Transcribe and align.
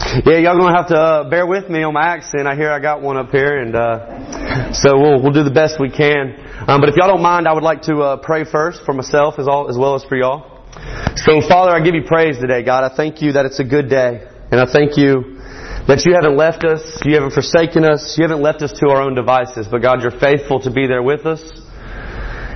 Yeah, 0.00 0.38
y'all 0.38 0.58
gonna 0.58 0.74
have 0.74 0.88
to 0.88 0.96
uh, 0.96 1.28
bear 1.28 1.46
with 1.46 1.68
me 1.68 1.82
on 1.82 1.92
my 1.92 2.02
accent. 2.02 2.48
I 2.48 2.56
hear 2.56 2.72
I 2.72 2.80
got 2.80 3.02
one 3.02 3.18
up 3.18 3.30
here, 3.30 3.60
and 3.60 3.76
uh, 3.76 4.72
so 4.72 4.98
we'll 4.98 5.22
we'll 5.22 5.32
do 5.32 5.44
the 5.44 5.52
best 5.52 5.76
we 5.78 5.90
can. 5.90 6.34
Um, 6.66 6.80
but 6.80 6.88
if 6.88 6.96
y'all 6.96 7.08
don't 7.08 7.22
mind, 7.22 7.46
I 7.46 7.52
would 7.52 7.62
like 7.62 7.82
to 7.82 8.00
uh, 8.00 8.16
pray 8.16 8.44
first 8.44 8.80
for 8.86 8.94
myself 8.94 9.34
as 9.38 9.46
all 9.46 9.68
as 9.68 9.76
well 9.76 9.94
as 9.94 10.02
for 10.04 10.16
y'all. 10.16 10.64
So, 11.16 11.40
Father, 11.46 11.76
I 11.76 11.84
give 11.84 11.94
you 11.94 12.02
praise 12.06 12.38
today, 12.38 12.64
God. 12.64 12.82
I 12.82 12.96
thank 12.96 13.20
you 13.20 13.32
that 13.32 13.44
it's 13.44 13.60
a 13.60 13.64
good 13.64 13.90
day, 13.90 14.26
and 14.50 14.58
I 14.58 14.64
thank 14.64 14.96
you 14.96 15.36
that 15.86 16.02
you 16.06 16.14
haven't 16.14 16.36
left 16.36 16.64
us, 16.64 16.80
you 17.04 17.14
haven't 17.14 17.32
forsaken 17.32 17.84
us, 17.84 18.16
you 18.16 18.24
haven't 18.24 18.42
left 18.42 18.62
us 18.62 18.72
to 18.80 18.88
our 18.88 19.02
own 19.02 19.14
devices, 19.14 19.68
but 19.70 19.82
God, 19.82 20.00
you're 20.00 20.18
faithful 20.18 20.60
to 20.60 20.70
be 20.70 20.86
there 20.86 21.02
with 21.02 21.26
us. 21.26 21.42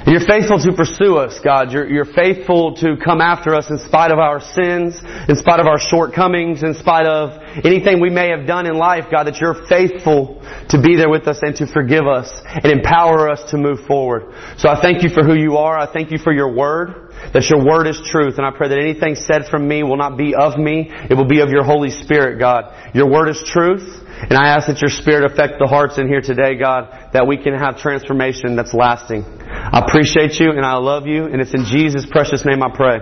You're 0.06 0.20
faithful 0.20 0.58
to 0.58 0.72
pursue 0.76 1.16
us, 1.16 1.40
God. 1.42 1.72
You're, 1.72 1.88
you're 1.88 2.04
faithful 2.04 2.76
to 2.76 2.96
come 3.02 3.22
after 3.22 3.54
us 3.54 3.70
in 3.70 3.78
spite 3.78 4.10
of 4.10 4.18
our 4.18 4.38
sins, 4.38 5.00
in 5.28 5.36
spite 5.36 5.60
of 5.60 5.66
our 5.66 5.78
shortcomings, 5.78 6.62
in 6.62 6.74
spite 6.74 7.06
of 7.06 7.40
anything 7.64 8.00
we 8.00 8.10
may 8.10 8.28
have 8.28 8.46
done 8.46 8.66
in 8.66 8.76
life, 8.76 9.06
God, 9.10 9.24
that 9.24 9.40
you're 9.40 9.66
faithful 9.66 10.42
to 10.68 10.80
be 10.80 10.96
there 10.96 11.08
with 11.08 11.26
us 11.26 11.38
and 11.40 11.56
to 11.56 11.66
forgive 11.66 12.06
us 12.06 12.30
and 12.44 12.66
empower 12.66 13.30
us 13.30 13.50
to 13.52 13.56
move 13.56 13.80
forward. 13.86 14.34
So 14.58 14.68
I 14.68 14.82
thank 14.82 15.02
you 15.02 15.08
for 15.08 15.24
who 15.24 15.34
you 15.34 15.56
are. 15.56 15.78
I 15.78 15.90
thank 15.90 16.10
you 16.10 16.18
for 16.18 16.34
your 16.34 16.54
word, 16.54 17.10
that 17.32 17.48
your 17.48 17.64
word 17.64 17.86
is 17.86 17.98
truth. 18.04 18.34
And 18.36 18.44
I 18.44 18.50
pray 18.54 18.68
that 18.68 18.78
anything 18.78 19.14
said 19.14 19.46
from 19.50 19.66
me 19.66 19.82
will 19.84 19.96
not 19.96 20.18
be 20.18 20.34
of 20.34 20.58
me. 20.58 20.90
It 21.08 21.14
will 21.14 21.28
be 21.28 21.40
of 21.40 21.48
your 21.48 21.64
Holy 21.64 21.90
Spirit, 21.90 22.38
God. 22.38 22.94
Your 22.94 23.10
word 23.10 23.30
is 23.30 23.42
truth. 23.46 24.03
And 24.30 24.38
I 24.38 24.56
ask 24.56 24.66
that 24.68 24.80
your 24.80 24.90
Spirit 24.90 25.30
affect 25.30 25.58
the 25.58 25.66
hearts 25.66 25.98
in 25.98 26.08
here 26.08 26.20
today, 26.20 26.56
God, 26.56 26.88
that 27.12 27.26
we 27.26 27.36
can 27.36 27.54
have 27.54 27.78
transformation 27.78 28.56
that's 28.56 28.72
lasting. 28.72 29.24
I 29.24 29.84
appreciate 29.86 30.40
you 30.40 30.50
and 30.50 30.64
I 30.64 30.76
love 30.76 31.06
you, 31.06 31.26
and 31.26 31.40
it's 31.40 31.52
in 31.52 31.64
Jesus' 31.64 32.06
precious 32.08 32.44
name 32.44 32.62
I 32.62 32.70
pray. 32.74 32.98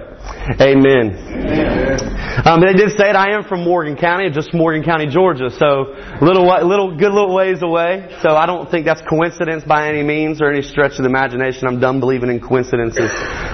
Amen. 0.61 1.15
Amen. 1.15 2.23
Um, 2.45 2.61
they 2.61 2.73
did 2.73 2.91
say 2.97 3.11
it. 3.11 3.17
I 3.17 3.37
am 3.37 3.45
from 3.45 3.63
Morgan 3.63 3.97
County, 3.97 4.31
just 4.31 4.53
Morgan 4.53 4.83
County, 4.83 5.07
Georgia, 5.07 5.51
so 5.51 5.95
little, 6.21 6.47
little, 6.67 6.97
good 6.97 7.13
little 7.13 7.35
ways 7.35 7.63
away. 7.63 8.09
So 8.23 8.35
I 8.35 8.47
don't 8.47 8.71
think 8.71 8.85
that's 8.85 9.03
coincidence 9.09 9.65
by 9.65 9.89
any 9.89 10.03
means 10.03 10.41
or 10.41 10.51
any 10.51 10.63
stretch 10.63 10.93
of 10.93 11.05
the 11.05 11.09
imagination. 11.09 11.69
I'm 11.69 11.81
done 11.81 12.01
believing 12.01 12.31
in 12.31 12.41
coincidences. 12.41 13.11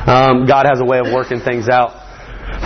Um, 0.07 0.47
God 0.47 0.67
has 0.67 0.81
a 0.81 0.85
way 0.85 0.99
of 0.99 1.13
working 1.13 1.41
things 1.41 1.69
out. 1.69 2.08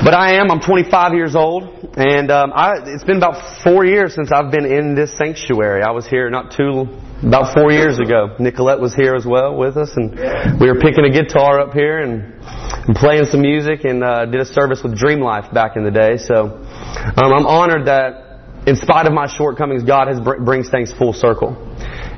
But 0.00 0.14
I 0.14 0.40
am. 0.40 0.50
I'm 0.50 0.60
25 0.60 1.12
years 1.12 1.36
old, 1.36 1.64
and 1.96 2.30
um, 2.30 2.52
I, 2.54 2.72
it's 2.86 3.04
been 3.04 3.18
about 3.18 3.62
four 3.62 3.84
years 3.84 4.14
since 4.14 4.32
I've 4.32 4.50
been 4.50 4.64
in 4.64 4.94
this 4.96 5.16
sanctuary. 5.16 5.82
I 5.82 5.90
was 5.92 6.08
here 6.08 6.28
not 6.30 6.50
too 6.56 6.88
about 7.22 7.54
four 7.54 7.70
years 7.70 8.00
ago. 8.00 8.34
Nicolette 8.40 8.80
was 8.80 8.94
here 8.94 9.14
as 9.14 9.24
well 9.24 9.54
with 9.54 9.76
us, 9.76 9.92
and 9.94 10.58
we 10.58 10.66
were 10.66 10.80
picking 10.80 11.04
a 11.04 11.10
guitar 11.10 11.60
up 11.60 11.72
here 11.72 11.98
and, 11.98 12.34
and 12.42 12.96
playing 12.96 13.26
some 13.26 13.42
music, 13.42 13.84
and 13.84 14.02
uh, 14.02 14.24
did 14.26 14.40
a 14.40 14.44
service 14.44 14.82
with 14.82 14.96
Dream 14.96 15.20
Life 15.20 15.52
back 15.52 15.76
in 15.76 15.84
the 15.84 15.90
day. 15.92 16.16
So 16.16 16.34
um, 16.34 17.30
I'm 17.32 17.46
honored 17.46 17.86
that, 17.86 18.40
in 18.66 18.74
spite 18.77 19.06
of 19.06 19.12
my 19.12 19.28
shortcomings, 19.28 19.84
God 19.84 20.08
has 20.08 20.18
br- 20.18 20.42
brings 20.42 20.70
things 20.70 20.92
full 20.92 21.12
circle, 21.12 21.54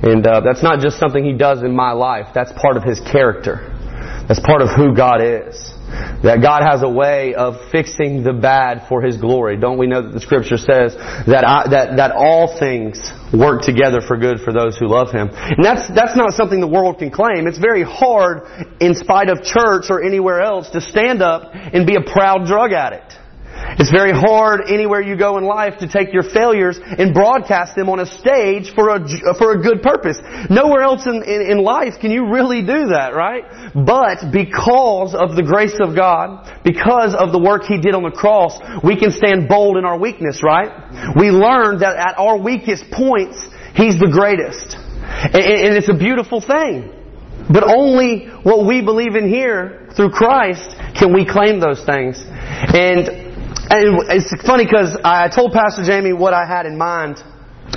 and 0.00 0.26
uh, 0.26 0.40
that's 0.40 0.62
not 0.62 0.80
just 0.80 0.98
something 0.98 1.22
He 1.22 1.36
does 1.36 1.62
in 1.62 1.74
my 1.74 1.92
life. 1.92 2.28
That's 2.34 2.52
part 2.52 2.78
of 2.78 2.84
His 2.84 3.00
character. 3.00 3.74
That's 4.26 4.40
part 4.40 4.62
of 4.62 4.70
who 4.70 4.94
God 4.94 5.20
is. 5.20 5.73
That 6.22 6.40
God 6.42 6.62
has 6.62 6.82
a 6.82 6.88
way 6.88 7.34
of 7.34 7.70
fixing 7.70 8.22
the 8.22 8.32
bad 8.32 8.86
for 8.88 9.02
His 9.02 9.16
glory. 9.16 9.56
Don't 9.56 9.78
we 9.78 9.86
know 9.86 10.02
that 10.02 10.12
the 10.12 10.20
Scripture 10.20 10.56
says 10.56 10.94
that 10.94 11.44
I, 11.46 11.68
that 11.70 11.96
that 11.96 12.12
all 12.12 12.58
things 12.58 13.10
work 13.32 13.62
together 13.62 14.00
for 14.00 14.16
good 14.16 14.40
for 14.40 14.52
those 14.52 14.76
who 14.76 14.88
love 14.88 15.10
Him? 15.10 15.28
And 15.32 15.64
that's 15.64 15.88
that's 15.94 16.16
not 16.16 16.32
something 16.32 16.60
the 16.60 16.66
world 16.66 16.98
can 16.98 17.10
claim. 17.10 17.46
It's 17.46 17.58
very 17.58 17.82
hard, 17.82 18.42
in 18.80 18.94
spite 18.94 19.28
of 19.28 19.42
church 19.42 19.86
or 19.90 20.02
anywhere 20.02 20.40
else, 20.40 20.70
to 20.70 20.80
stand 20.80 21.22
up 21.22 21.50
and 21.54 21.86
be 21.86 21.96
a 21.96 22.02
proud 22.02 22.46
drug 22.46 22.72
addict. 22.72 23.18
It's 23.78 23.90
very 23.90 24.12
hard 24.12 24.62
anywhere 24.68 25.00
you 25.00 25.16
go 25.16 25.38
in 25.38 25.44
life 25.44 25.78
to 25.78 25.88
take 25.88 26.12
your 26.12 26.22
failures 26.22 26.78
and 26.80 27.12
broadcast 27.12 27.74
them 27.74 27.88
on 27.88 27.98
a 27.98 28.06
stage 28.06 28.72
for 28.74 28.90
a, 28.90 29.00
for 29.36 29.52
a 29.52 29.62
good 29.62 29.82
purpose. 29.82 30.18
Nowhere 30.48 30.82
else 30.82 31.06
in, 31.06 31.22
in, 31.24 31.50
in 31.50 31.58
life 31.58 31.94
can 32.00 32.10
you 32.10 32.30
really 32.30 32.60
do 32.60 32.94
that, 32.94 33.14
right? 33.14 33.44
But 33.74 34.30
because 34.30 35.14
of 35.14 35.34
the 35.34 35.42
grace 35.42 35.78
of 35.80 35.96
God, 35.96 36.62
because 36.62 37.14
of 37.14 37.32
the 37.32 37.38
work 37.38 37.64
He 37.64 37.80
did 37.80 37.94
on 37.94 38.04
the 38.04 38.14
cross, 38.14 38.58
we 38.84 38.96
can 38.96 39.10
stand 39.10 39.48
bold 39.48 39.76
in 39.76 39.84
our 39.84 39.98
weakness, 39.98 40.42
right? 40.42 40.70
We 41.18 41.30
learn 41.30 41.78
that 41.80 41.96
at 41.96 42.14
our 42.18 42.38
weakest 42.38 42.90
points, 42.90 43.42
He's 43.74 43.98
the 43.98 44.10
greatest. 44.10 44.76
And, 44.78 45.42
and 45.42 45.76
it's 45.76 45.88
a 45.88 45.98
beautiful 45.98 46.40
thing. 46.40 46.90
But 47.50 47.64
only 47.64 48.26
what 48.42 48.66
we 48.66 48.80
believe 48.80 49.16
in 49.16 49.28
here 49.28 49.88
through 49.96 50.10
Christ 50.10 50.64
can 50.96 51.12
we 51.12 51.26
claim 51.26 51.60
those 51.60 51.84
things. 51.84 52.22
And 52.24 53.23
and 53.23 53.23
it's 53.76 54.46
funny 54.46 54.64
because 54.64 54.96
I 55.04 55.28
told 55.28 55.52
Pastor 55.52 55.84
Jamie 55.84 56.12
what 56.12 56.34
I 56.34 56.46
had 56.46 56.66
in 56.66 56.78
mind 56.78 57.22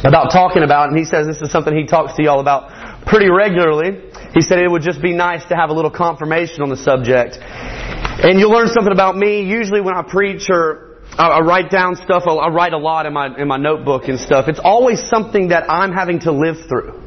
about 0.03 0.31
talking 0.31 0.63
about, 0.63 0.89
and 0.89 0.97
he 0.97 1.05
says 1.05 1.27
this 1.27 1.41
is 1.41 1.51
something 1.51 1.75
he 1.75 1.85
talks 1.85 2.15
to 2.15 2.23
y'all 2.23 2.39
about 2.39 3.05
pretty 3.05 3.29
regularly. 3.29 4.11
He 4.33 4.41
said 4.41 4.59
it 4.59 4.69
would 4.69 4.81
just 4.81 5.01
be 5.01 5.13
nice 5.13 5.45
to 5.45 5.55
have 5.55 5.69
a 5.69 5.73
little 5.73 5.91
confirmation 5.91 6.61
on 6.61 6.69
the 6.69 6.77
subject. 6.77 7.37
And 7.39 8.39
you'll 8.39 8.51
learn 8.51 8.67
something 8.67 8.91
about 8.91 9.15
me. 9.15 9.43
Usually 9.43 9.81
when 9.81 9.95
I 9.95 10.03
preach 10.03 10.49
or 10.49 10.99
I 11.17 11.39
write 11.39 11.71
down 11.71 11.95
stuff, 11.95 12.23
I 12.27 12.49
write 12.49 12.73
a 12.73 12.77
lot 12.77 13.05
in 13.05 13.13
my, 13.13 13.35
in 13.37 13.47
my 13.47 13.57
notebook 13.57 14.07
and 14.07 14.19
stuff. 14.19 14.47
It's 14.47 14.59
always 14.63 15.01
something 15.09 15.49
that 15.49 15.71
I'm 15.71 15.91
having 15.91 16.19
to 16.21 16.31
live 16.31 16.57
through. 16.67 17.03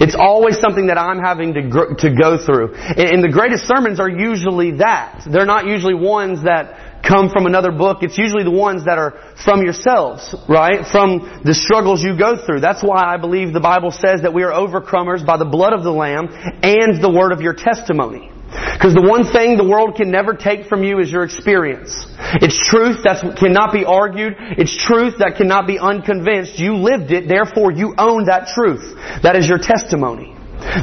It's 0.00 0.14
always 0.14 0.58
something 0.58 0.86
that 0.86 0.98
I'm 0.98 1.18
having 1.18 1.54
to, 1.54 1.62
gr- 1.62 1.94
to 1.98 2.14
go 2.14 2.38
through. 2.38 2.74
And, 2.74 3.00
and 3.00 3.24
the 3.24 3.32
greatest 3.32 3.66
sermons 3.66 4.00
are 4.00 4.08
usually 4.08 4.78
that. 4.78 5.26
They're 5.30 5.46
not 5.46 5.66
usually 5.66 5.94
ones 5.94 6.44
that 6.44 6.91
come 7.06 7.28
from 7.30 7.46
another 7.46 7.72
book. 7.72 7.98
It's 8.02 8.16
usually 8.16 8.44
the 8.44 8.50
ones 8.50 8.84
that 8.84 8.98
are 8.98 9.34
from 9.44 9.62
yourselves, 9.62 10.34
right? 10.48 10.86
From 10.86 11.42
the 11.44 11.54
struggles 11.54 12.02
you 12.02 12.16
go 12.16 12.36
through. 12.44 12.60
That's 12.60 12.82
why 12.82 13.02
I 13.04 13.16
believe 13.16 13.52
the 13.52 13.60
Bible 13.60 13.90
says 13.90 14.22
that 14.22 14.32
we 14.32 14.42
are 14.44 14.52
overcomers 14.52 15.24
by 15.24 15.36
the 15.36 15.44
blood 15.44 15.72
of 15.72 15.82
the 15.82 15.92
Lamb 15.92 16.28
and 16.62 17.02
the 17.02 17.10
word 17.10 17.32
of 17.32 17.40
your 17.40 17.54
testimony. 17.54 18.30
Because 18.52 18.92
the 18.92 19.02
one 19.02 19.24
thing 19.32 19.56
the 19.56 19.64
world 19.64 19.96
can 19.96 20.10
never 20.10 20.34
take 20.34 20.68
from 20.68 20.84
you 20.84 21.00
is 21.00 21.10
your 21.10 21.24
experience. 21.24 22.04
It's 22.44 22.56
truth 22.68 23.00
that 23.04 23.36
cannot 23.38 23.72
be 23.72 23.84
argued. 23.84 24.34
It's 24.60 24.76
truth 24.76 25.18
that 25.18 25.36
cannot 25.36 25.66
be 25.66 25.78
unconvinced. 25.78 26.58
You 26.58 26.76
lived 26.76 27.10
it, 27.10 27.28
therefore 27.28 27.72
you 27.72 27.94
own 27.96 28.26
that 28.26 28.52
truth. 28.52 28.92
That 29.22 29.36
is 29.36 29.48
your 29.48 29.58
testimony. 29.58 30.31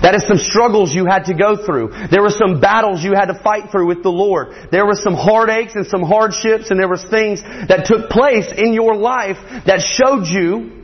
That 0.01 0.16
is 0.16 0.28
some 0.28 0.38
struggles 0.38 0.94
you 0.94 1.06
had 1.06 1.25
to 1.25 1.34
go 1.34 1.56
through. 1.56 1.91
There 2.12 2.22
were 2.22 2.34
some 2.34 2.59
battles 2.59 3.03
you 3.03 3.13
had 3.13 3.28
to 3.28 3.40
fight 3.41 3.72
through 3.72 3.88
with 3.88 4.03
the 4.03 4.12
Lord. 4.12 4.69
There 4.72 4.85
were 4.85 4.95
some 4.95 5.13
heartaches 5.13 5.75
and 5.75 5.88
some 5.88 6.03
hardships 6.03 6.69
and 6.69 6.79
there 6.79 6.90
was 6.90 7.03
things 7.09 7.41
that 7.41 7.85
took 7.85 8.09
place 8.09 8.47
in 8.56 8.73
your 8.73 8.95
life 8.95 9.38
that 9.66 9.81
showed 9.81 10.28
you 10.28 10.79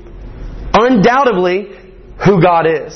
undoubtedly 0.74 1.76
who 2.24 2.42
God 2.42 2.66
is. 2.68 2.94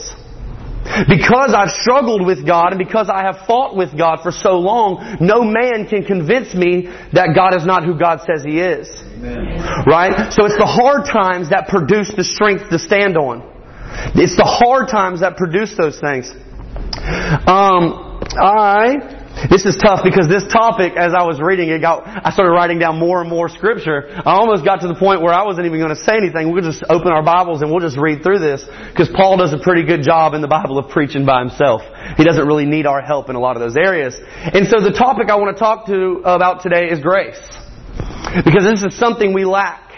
Because 1.08 1.54
I've 1.54 1.70
struggled 1.70 2.26
with 2.26 2.48
God 2.48 2.74
and 2.74 2.80
because 2.80 3.10
I 3.14 3.22
have 3.22 3.46
fought 3.46 3.76
with 3.76 3.96
God 3.98 4.24
for 4.24 4.32
so 4.32 4.58
long, 4.58 5.18
no 5.22 5.44
man 5.44 5.86
can 5.88 6.04
convince 6.04 6.56
me 6.56 6.88
that 7.14 7.36
God 7.36 7.56
is 7.56 7.66
not 7.66 7.84
who 7.84 8.00
God 8.00 8.22
says 8.26 8.44
He 8.44 8.60
is. 8.60 8.90
Amen. 8.90 9.86
Right? 9.86 10.34
So 10.34 10.46
it's 10.46 10.58
the 10.58 10.66
hard 10.66 11.06
times 11.06 11.50
that 11.52 11.68
produce 11.68 12.12
the 12.16 12.24
strength 12.24 12.70
to 12.72 12.80
stand 12.80 13.18
on. 13.18 13.59
It's 14.16 14.36
the 14.36 14.46
hard 14.46 14.90
times 14.90 15.22
that 15.22 15.38
produce 15.38 15.76
those 15.78 16.00
things. 16.00 16.32
Um, 17.48 18.22
I 18.38 19.20
this 19.48 19.64
is 19.64 19.78
tough 19.78 20.02
because 20.04 20.28
this 20.28 20.44
topic, 20.52 20.98
as 20.98 21.14
I 21.16 21.24
was 21.24 21.40
reading 21.40 21.70
it, 21.70 21.80
got, 21.80 22.04
I 22.06 22.32
started 22.32 22.52
writing 22.52 22.78
down 22.78 23.00
more 23.00 23.22
and 23.22 23.30
more 23.30 23.48
scripture. 23.48 24.12
I 24.12 24.36
almost 24.36 24.66
got 24.66 24.82
to 24.82 24.88
the 24.88 24.96
point 24.96 25.22
where 25.22 25.32
I 25.32 25.46
wasn't 25.46 25.66
even 25.66 25.80
going 25.80 25.96
to 25.96 26.04
say 26.04 26.18
anything. 26.18 26.52
We'll 26.52 26.64
just 26.64 26.84
open 26.90 27.08
our 27.08 27.24
Bibles 27.24 27.62
and 27.62 27.72
we'll 27.72 27.80
just 27.80 27.98
read 27.98 28.22
through 28.22 28.40
this 28.40 28.66
because 28.92 29.08
Paul 29.16 29.38
does 29.38 29.54
a 29.54 29.58
pretty 29.58 29.86
good 29.86 30.04
job 30.04 30.34
in 30.34 30.42
the 30.42 30.50
Bible 30.50 30.78
of 30.78 30.90
preaching 30.92 31.26
by 31.26 31.40
himself. 31.40 31.82
He 32.18 32.26
doesn't 32.26 32.46
really 32.46 32.66
need 32.66 32.86
our 32.86 33.02
help 33.02 33.30
in 33.30 33.36
a 33.36 33.40
lot 33.40 33.56
of 33.56 33.62
those 33.62 33.78
areas. 33.78 34.20
And 34.20 34.68
so 34.68 34.82
the 34.82 34.92
topic 34.92 35.30
I 35.30 35.36
want 35.36 35.56
to 35.56 35.60
talk 35.60 35.86
to 35.88 36.22
about 36.26 36.62
today 36.62 36.90
is 36.90 37.00
grace. 37.00 37.40
Because 38.44 38.64
this 38.64 38.84
is 38.84 38.98
something 38.98 39.34
we 39.34 39.46
lack. 39.46 39.94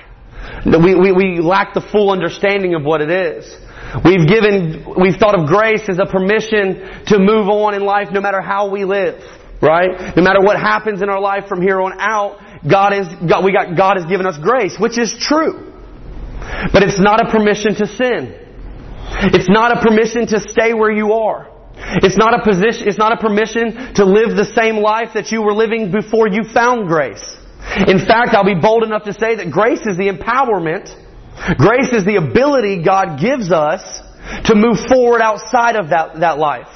We, 0.66 0.94
we, 0.94 1.12
we 1.12 1.40
lack 1.40 1.74
the 1.74 1.82
full 1.82 2.12
understanding 2.12 2.76
of 2.76 2.84
what 2.84 3.02
it 3.02 3.10
is. 3.10 3.58
We've 4.06 4.28
given, 4.28 4.86
we've 5.00 5.16
thought 5.16 5.38
of 5.38 5.48
grace 5.48 5.84
as 5.90 6.00
a 6.00 6.06
permission 6.06 7.04
to 7.08 7.20
move 7.20 7.50
on 7.50 7.74
in 7.74 7.84
life 7.84 8.08
no 8.12 8.22
matter 8.22 8.42
how 8.42 8.70
we 8.70 8.86
live. 8.86 9.22
Right? 9.62 10.16
No 10.16 10.24
matter 10.24 10.42
what 10.42 10.58
happens 10.58 11.02
in 11.02 11.10
our 11.10 11.20
life 11.20 11.48
from 11.48 11.62
here 11.62 11.80
on 11.82 11.94
out, 12.00 12.40
God 12.68 12.94
is, 12.94 13.08
God, 13.28 13.44
we 13.44 13.52
got, 13.52 13.76
God 13.76 13.98
has 13.98 14.06
given 14.06 14.26
us 14.26 14.38
grace, 14.42 14.78
which 14.80 14.98
is 14.98 15.16
true. 15.20 15.72
But 16.74 16.84
it's 16.84 17.00
not 17.00 17.26
a 17.26 17.30
permission 17.30 17.76
to 17.76 17.86
sin. 17.86 18.38
It's 19.36 19.50
not 19.50 19.78
a 19.78 19.82
permission 19.82 20.26
to 20.28 20.40
stay 20.40 20.74
where 20.74 20.92
you 20.92 21.14
are. 21.14 21.52
It's 21.76 22.18
not 22.18 22.34
a 22.34 22.44
position, 22.44 22.88
it's 22.88 22.98
not 22.98 23.12
a 23.12 23.18
permission 23.18 23.94
to 23.96 24.06
live 24.06 24.38
the 24.38 24.50
same 24.56 24.78
life 24.78 25.10
that 25.16 25.32
you 25.32 25.42
were 25.42 25.54
living 25.54 25.92
before 25.92 26.28
you 26.28 26.44
found 26.44 26.88
grace. 26.88 27.24
In 27.88 28.00
fact, 28.00 28.34
I'll 28.34 28.46
be 28.46 28.60
bold 28.60 28.84
enough 28.84 29.04
to 29.06 29.14
say 29.14 29.36
that 29.36 29.52
grace 29.52 29.82
is 29.86 29.98
the 29.98 30.10
empowerment 30.10 30.96
Grace 31.58 31.90
is 31.92 32.06
the 32.06 32.18
ability 32.18 32.84
God 32.84 33.20
gives 33.20 33.52
us 33.52 33.82
to 34.46 34.56
move 34.56 34.80
forward 34.88 35.22
outside 35.22 35.76
of 35.76 35.90
that, 35.90 36.20
that 36.20 36.38
life. 36.38 36.70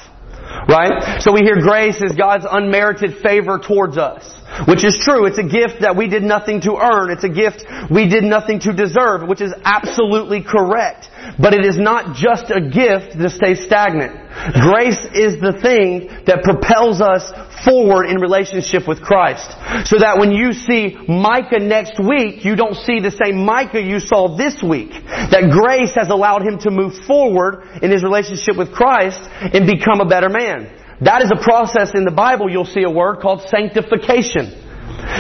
Right? 0.67 1.21
So 1.21 1.33
we 1.33 1.41
hear 1.41 1.62
grace 1.62 2.01
is 2.01 2.13
God's 2.13 2.45
unmerited 2.50 3.17
favor 3.21 3.59
towards 3.59 3.97
us. 3.97 4.23
Which 4.67 4.85
is 4.85 4.97
true. 5.03 5.25
It's 5.25 5.38
a 5.38 5.44
gift 5.44 5.81
that 5.81 5.95
we 5.97 6.07
did 6.07 6.23
nothing 6.23 6.62
to 6.62 6.77
earn. 6.77 7.12
It's 7.12 7.25
a 7.25 7.29
gift 7.29 7.65
we 7.91 8.07
did 8.07 8.23
nothing 8.23 8.59
to 8.62 8.73
deserve, 8.73 9.27
which 9.27 9.41
is 9.41 9.53
absolutely 9.63 10.44
correct. 10.44 11.09
But 11.39 11.54
it 11.54 11.66
is 11.66 11.77
not 11.77 12.16
just 12.16 12.51
a 12.51 12.62
gift 12.62 13.18
to 13.18 13.30
stay 13.30 13.56
stagnant. 13.56 14.25
Grace 14.62 15.00
is 15.13 15.39
the 15.39 15.57
thing 15.62 16.07
that 16.27 16.44
propels 16.44 17.01
us 17.01 17.31
forward 17.63 18.06
in 18.06 18.22
relationship 18.22 18.88
with 18.88 19.01
Christ. 19.01 19.50
So 19.88 20.00
that 20.00 20.18
when 20.19 20.31
you 20.31 20.54
see 20.54 20.95
Micah 21.07 21.60
next 21.60 22.00
week, 22.00 22.45
you 22.45 22.56
don't 22.56 22.75
see 22.75 23.00
the 23.00 23.12
same 23.12 23.45
Micah 23.45 23.81
you 23.81 24.00
saw 24.00 24.36
this 24.38 24.62
week. 24.62 24.92
That 24.92 25.50
grace 25.50 25.95
has 25.95 26.10
allowed 26.10 26.44
him 26.44 26.60
to 26.60 26.72
move 26.72 26.94
forward 27.07 27.81
in 27.81 27.92
his 27.92 28.04
relationship 28.04 28.56
with 28.56 28.72
Christ 28.72 29.19
and 29.42 29.66
become 29.66 30.01
a 30.01 30.06
better 30.06 30.30
man. 30.30 30.69
That 31.01 31.22
is 31.22 31.31
a 31.31 31.42
process 31.42 31.92
in 31.94 32.06
the 32.06 32.12
Bible 32.12 32.50
you'll 32.50 32.66
see 32.66 32.83
a 32.83 32.89
word 32.89 33.19
called 33.19 33.42
sanctification. 33.50 34.62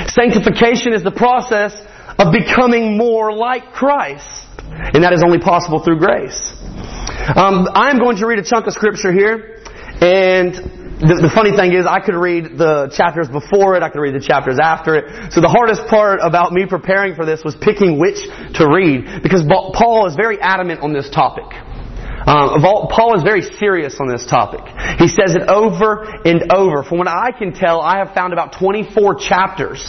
Sanctification 0.07 0.93
is 0.93 1.03
the 1.03 1.11
process 1.11 1.75
of 2.17 2.31
becoming 2.31 2.97
more 2.97 3.33
like 3.33 3.73
Christ. 3.73 4.44
And 4.71 5.03
that 5.03 5.13
is 5.13 5.23
only 5.23 5.39
possible 5.39 5.83
through 5.83 5.99
grace. 5.99 6.53
Um, 7.35 7.67
I'm 7.73 7.97
going 7.97 8.17
to 8.17 8.27
read 8.27 8.39
a 8.39 8.43
chunk 8.43 8.67
of 8.67 8.73
scripture 8.73 9.11
here, 9.11 9.61
and 10.01 10.53
the, 10.99 11.27
the, 11.27 11.31
funny 11.33 11.51
thing 11.51 11.73
is, 11.73 11.85
I 11.85 11.99
could 11.99 12.15
read 12.15 12.57
the 12.57 12.87
chapters 12.95 13.27
before 13.27 13.75
it, 13.75 13.83
I 13.83 13.89
could 13.89 13.99
read 13.99 14.15
the 14.15 14.23
chapters 14.23 14.59
after 14.61 14.95
it. 14.95 15.33
So 15.33 15.41
the 15.41 15.51
hardest 15.51 15.87
part 15.87 16.19
about 16.21 16.53
me 16.53 16.65
preparing 16.65 17.15
for 17.15 17.25
this 17.25 17.43
was 17.43 17.55
picking 17.55 17.99
which 17.99 18.23
to 18.55 18.63
read, 18.63 19.23
because 19.23 19.43
Paul 19.43 20.07
is 20.07 20.15
very 20.15 20.39
adamant 20.39 20.81
on 20.81 20.93
this 20.93 21.09
topic. 21.09 21.51
Um, 22.25 22.61
Paul 22.61 23.15
is 23.17 23.23
very 23.23 23.43
serious 23.59 23.99
on 23.99 24.07
this 24.07 24.25
topic. 24.25 24.63
He 24.97 25.07
says 25.07 25.35
it 25.35 25.43
over 25.49 26.07
and 26.25 26.51
over. 26.51 26.81
From 26.81 26.97
what 26.97 27.07
I 27.07 27.31
can 27.31 27.53
tell, 27.53 27.81
I 27.81 27.99
have 27.99 28.15
found 28.15 28.33
about 28.33 28.57
24 28.57 29.15
chapters 29.15 29.83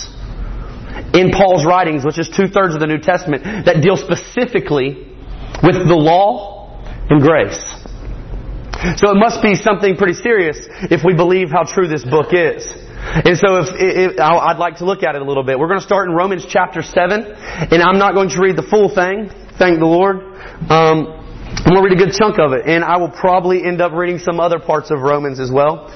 in 1.14 1.30
Paul's 1.30 1.64
writings, 1.64 2.04
which 2.04 2.18
is 2.18 2.28
two 2.28 2.48
thirds 2.48 2.74
of 2.74 2.80
the 2.80 2.86
New 2.86 2.98
Testament, 2.98 3.44
that 3.64 3.82
deal 3.82 3.96
specifically 3.96 5.16
with 5.62 5.76
the 5.88 5.96
law 5.96 6.82
and 7.08 7.22
grace. 7.22 7.58
So 8.96 9.10
it 9.10 9.16
must 9.16 9.42
be 9.42 9.54
something 9.54 9.96
pretty 9.96 10.14
serious 10.14 10.58
if 10.90 11.02
we 11.04 11.14
believe 11.14 11.50
how 11.50 11.64
true 11.64 11.88
this 11.88 12.04
book 12.04 12.32
is. 12.32 12.66
And 13.06 13.38
so 13.38 13.58
if, 13.58 13.68
if, 13.78 14.20
I'd 14.20 14.58
like 14.58 14.78
to 14.78 14.84
look 14.84 15.02
at 15.02 15.14
it 15.14 15.22
a 15.22 15.24
little 15.24 15.44
bit. 15.44 15.58
We're 15.58 15.68
going 15.68 15.80
to 15.80 15.86
start 15.86 16.08
in 16.08 16.14
Romans 16.14 16.44
chapter 16.46 16.82
7, 16.82 17.24
and 17.24 17.82
I'm 17.82 17.98
not 17.98 18.14
going 18.14 18.30
to 18.30 18.40
read 18.40 18.56
the 18.56 18.66
full 18.66 18.92
thing, 18.92 19.30
thank 19.58 19.78
the 19.78 19.86
Lord. 19.86 20.16
Um, 20.68 21.06
I'm 21.46 21.72
going 21.72 21.82
to 21.82 21.88
read 21.88 21.98
a 21.98 22.04
good 22.04 22.12
chunk 22.12 22.38
of 22.38 22.52
it, 22.52 22.66
and 22.66 22.84
I 22.84 22.98
will 22.98 23.10
probably 23.10 23.64
end 23.64 23.80
up 23.80 23.92
reading 23.92 24.18
some 24.18 24.40
other 24.40 24.58
parts 24.58 24.90
of 24.90 25.00
Romans 25.00 25.40
as 25.40 25.50
well. 25.50 25.88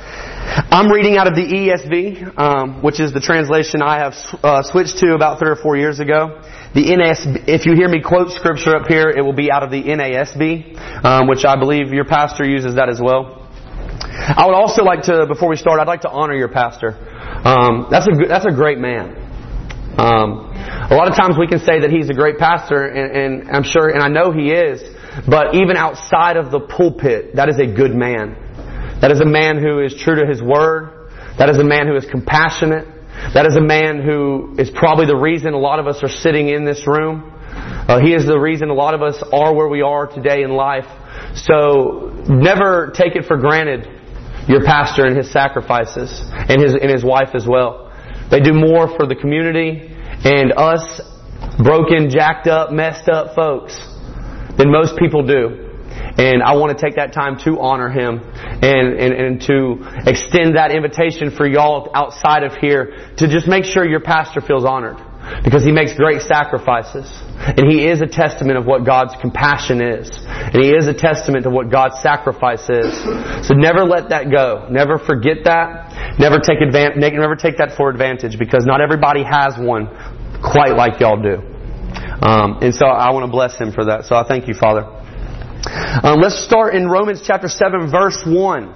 I'm 0.52 0.90
reading 0.90 1.16
out 1.16 1.28
of 1.28 1.36
the 1.36 1.46
ESV, 1.46 2.36
um, 2.36 2.82
which 2.82 2.98
is 2.98 3.12
the 3.12 3.20
translation 3.20 3.82
I 3.82 3.98
have 3.98 4.14
uh, 4.42 4.62
switched 4.64 4.98
to 4.98 5.14
about 5.14 5.38
three 5.38 5.50
or 5.50 5.54
four 5.54 5.76
years 5.76 6.00
ago. 6.00 6.42
The 6.74 6.90
NS, 6.90 7.46
if 7.46 7.66
you 7.66 7.74
hear 7.74 7.88
me 7.88 8.02
quote 8.02 8.32
scripture 8.32 8.74
up 8.74 8.88
here, 8.88 9.10
it 9.10 9.22
will 9.22 9.34
be 9.34 9.52
out 9.52 9.62
of 9.62 9.70
the 9.70 9.80
NASB, 9.80 11.04
um, 11.04 11.28
which 11.28 11.44
I 11.44 11.54
believe 11.54 11.92
your 11.92 12.04
pastor 12.04 12.44
uses 12.44 12.74
that 12.74 12.88
as 12.88 13.00
well. 13.00 13.46
I 14.02 14.44
would 14.46 14.56
also 14.56 14.82
like 14.82 15.02
to, 15.04 15.26
before 15.26 15.48
we 15.48 15.56
start, 15.56 15.78
I'd 15.78 15.86
like 15.86 16.02
to 16.02 16.10
honor 16.10 16.34
your 16.34 16.48
pastor. 16.48 16.98
Um, 17.46 17.86
that's 17.88 18.08
a 18.08 18.26
that's 18.26 18.46
a 18.46 18.52
great 18.52 18.78
man. 18.78 19.14
Um, 19.98 20.50
a 20.90 20.96
lot 20.98 21.06
of 21.06 21.14
times 21.14 21.36
we 21.38 21.46
can 21.46 21.60
say 21.60 21.78
that 21.80 21.90
he's 21.90 22.10
a 22.10 22.14
great 22.14 22.38
pastor, 22.38 22.86
and, 22.86 23.44
and 23.44 23.56
I'm 23.56 23.62
sure, 23.62 23.88
and 23.88 24.02
I 24.02 24.08
know 24.08 24.32
he 24.32 24.50
is. 24.50 24.82
But 25.28 25.54
even 25.54 25.76
outside 25.76 26.36
of 26.36 26.50
the 26.50 26.60
pulpit, 26.60 27.36
that 27.36 27.48
is 27.48 27.58
a 27.58 27.66
good 27.66 27.94
man. 27.94 28.36
That 29.00 29.10
is 29.10 29.20
a 29.20 29.26
man 29.26 29.58
who 29.58 29.80
is 29.80 29.94
true 29.94 30.16
to 30.16 30.26
his 30.26 30.42
word. 30.42 31.08
That 31.38 31.48
is 31.48 31.58
a 31.58 31.64
man 31.64 31.86
who 31.86 31.96
is 31.96 32.04
compassionate. 32.04 32.86
That 33.34 33.46
is 33.46 33.56
a 33.56 33.60
man 33.60 34.02
who 34.02 34.56
is 34.58 34.70
probably 34.70 35.06
the 35.06 35.16
reason 35.16 35.54
a 35.54 35.58
lot 35.58 35.78
of 35.78 35.86
us 35.86 36.02
are 36.02 36.08
sitting 36.08 36.48
in 36.48 36.64
this 36.64 36.86
room. 36.86 37.32
Uh, 37.52 38.00
he 38.00 38.14
is 38.14 38.26
the 38.26 38.38
reason 38.38 38.70
a 38.70 38.74
lot 38.74 38.94
of 38.94 39.02
us 39.02 39.22
are 39.32 39.54
where 39.54 39.68
we 39.68 39.82
are 39.82 40.06
today 40.06 40.42
in 40.42 40.50
life. 40.50 40.86
So 41.34 42.12
never 42.28 42.92
take 42.94 43.16
it 43.16 43.24
for 43.26 43.36
granted 43.36 43.86
your 44.48 44.64
pastor 44.64 45.06
and 45.06 45.16
his 45.16 45.30
sacrifices 45.32 46.22
and 46.32 46.62
his 46.62 46.74
and 46.74 46.90
his 46.90 47.04
wife 47.04 47.30
as 47.34 47.46
well. 47.46 47.92
They 48.30 48.40
do 48.40 48.52
more 48.52 48.88
for 48.96 49.06
the 49.06 49.14
community 49.14 49.94
and 50.24 50.52
us 50.52 51.00
broken, 51.62 52.10
jacked 52.10 52.46
up, 52.46 52.70
messed 52.72 53.08
up 53.08 53.34
folks 53.34 53.76
than 54.56 54.70
most 54.70 54.96
people 54.98 55.26
do. 55.26 55.59
And 56.20 56.42
I 56.42 56.52
want 56.52 56.76
to 56.76 56.84
take 56.84 56.96
that 56.96 57.14
time 57.14 57.38
to 57.48 57.58
honor 57.60 57.88
him 57.88 58.20
and, 58.20 58.92
and, 58.92 59.12
and 59.14 59.40
to 59.48 59.80
extend 60.04 60.56
that 60.60 60.70
invitation 60.70 61.30
for 61.30 61.48
y'all 61.48 61.88
outside 61.94 62.44
of 62.44 62.52
here 62.60 62.92
to 63.16 63.26
just 63.26 63.48
make 63.48 63.64
sure 63.64 63.88
your 63.88 64.04
pastor 64.04 64.42
feels 64.42 64.66
honored. 64.66 65.00
Because 65.44 65.64
he 65.64 65.72
makes 65.72 65.94
great 65.94 66.20
sacrifices. 66.20 67.08
And 67.40 67.70
he 67.70 67.86
is 67.86 68.02
a 68.02 68.06
testament 68.06 68.58
of 68.58 68.66
what 68.66 68.84
God's 68.84 69.14
compassion 69.20 69.80
is. 69.80 70.10
And 70.28 70.60
he 70.60 70.70
is 70.76 70.88
a 70.88 70.94
testament 70.94 71.44
to 71.44 71.50
what 71.50 71.70
God's 71.70 72.00
sacrifice 72.02 72.68
is. 72.68 73.00
So 73.46 73.54
never 73.54 73.84
let 73.84 74.10
that 74.10 74.30
go. 74.30 74.68
Never 74.70 74.98
forget 74.98 75.44
that. 75.44 76.18
Never 76.18 76.38
take 76.38 76.60
advantage, 76.60 77.00
never 77.00 77.36
take 77.36 77.56
that 77.58 77.76
for 77.76 77.88
advantage 77.88 78.38
because 78.38 78.66
not 78.66 78.80
everybody 78.82 79.24
has 79.24 79.56
one 79.56 79.88
quite 80.42 80.76
like 80.76 81.00
y'all 81.00 81.20
do. 81.20 81.40
Um, 82.20 82.58
and 82.60 82.74
so 82.74 82.84
I 82.84 83.10
want 83.12 83.24
to 83.24 83.32
bless 83.32 83.56
him 83.56 83.72
for 83.72 83.86
that. 83.86 84.04
So 84.04 84.16
I 84.16 84.26
thank 84.28 84.48
you, 84.48 84.54
Father. 84.54 84.99
Um, 85.66 86.20
let's 86.20 86.42
start 86.44 86.74
in 86.74 86.88
Romans 86.88 87.20
chapter 87.22 87.48
7, 87.48 87.90
verse 87.90 88.22
1. 88.24 88.74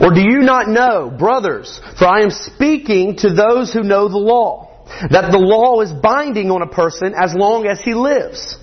Or 0.00 0.14
do 0.14 0.20
you 0.20 0.40
not 0.40 0.68
know, 0.68 1.10
brothers, 1.10 1.80
for 1.98 2.06
I 2.06 2.22
am 2.22 2.30
speaking 2.30 3.16
to 3.18 3.34
those 3.34 3.72
who 3.72 3.82
know 3.82 4.08
the 4.08 4.18
law, 4.18 4.86
that 5.10 5.30
the 5.30 5.38
law 5.38 5.80
is 5.80 5.92
binding 5.92 6.50
on 6.50 6.62
a 6.62 6.66
person 6.66 7.14
as 7.14 7.34
long 7.34 7.66
as 7.66 7.80
he 7.82 7.92
lives. 7.94 8.58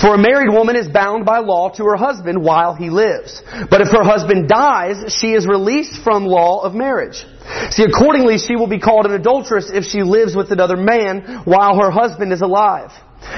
For 0.00 0.14
a 0.14 0.18
married 0.18 0.50
woman 0.52 0.76
is 0.76 0.88
bound 0.88 1.24
by 1.24 1.38
law 1.38 1.70
to 1.70 1.84
her 1.84 1.96
husband 1.96 2.42
while 2.42 2.74
he 2.74 2.90
lives. 2.90 3.42
But 3.70 3.80
if 3.80 3.88
her 3.88 4.02
husband 4.02 4.48
dies, 4.48 5.14
she 5.14 5.32
is 5.32 5.46
released 5.46 6.02
from 6.02 6.26
law 6.26 6.62
of 6.62 6.74
marriage. 6.74 7.24
See, 7.70 7.84
accordingly, 7.84 8.38
she 8.38 8.56
will 8.56 8.66
be 8.66 8.80
called 8.80 9.06
an 9.06 9.12
adulteress 9.12 9.70
if 9.72 9.84
she 9.84 10.02
lives 10.02 10.34
with 10.34 10.50
another 10.50 10.76
man 10.76 11.42
while 11.44 11.78
her 11.80 11.90
husband 11.90 12.32
is 12.32 12.40
alive. 12.40 12.90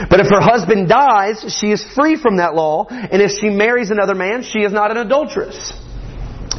But 0.09 0.21
if 0.21 0.29
her 0.29 0.41
husband 0.41 0.89
dies, 0.89 1.45
she 1.59 1.73
is 1.73 1.85
free 1.95 2.17
from 2.17 2.37
that 2.37 2.55
law, 2.55 2.87
and 2.89 3.21
if 3.21 3.33
she 3.33 3.51
marries 3.51 3.91
another 3.91 4.15
man, 4.15 4.43
she 4.43 4.61
is 4.61 4.73
not 4.73 4.91
an 4.91 4.97
adulteress. 4.97 5.73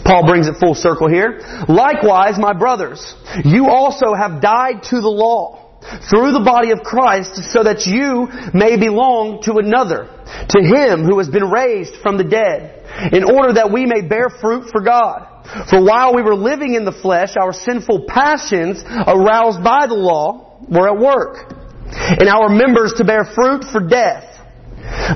Paul 0.05 0.25
brings 0.27 0.47
it 0.47 0.55
full 0.59 0.75
circle 0.75 1.07
here. 1.07 1.39
Likewise, 1.69 2.37
my 2.37 2.53
brothers, 2.53 3.15
you 3.45 3.69
also 3.69 4.13
have 4.13 4.41
died 4.41 4.83
to 4.91 4.99
the 4.99 5.09
law 5.09 5.63
through 6.09 6.31
the 6.31 6.43
body 6.43 6.71
of 6.71 6.79
Christ 6.79 7.35
so 7.51 7.63
that 7.63 7.85
you 7.85 8.27
may 8.53 8.77
belong 8.77 9.41
to 9.43 9.57
another, 9.57 10.07
to 10.49 10.59
Him 10.61 11.03
who 11.03 11.17
has 11.19 11.29
been 11.29 11.49
raised 11.49 11.95
from 11.97 12.17
the 12.17 12.23
dead, 12.23 12.83
in 13.13 13.23
order 13.23 13.53
that 13.53 13.71
we 13.71 13.85
may 13.85 14.01
bear 14.01 14.29
fruit 14.29 14.69
for 14.71 14.81
God. 14.81 15.29
For 15.69 15.83
while 15.83 16.15
we 16.15 16.21
were 16.21 16.35
living 16.35 16.73
in 16.73 16.85
the 16.85 16.91
flesh, 16.91 17.35
our 17.39 17.53
sinful 17.53 18.05
passions, 18.07 18.83
aroused 18.85 19.63
by 19.63 19.87
the 19.87 19.95
law, 19.95 20.59
were 20.69 20.87
at 20.87 20.97
work, 20.97 21.62
and 21.95 22.27
our 22.29 22.49
members 22.49 22.93
to 22.97 23.05
bear 23.05 23.25
fruit 23.25 23.63
for 23.71 23.79
death. 23.79 24.25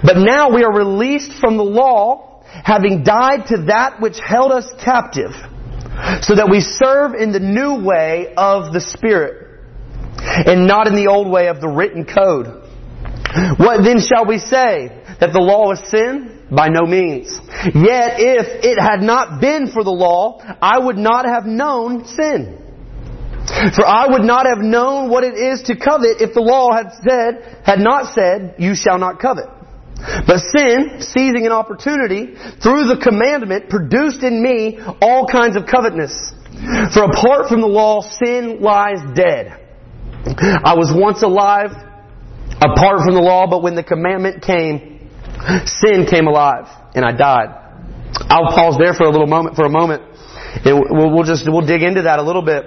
But 0.04 0.18
now 0.18 0.54
we 0.54 0.64
are 0.64 0.74
released 0.74 1.34
from 1.40 1.58
the 1.58 1.64
law, 1.64 2.44
having 2.46 3.04
died 3.04 3.48
to 3.48 3.66
that 3.68 4.00
which 4.00 4.20
held 4.20 4.52
us 4.52 4.66
captive, 4.84 5.32
so 6.22 6.36
that 6.36 6.48
we 6.50 6.62
serve 6.62 7.14
in 7.14 7.32
the 7.32 7.40
new 7.40 7.84
way 7.84 8.34
of 8.38 8.74
the 8.74 8.82
Spirit 8.82 9.62
and 10.20 10.68
not 10.68 10.88
in 10.88 10.96
the 10.96 11.08
old 11.08 11.30
way 11.30 11.48
of 11.48 11.62
the 11.62 11.68
written 11.68 12.06
code. 12.06 12.64
What 13.58 13.84
then 13.84 14.00
shall 14.00 14.26
we 14.26 14.40
say? 14.40 15.04
That 15.20 15.34
the 15.34 15.42
law 15.42 15.72
is 15.72 15.82
sin? 15.90 16.46
By 16.50 16.70
no 16.70 16.86
means. 16.86 17.28
Yet 17.76 18.20
if 18.20 18.64
it 18.64 18.80
had 18.80 19.02
not 19.02 19.42
been 19.42 19.68
for 19.68 19.84
the 19.84 19.92
law, 19.92 20.40
I 20.62 20.80
would 20.80 20.98
not 20.98 21.26
have 21.26 21.46
known 21.46 22.06
sin. 22.06 22.67
For 23.48 23.86
I 23.86 24.08
would 24.08 24.24
not 24.24 24.46
have 24.46 24.60
known 24.60 25.10
what 25.10 25.24
it 25.24 25.36
is 25.36 25.64
to 25.64 25.76
covet 25.76 26.20
if 26.20 26.34
the 26.34 26.42
law 26.42 26.72
had 26.74 26.92
said, 27.00 27.64
had 27.64 27.80
not 27.80 28.14
said, 28.14 28.56
you 28.60 28.76
shall 28.76 29.00
not 29.00 29.20
covet. 29.20 29.48
But 30.28 30.40
sin, 30.54 31.00
seizing 31.00 31.46
an 31.46 31.52
opportunity, 31.52 32.36
through 32.62 32.92
the 32.92 33.00
commandment, 33.02 33.70
produced 33.70 34.22
in 34.22 34.44
me 34.44 34.78
all 35.02 35.26
kinds 35.26 35.56
of 35.56 35.66
covetousness. 35.66 36.34
For 36.94 37.04
apart 37.04 37.48
from 37.48 37.62
the 37.62 37.72
law, 37.72 38.02
sin 38.02 38.60
lies 38.62 39.00
dead. 39.16 39.64
I 40.28 40.76
was 40.76 40.92
once 40.94 41.24
alive 41.24 41.72
apart 42.60 43.00
from 43.06 43.16
the 43.16 43.24
law, 43.24 43.48
but 43.50 43.64
when 43.64 43.76
the 43.76 43.84
commandment 43.84 44.44
came, 44.44 45.10
sin 45.66 46.06
came 46.10 46.28
alive 46.28 46.68
and 46.94 47.06
I 47.06 47.12
died. 47.16 47.50
I'll 48.30 48.52
pause 48.54 48.78
there 48.78 48.94
for 48.94 49.04
a 49.06 49.10
little 49.10 49.28
moment, 49.28 49.56
for 49.56 49.66
a 49.66 49.70
moment. 49.70 50.04
And 50.66 50.80
we'll, 50.90 51.24
just, 51.24 51.50
we'll 51.50 51.66
dig 51.66 51.84
into 51.84 52.04
that 52.04 52.20
a 52.20 52.24
little 52.24 52.42
bit. 52.42 52.66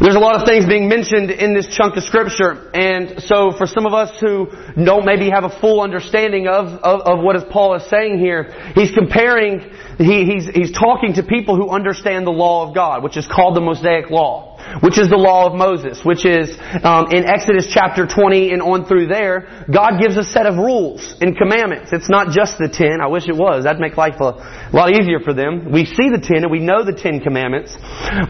There's 0.00 0.14
a 0.14 0.20
lot 0.20 0.40
of 0.40 0.46
things 0.46 0.64
being 0.64 0.88
mentioned 0.88 1.32
in 1.32 1.54
this 1.54 1.66
chunk 1.66 1.96
of 1.96 2.04
scripture, 2.04 2.70
and 2.72 3.20
so 3.20 3.50
for 3.50 3.66
some 3.66 3.84
of 3.84 3.94
us 3.94 4.10
who 4.20 4.46
don't 4.76 5.04
maybe 5.04 5.28
have 5.28 5.42
a 5.42 5.50
full 5.60 5.80
understanding 5.80 6.46
of, 6.46 6.66
of, 6.66 7.00
of 7.00 7.24
what 7.24 7.34
Paul 7.50 7.74
is 7.74 7.84
saying 7.90 8.20
here, 8.20 8.72
he's 8.76 8.92
comparing, 8.92 9.72
he, 9.98 10.24
he's, 10.24 10.46
he's 10.46 10.70
talking 10.70 11.14
to 11.14 11.24
people 11.24 11.56
who 11.56 11.70
understand 11.70 12.28
the 12.28 12.30
law 12.30 12.68
of 12.68 12.76
God, 12.76 13.02
which 13.02 13.16
is 13.16 13.26
called 13.26 13.56
the 13.56 13.60
Mosaic 13.60 14.08
Law 14.08 14.48
which 14.80 14.98
is 14.98 15.08
the 15.08 15.16
law 15.16 15.46
of 15.46 15.54
Moses, 15.54 16.04
which 16.04 16.26
is 16.26 16.56
um, 16.82 17.08
in 17.10 17.24
Exodus 17.24 17.66
chapter 17.70 18.06
20 18.06 18.52
and 18.52 18.62
on 18.62 18.84
through 18.84 19.08
there, 19.08 19.64
God 19.70 20.00
gives 20.00 20.16
a 20.16 20.22
set 20.22 20.46
of 20.46 20.56
rules 20.56 21.16
and 21.20 21.36
commandments. 21.36 21.90
It's 21.92 22.10
not 22.10 22.30
just 22.34 22.58
the 22.58 22.68
ten. 22.68 23.00
I 23.00 23.08
wish 23.08 23.28
it 23.28 23.36
was. 23.36 23.64
That'd 23.64 23.80
make 23.80 23.96
life 23.96 24.20
a 24.20 24.70
lot 24.72 24.92
easier 24.92 25.20
for 25.20 25.32
them. 25.32 25.72
We 25.72 25.84
see 25.84 26.10
the 26.12 26.20
ten 26.20 26.44
and 26.44 26.50
we 26.50 26.60
know 26.60 26.84
the 26.84 26.92
ten 26.92 27.20
commandments, 27.20 27.76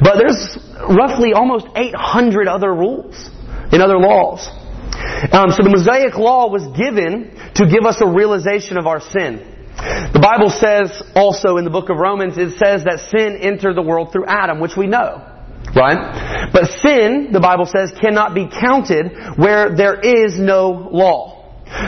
but 0.01 0.17
there's 0.17 0.59
roughly 0.79 1.33
almost 1.33 1.58
800 1.75 2.49
other 2.49 2.73
rules 2.73 3.31
and 3.73 3.83
other 3.83 3.99
laws. 3.99 4.49
Um, 5.33 5.51
so 5.51 5.63
the 5.63 5.71
Mosaic 5.71 6.17
law 6.17 6.51
was 6.51 6.67
given 6.77 7.31
to 7.55 7.67
give 7.67 7.85
us 7.85 8.01
a 8.01 8.07
realization 8.07 8.77
of 8.79 8.87
our 8.87 9.01
sin. 9.01 9.55
The 9.79 10.19
Bible 10.21 10.51
says 10.51 11.03
also 11.15 11.57
in 11.57 11.65
the 11.65 11.71
book 11.71 11.89
of 11.89 11.99
Romans, 11.99 12.37
it 12.37 12.59
says 12.59 12.85
that 12.85 13.07
sin 13.11 13.39
entered 13.41 13.75
the 13.75 13.83
world 13.83 14.11
through 14.13 14.27
Adam, 14.27 14.59
which 14.59 14.77
we 14.77 14.87
know. 14.87 15.23
Right? 15.75 16.51
But 16.53 16.67
sin, 16.83 17.31
the 17.33 17.41
Bible 17.41 17.67
says, 17.67 17.93
cannot 18.01 18.35
be 18.35 18.49
counted 18.49 19.13
where 19.37 19.77
there 19.77 20.01
is 20.01 20.39
no 20.39 20.89
law. 20.91 21.38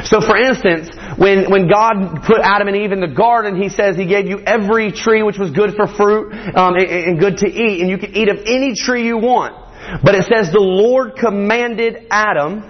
So 0.04 0.20
for 0.20 0.36
instance, 0.36 0.90
when, 1.16 1.50
when 1.50 1.68
God 1.68 2.22
put 2.24 2.40
Adam 2.42 2.68
and 2.68 2.76
Eve 2.76 2.92
in 2.92 3.00
the 3.00 3.08
garden, 3.08 3.60
He 3.60 3.68
says 3.68 3.96
He 3.96 4.06
gave 4.06 4.26
you 4.26 4.40
every 4.40 4.92
tree 4.92 5.22
which 5.22 5.38
was 5.38 5.50
good 5.50 5.74
for 5.74 5.86
fruit 5.86 6.32
um, 6.32 6.74
and, 6.74 6.86
and 6.86 7.18
good 7.18 7.38
to 7.38 7.46
eat, 7.46 7.80
and 7.80 7.90
you 7.90 7.98
can 7.98 8.14
eat 8.14 8.28
of 8.28 8.38
any 8.46 8.74
tree 8.74 9.06
you 9.06 9.16
want. 9.16 9.56
But 10.04 10.14
it 10.14 10.24
says 10.24 10.52
the 10.52 10.60
Lord 10.60 11.16
commanded 11.16 12.06
Adam 12.10 12.60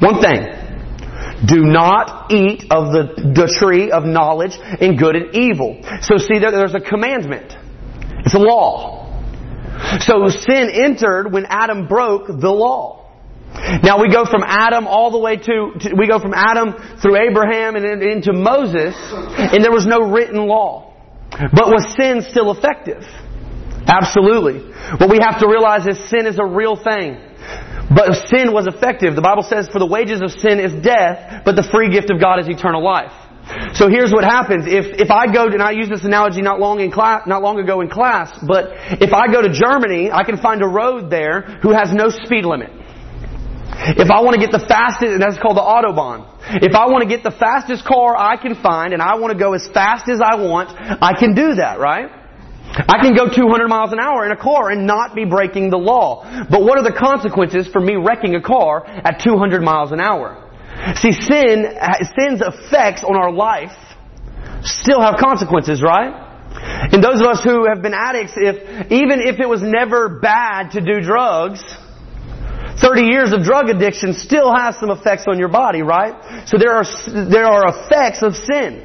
one 0.00 0.22
thing. 0.22 0.46
Do 1.46 1.62
not 1.64 2.32
eat 2.32 2.64
of 2.70 2.92
the, 2.92 3.32
the 3.34 3.56
tree 3.60 3.90
of 3.90 4.04
knowledge 4.04 4.58
in 4.80 4.96
good 4.96 5.14
and 5.14 5.34
evil. 5.34 5.80
So 6.02 6.18
see, 6.18 6.38
there's 6.38 6.74
a 6.74 6.80
commandment. 6.80 7.54
It's 8.24 8.34
a 8.34 8.38
law. 8.38 8.98
So 10.00 10.28
sin 10.28 10.70
entered 10.72 11.32
when 11.32 11.46
Adam 11.46 11.86
broke 11.86 12.26
the 12.26 12.50
law. 12.50 12.97
Now 13.82 14.00
we 14.00 14.08
go 14.08 14.24
from 14.24 14.42
Adam 14.44 14.86
all 14.86 15.10
the 15.10 15.18
way 15.18 15.36
to, 15.36 15.72
to, 15.80 15.94
we 15.96 16.06
go 16.06 16.18
from 16.18 16.34
Adam 16.34 16.74
through 17.02 17.16
Abraham 17.16 17.76
and 17.76 18.02
into 18.02 18.32
Moses, 18.32 18.94
and 18.96 19.62
there 19.64 19.72
was 19.72 19.86
no 19.86 20.10
written 20.10 20.46
law. 20.46 20.94
But 21.30 21.68
was 21.68 21.94
sin 21.96 22.22
still 22.30 22.50
effective? 22.52 23.02
Absolutely. 23.86 24.60
What 24.98 25.10
we 25.10 25.18
have 25.20 25.40
to 25.40 25.48
realize 25.48 25.86
is 25.86 25.98
sin 26.08 26.26
is 26.26 26.38
a 26.38 26.44
real 26.44 26.76
thing. 26.76 27.20
But 27.88 28.28
sin 28.28 28.52
was 28.52 28.66
effective. 28.66 29.16
The 29.16 29.22
Bible 29.22 29.42
says, 29.42 29.68
for 29.72 29.78
the 29.78 29.86
wages 29.86 30.20
of 30.20 30.30
sin 30.30 30.60
is 30.60 30.72
death, 30.84 31.42
but 31.44 31.56
the 31.56 31.62
free 31.62 31.88
gift 31.90 32.10
of 32.10 32.20
God 32.20 32.38
is 32.38 32.48
eternal 32.48 32.84
life. 32.84 33.12
So 33.72 33.88
here's 33.88 34.12
what 34.12 34.24
happens. 34.24 34.66
If, 34.66 35.00
if 35.00 35.10
I 35.10 35.32
go, 35.32 35.46
and 35.48 35.62
I 35.62 35.70
used 35.70 35.90
this 35.90 36.04
analogy 36.04 36.42
not 36.42 36.60
long 36.60 36.80
in 36.80 36.92
class, 36.92 37.22
not 37.26 37.42
long 37.42 37.58
ago 37.58 37.80
in 37.80 37.88
class, 37.88 38.28
but 38.46 38.76
if 39.00 39.14
I 39.14 39.32
go 39.32 39.40
to 39.40 39.48
Germany, 39.48 40.12
I 40.12 40.22
can 40.22 40.36
find 40.36 40.62
a 40.62 40.68
road 40.68 41.08
there 41.08 41.40
who 41.62 41.72
has 41.72 41.92
no 41.92 42.10
speed 42.10 42.44
limit. 42.44 42.70
If 43.70 44.10
I 44.10 44.20
want 44.22 44.34
to 44.34 44.40
get 44.40 44.50
the 44.50 44.64
fastest, 44.64 45.20
that's 45.20 45.38
called 45.38 45.56
the 45.56 45.64
Autobahn. 45.64 46.24
If 46.62 46.74
I 46.74 46.88
want 46.88 47.02
to 47.02 47.08
get 47.08 47.22
the 47.22 47.30
fastest 47.30 47.84
car 47.84 48.16
I 48.16 48.36
can 48.36 48.54
find 48.56 48.92
and 48.92 49.02
I 49.02 49.16
want 49.16 49.32
to 49.32 49.38
go 49.38 49.52
as 49.52 49.68
fast 49.72 50.08
as 50.08 50.20
I 50.24 50.36
want, 50.36 50.72
I 50.72 51.12
can 51.18 51.34
do 51.34 51.54
that, 51.56 51.78
right? 51.78 52.10
I 52.70 53.00
can 53.00 53.14
go 53.14 53.28
200 53.28 53.68
miles 53.68 53.92
an 53.92 53.98
hour 54.00 54.24
in 54.24 54.32
a 54.32 54.36
car 54.36 54.70
and 54.70 54.86
not 54.86 55.14
be 55.14 55.24
breaking 55.24 55.70
the 55.70 55.78
law. 55.78 56.24
But 56.50 56.62
what 56.62 56.78
are 56.78 56.84
the 56.84 56.96
consequences 56.96 57.68
for 57.68 57.80
me 57.80 57.96
wrecking 57.96 58.34
a 58.34 58.42
car 58.42 58.86
at 58.86 59.20
200 59.24 59.62
miles 59.62 59.92
an 59.92 60.00
hour? 60.00 60.44
See, 60.96 61.12
sin, 61.12 61.64
sin's 62.16 62.40
effects 62.40 63.02
on 63.04 63.16
our 63.16 63.32
life 63.32 63.72
still 64.62 65.00
have 65.00 65.16
consequences, 65.18 65.82
right? 65.82 66.26
And 66.92 67.02
those 67.02 67.20
of 67.20 67.26
us 67.26 67.42
who 67.42 67.66
have 67.68 67.82
been 67.82 67.94
addicts, 67.94 68.32
if, 68.36 68.90
even 68.92 69.20
if 69.20 69.40
it 69.40 69.48
was 69.48 69.62
never 69.62 70.20
bad 70.20 70.72
to 70.72 70.80
do 70.80 71.00
drugs, 71.00 71.62
30 72.80 73.02
years 73.02 73.32
of 73.32 73.42
drug 73.42 73.68
addiction 73.68 74.14
still 74.14 74.54
has 74.54 74.76
some 74.78 74.90
effects 74.90 75.24
on 75.28 75.38
your 75.38 75.48
body, 75.48 75.82
right? 75.82 76.46
So 76.48 76.58
there 76.58 76.74
are, 76.74 76.84
there 77.28 77.46
are 77.46 77.64
effects 77.68 78.22
of 78.22 78.34
sin. 78.34 78.84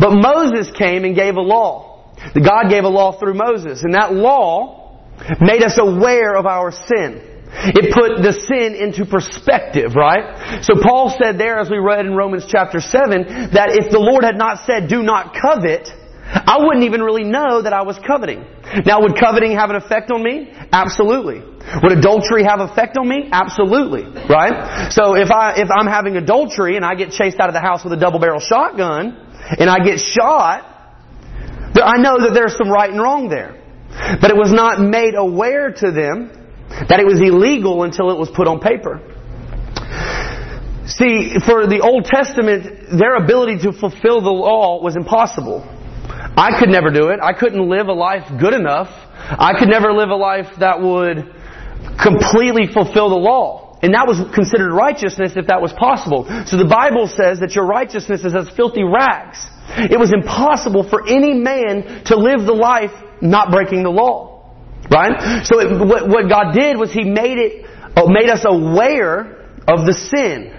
But 0.00 0.10
Moses 0.10 0.70
came 0.76 1.04
and 1.04 1.14
gave 1.14 1.36
a 1.36 1.40
law. 1.40 2.14
God 2.34 2.68
gave 2.68 2.84
a 2.84 2.88
law 2.88 3.18
through 3.18 3.34
Moses, 3.34 3.82
and 3.82 3.94
that 3.94 4.12
law 4.12 4.84
made 5.40 5.62
us 5.62 5.78
aware 5.78 6.36
of 6.36 6.46
our 6.46 6.70
sin. 6.70 7.30
It 7.54 7.94
put 7.94 8.22
the 8.22 8.32
sin 8.32 8.74
into 8.74 9.06
perspective, 9.06 9.94
right? 9.94 10.62
So 10.64 10.74
Paul 10.82 11.14
said 11.22 11.38
there, 11.38 11.58
as 11.58 11.70
we 11.70 11.78
read 11.78 12.04
in 12.04 12.14
Romans 12.14 12.46
chapter 12.48 12.80
7, 12.80 13.54
that 13.54 13.70
if 13.70 13.92
the 13.92 14.00
Lord 14.00 14.24
had 14.24 14.36
not 14.36 14.66
said, 14.66 14.88
do 14.88 15.02
not 15.02 15.36
covet, 15.40 15.88
I 16.26 16.58
wouldn't 16.58 16.84
even 16.84 17.02
really 17.02 17.22
know 17.22 17.62
that 17.62 17.72
I 17.72 17.82
was 17.82 17.98
coveting. 18.04 18.44
Now, 18.84 19.02
would 19.02 19.16
coveting 19.18 19.52
have 19.56 19.70
an 19.70 19.76
effect 19.76 20.10
on 20.10 20.22
me? 20.22 20.52
Absolutely. 20.72 21.40
Would 21.82 21.92
adultery 21.92 22.44
have 22.44 22.60
effect 22.60 22.96
on 22.98 23.08
me? 23.08 23.28
Absolutely. 23.30 24.04
Right? 24.28 24.90
So 24.90 25.14
if 25.14 25.30
I, 25.30 25.54
if 25.56 25.68
I'm 25.70 25.86
having 25.86 26.16
adultery 26.16 26.76
and 26.76 26.84
I 26.84 26.94
get 26.94 27.10
chased 27.10 27.38
out 27.38 27.48
of 27.48 27.54
the 27.54 27.60
house 27.60 27.84
with 27.84 27.92
a 27.92 27.96
double 27.96 28.18
barrel 28.18 28.40
shotgun, 28.40 29.16
and 29.58 29.70
I 29.70 29.78
get 29.78 30.00
shot, 30.00 30.64
I 31.76 31.98
know 31.98 32.18
that 32.20 32.32
there's 32.34 32.56
some 32.56 32.70
right 32.70 32.90
and 32.90 33.00
wrong 33.00 33.28
there. 33.28 33.60
But 34.20 34.30
it 34.30 34.36
was 34.36 34.52
not 34.52 34.80
made 34.80 35.14
aware 35.14 35.70
to 35.70 35.90
them 35.90 36.30
that 36.88 36.98
it 36.98 37.06
was 37.06 37.20
illegal 37.20 37.84
until 37.84 38.10
it 38.10 38.18
was 38.18 38.30
put 38.30 38.48
on 38.48 38.60
paper. 38.60 39.00
See, 40.86 41.38
for 41.46 41.66
the 41.66 41.80
Old 41.82 42.04
Testament, 42.04 42.98
their 42.98 43.16
ability 43.16 43.58
to 43.64 43.72
fulfill 43.72 44.20
the 44.20 44.30
law 44.30 44.82
was 44.82 44.96
impossible. 44.96 45.64
I 46.36 46.58
could 46.58 46.68
never 46.68 46.90
do 46.90 47.08
it. 47.08 47.20
I 47.22 47.32
couldn't 47.32 47.68
live 47.68 47.86
a 47.88 47.92
life 47.92 48.24
good 48.40 48.54
enough. 48.54 48.88
I 48.90 49.54
could 49.58 49.68
never 49.68 49.92
live 49.92 50.10
a 50.10 50.16
life 50.16 50.46
that 50.58 50.80
would 50.80 51.30
completely 52.02 52.66
fulfill 52.72 53.08
the 53.10 53.16
law. 53.16 53.78
And 53.82 53.94
that 53.94 54.08
was 54.08 54.16
considered 54.34 54.72
righteousness 54.72 55.32
if 55.36 55.46
that 55.48 55.60
was 55.60 55.72
possible. 55.72 56.24
So 56.46 56.56
the 56.56 56.64
Bible 56.64 57.06
says 57.06 57.40
that 57.40 57.54
your 57.54 57.66
righteousness 57.66 58.24
is 58.24 58.34
as 58.34 58.48
filthy 58.56 58.82
rags. 58.82 59.38
It 59.76 59.98
was 60.00 60.12
impossible 60.12 60.88
for 60.88 61.06
any 61.06 61.34
man 61.34 62.04
to 62.06 62.16
live 62.16 62.46
the 62.46 62.56
life 62.56 62.92
not 63.20 63.52
breaking 63.52 63.82
the 63.82 63.90
law. 63.90 64.50
Right? 64.90 65.44
So 65.44 65.60
it, 65.60 65.86
what, 65.86 66.08
what 66.08 66.28
God 66.28 66.52
did 66.52 66.78
was 66.78 66.92
He 66.92 67.04
made 67.04 67.38
it, 67.38 67.66
uh, 67.96 68.06
made 68.08 68.28
us 68.28 68.44
aware 68.48 69.52
of 69.68 69.86
the 69.86 69.92
sin. 69.92 70.52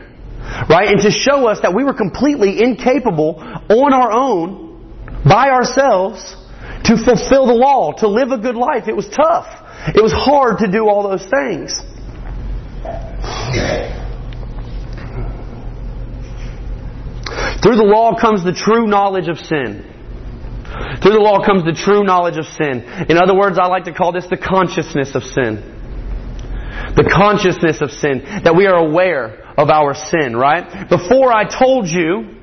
Right? 0.69 0.89
And 0.89 1.01
to 1.01 1.11
show 1.11 1.47
us 1.47 1.59
that 1.61 1.73
we 1.73 1.83
were 1.83 1.93
completely 1.93 2.61
incapable 2.61 3.41
on 3.41 3.93
our 3.93 4.11
own, 4.11 4.64
by 5.27 5.49
ourselves, 5.49 6.35
to 6.85 6.97
fulfill 6.97 7.47
the 7.47 7.53
law, 7.53 7.93
to 7.93 8.07
live 8.07 8.31
a 8.31 8.37
good 8.37 8.55
life. 8.55 8.87
It 8.87 8.95
was 8.95 9.07
tough. 9.07 9.47
It 9.95 10.01
was 10.01 10.13
hard 10.13 10.59
to 10.59 10.71
do 10.71 10.87
all 10.87 11.03
those 11.03 11.25
things. 11.25 11.73
Through 17.61 17.77
the 17.77 17.83
law 17.83 18.13
comes 18.19 18.43
the 18.43 18.53
true 18.53 18.85
knowledge 18.85 19.27
of 19.27 19.39
sin. 19.39 19.91
Through 21.01 21.13
the 21.13 21.19
law 21.19 21.43
comes 21.43 21.63
the 21.63 21.73
true 21.73 22.03
knowledge 22.03 22.37
of 22.37 22.45
sin. 22.45 22.83
In 23.09 23.17
other 23.17 23.35
words, 23.35 23.57
I 23.57 23.65
like 23.65 23.85
to 23.85 23.93
call 23.93 24.11
this 24.11 24.27
the 24.27 24.37
consciousness 24.37 25.15
of 25.15 25.23
sin. 25.23 25.73
The 26.95 27.09
consciousness 27.11 27.81
of 27.81 27.89
sin. 27.91 28.21
That 28.43 28.55
we 28.55 28.67
are 28.67 28.75
aware 28.75 29.43
of 29.57 29.69
our 29.69 29.95
sin, 29.95 30.35
right? 30.35 30.87
Before 30.87 31.33
I 31.33 31.45
told 31.45 31.87
you 31.87 32.34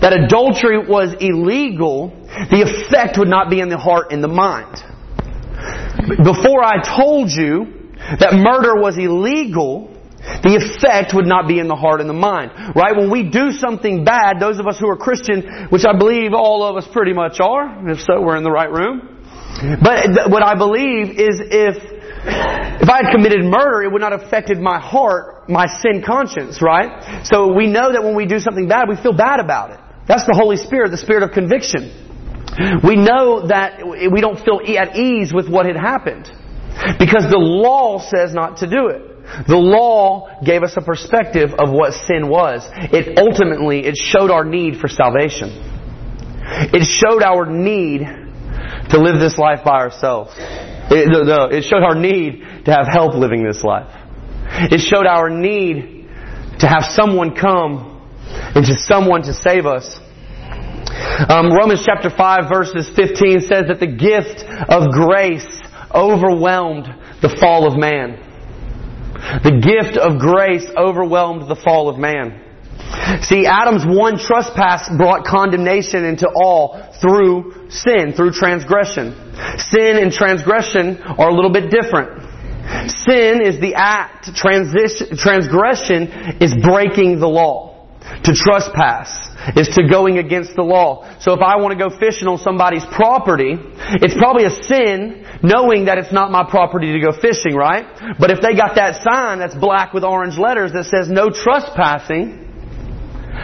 that 0.00 0.12
adultery 0.12 0.78
was 0.78 1.14
illegal, 1.20 2.08
the 2.50 2.62
effect 2.64 3.18
would 3.18 3.28
not 3.28 3.50
be 3.50 3.60
in 3.60 3.68
the 3.68 3.76
heart 3.76 4.12
and 4.12 4.24
the 4.24 4.28
mind. 4.28 4.72
Before 6.24 6.64
I 6.64 6.80
told 6.80 7.30
you 7.30 7.92
that 8.18 8.32
murder 8.32 8.80
was 8.80 8.96
illegal, 8.96 9.92
the 10.42 10.56
effect 10.56 11.12
would 11.14 11.26
not 11.26 11.46
be 11.46 11.58
in 11.58 11.68
the 11.68 11.76
heart 11.76 12.00
and 12.00 12.08
the 12.08 12.16
mind. 12.16 12.52
Right? 12.74 12.96
When 12.96 13.10
we 13.10 13.28
do 13.28 13.52
something 13.52 14.04
bad, 14.04 14.40
those 14.40 14.58
of 14.58 14.66
us 14.66 14.78
who 14.78 14.88
are 14.88 14.96
Christian, 14.96 15.68
which 15.68 15.84
I 15.84 15.96
believe 15.96 16.32
all 16.32 16.64
of 16.64 16.76
us 16.76 16.88
pretty 16.90 17.12
much 17.12 17.40
are, 17.40 17.88
if 17.90 18.00
so, 18.00 18.20
we're 18.20 18.36
in 18.36 18.44
the 18.44 18.50
right 18.50 18.70
room. 18.70 19.14
But 19.82 20.30
what 20.30 20.42
I 20.42 20.56
believe 20.56 21.20
is 21.20 21.40
if, 21.40 21.76
if 22.26 22.88
I 22.88 23.04
had 23.04 23.12
committed 23.12 23.44
murder, 23.44 23.82
it 23.82 23.92
would 23.92 24.00
not 24.00 24.12
have 24.12 24.22
affected 24.22 24.58
my 24.58 24.78
heart, 24.78 25.48
my 25.48 25.66
sin 25.66 26.02
conscience, 26.04 26.62
right? 26.62 27.26
So 27.26 27.52
we 27.52 27.66
know 27.66 27.92
that 27.92 28.02
when 28.02 28.14
we 28.14 28.26
do 28.26 28.38
something 28.38 28.68
bad, 28.68 28.88
we 28.88 28.96
feel 28.96 29.12
bad 29.12 29.40
about 29.40 29.70
it. 29.70 29.80
That's 30.08 30.24
the 30.24 30.34
Holy 30.34 30.56
Spirit, 30.56 30.90
the 30.90 30.98
Spirit 30.98 31.22
of 31.22 31.32
conviction. 31.32 31.92
We 32.84 32.96
know 32.96 33.48
that 33.48 33.80
we 33.84 34.20
don't 34.20 34.38
feel 34.44 34.60
at 34.78 34.96
ease 34.96 35.32
with 35.32 35.48
what 35.48 35.66
had 35.66 35.76
happened. 35.76 36.30
Because 36.98 37.30
the 37.30 37.38
law 37.38 38.00
says 38.00 38.34
not 38.34 38.58
to 38.58 38.66
do 38.68 38.88
it. 38.88 39.46
The 39.46 39.56
law 39.56 40.40
gave 40.44 40.62
us 40.62 40.74
a 40.76 40.82
perspective 40.82 41.50
of 41.58 41.70
what 41.70 41.94
sin 41.94 42.28
was. 42.28 42.68
It 42.92 43.18
ultimately, 43.18 43.86
it 43.86 43.96
showed 43.96 44.30
our 44.30 44.44
need 44.44 44.80
for 44.80 44.88
salvation. 44.88 45.50
It 46.72 46.84
showed 46.84 47.22
our 47.22 47.46
need 47.46 48.00
to 48.90 48.98
live 48.98 49.18
this 49.18 49.38
life 49.38 49.64
by 49.64 49.80
ourselves. 49.80 50.34
It, 50.90 51.52
it 51.52 51.64
showed 51.64 51.82
our 51.82 51.94
need 51.94 52.44
to 52.66 52.72
have 52.72 52.86
help 52.90 53.14
living 53.14 53.44
this 53.44 53.62
life. 53.64 53.90
It 54.70 54.78
showed 54.78 55.06
our 55.06 55.30
need 55.30 56.08
to 56.60 56.66
have 56.66 56.84
someone 56.84 57.34
come 57.34 57.90
and 58.26 58.64
to 58.64 58.76
someone 58.76 59.22
to 59.22 59.34
save 59.34 59.66
us. 59.66 59.98
Um, 61.28 61.52
Romans 61.52 61.82
chapter 61.84 62.10
5 62.10 62.48
verses 62.48 62.88
15 62.94 63.40
says 63.40 63.64
that 63.68 63.80
the 63.80 63.86
gift 63.86 64.44
of 64.68 64.90
grace 64.92 65.60
overwhelmed 65.92 66.86
the 67.22 67.34
fall 67.40 67.66
of 67.66 67.78
man. 67.78 68.18
The 69.42 69.60
gift 69.62 69.96
of 69.96 70.18
grace 70.18 70.66
overwhelmed 70.76 71.48
the 71.48 71.56
fall 71.56 71.88
of 71.88 71.98
man. 71.98 72.43
See, 73.22 73.46
Adam's 73.46 73.84
one 73.84 74.18
trespass 74.18 74.88
brought 74.96 75.24
condemnation 75.24 76.04
into 76.04 76.28
all 76.28 76.92
through 77.00 77.68
sin, 77.70 78.12
through 78.12 78.32
transgression. 78.32 79.14
Sin 79.58 79.98
and 79.98 80.12
transgression 80.12 81.02
are 81.02 81.28
a 81.28 81.34
little 81.34 81.52
bit 81.52 81.70
different. 81.70 82.22
Sin 82.90 83.42
is 83.44 83.60
the 83.60 83.74
act, 83.76 84.34
transgression 84.34 86.08
is 86.40 86.54
breaking 86.62 87.20
the 87.20 87.28
law. 87.28 87.72
To 88.24 88.34
trespass 88.34 89.30
is 89.56 89.68
to 89.76 89.88
going 89.88 90.18
against 90.18 90.54
the 90.56 90.62
law. 90.62 91.08
So 91.20 91.32
if 91.32 91.40
I 91.40 91.56
want 91.56 91.72
to 91.72 91.78
go 91.78 91.88
fishing 91.98 92.28
on 92.28 92.38
somebody's 92.38 92.84
property, 92.84 93.56
it's 93.56 94.14
probably 94.14 94.44
a 94.44 94.50
sin 94.50 95.26
knowing 95.42 95.86
that 95.86 95.96
it's 95.98 96.12
not 96.12 96.30
my 96.30 96.44
property 96.48 96.92
to 96.92 97.00
go 97.00 97.12
fishing, 97.12 97.54
right? 97.54 97.84
But 98.18 98.30
if 98.30 98.40
they 98.40 98.54
got 98.54 98.76
that 98.76 99.02
sign 99.02 99.38
that's 99.38 99.54
black 99.54 99.92
with 99.94 100.04
orange 100.04 100.36
letters 100.36 100.72
that 100.72 100.84
says 100.84 101.08
no 101.08 101.30
trespassing, 101.30 102.53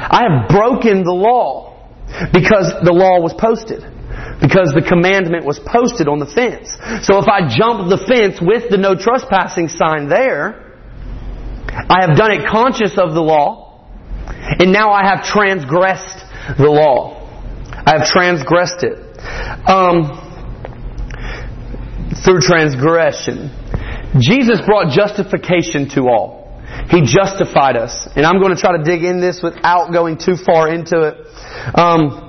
I 0.00 0.24
have 0.28 0.48
broken 0.48 1.04
the 1.04 1.12
law 1.12 1.76
because 2.32 2.72
the 2.82 2.92
law 2.92 3.20
was 3.20 3.34
posted. 3.34 3.84
Because 4.40 4.72
the 4.72 4.84
commandment 4.86 5.44
was 5.44 5.60
posted 5.60 6.08
on 6.08 6.18
the 6.18 6.26
fence. 6.26 6.72
So 7.04 7.20
if 7.20 7.28
I 7.28 7.44
jump 7.48 7.88
the 7.88 8.00
fence 8.00 8.40
with 8.40 8.70
the 8.70 8.76
no 8.76 8.94
trespassing 8.96 9.68
sign 9.68 10.08
there, 10.08 10.70
I 11.68 12.06
have 12.06 12.16
done 12.16 12.32
it 12.32 12.48
conscious 12.48 12.98
of 12.98 13.14
the 13.14 13.22
law, 13.22 13.86
and 14.58 14.72
now 14.72 14.90
I 14.90 15.04
have 15.06 15.24
transgressed 15.24 16.24
the 16.58 16.68
law. 16.68 17.20
I 17.72 17.98
have 17.98 18.08
transgressed 18.08 18.82
it. 18.82 18.98
Um, 19.68 20.26
through 22.24 22.40
transgression. 22.40 23.50
Jesus 24.18 24.60
brought 24.66 24.92
justification 24.92 25.88
to 25.90 26.08
all. 26.08 26.39
He 26.90 27.02
justified 27.02 27.76
us. 27.76 28.08
And 28.16 28.26
I'm 28.26 28.40
going 28.40 28.54
to 28.54 28.60
try 28.60 28.76
to 28.76 28.82
dig 28.82 29.04
in 29.04 29.20
this 29.20 29.40
without 29.42 29.92
going 29.92 30.18
too 30.18 30.36
far 30.36 30.72
into 30.72 31.02
it. 31.06 31.78
Um, 31.78 32.26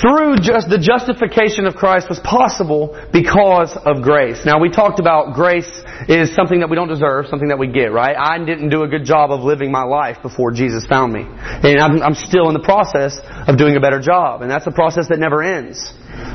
through 0.00 0.40
just 0.40 0.68
the 0.72 0.80
justification 0.80 1.66
of 1.66 1.74
Christ 1.74 2.08
was 2.08 2.18
possible 2.20 2.96
because 3.12 3.76
of 3.76 4.02
grace. 4.02 4.44
Now 4.44 4.58
we 4.60 4.70
talked 4.70 4.98
about 4.98 5.34
grace 5.34 5.68
is 6.08 6.34
something 6.34 6.60
that 6.60 6.70
we 6.70 6.76
don't 6.76 6.88
deserve, 6.88 7.26
something 7.28 7.48
that 7.48 7.58
we 7.58 7.68
get, 7.68 7.92
right? 7.92 8.16
I 8.16 8.38
didn't 8.38 8.70
do 8.70 8.82
a 8.82 8.88
good 8.88 9.04
job 9.04 9.30
of 9.30 9.40
living 9.40 9.70
my 9.70 9.84
life 9.84 10.22
before 10.22 10.52
Jesus 10.52 10.86
found 10.86 11.12
me. 11.12 11.24
And 11.28 11.80
I'm, 11.80 12.00
I'm 12.02 12.14
still 12.14 12.48
in 12.48 12.54
the 12.54 12.64
process 12.64 13.18
of 13.46 13.58
doing 13.58 13.76
a 13.76 13.80
better 13.80 14.00
job. 14.00 14.40
And 14.40 14.50
that's 14.50 14.66
a 14.66 14.72
process 14.72 15.08
that 15.08 15.18
never 15.18 15.42
ends. 15.42 15.92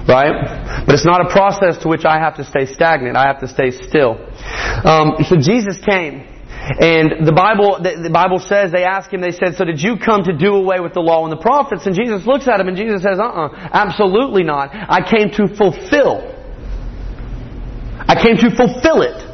Right? 0.07 0.85
But 0.85 0.93
it's 0.93 1.05
not 1.05 1.25
a 1.25 1.29
process 1.29 1.81
to 1.81 1.87
which 1.87 2.05
I 2.05 2.19
have 2.19 2.37
to 2.37 2.45
stay 2.45 2.65
stagnant. 2.65 3.17
I 3.17 3.25
have 3.27 3.39
to 3.41 3.47
stay 3.47 3.71
still. 3.71 4.17
Um, 4.85 5.17
so 5.27 5.35
Jesus 5.35 5.77
came. 5.83 6.27
And 6.65 7.27
the 7.27 7.33
Bible, 7.33 7.77
the, 7.77 8.09
Bible 8.09 8.39
says, 8.39 8.71
they 8.71 8.85
asked 8.85 9.13
him, 9.13 9.21
they 9.21 9.31
said, 9.31 9.53
so 9.55 9.65
did 9.65 9.79
you 9.81 9.97
come 9.97 10.23
to 10.23 10.33
do 10.33 10.55
away 10.55 10.79
with 10.79 10.93
the 10.93 10.99
law 10.99 11.23
and 11.23 11.31
the 11.31 11.41
prophets? 11.41 11.85
And 11.85 11.93
Jesus 11.93 12.25
looks 12.25 12.47
at 12.47 12.59
him 12.59 12.67
and 12.67 12.75
Jesus 12.75 13.03
says, 13.03 13.19
uh-uh, 13.19 13.69
absolutely 13.71 14.43
not. 14.43 14.69
I 14.73 15.05
came 15.05 15.29
to 15.37 15.45
fulfill. 15.53 16.25
I 18.07 18.17
came 18.17 18.37
to 18.37 18.49
fulfill 18.55 19.01
it. 19.05 19.24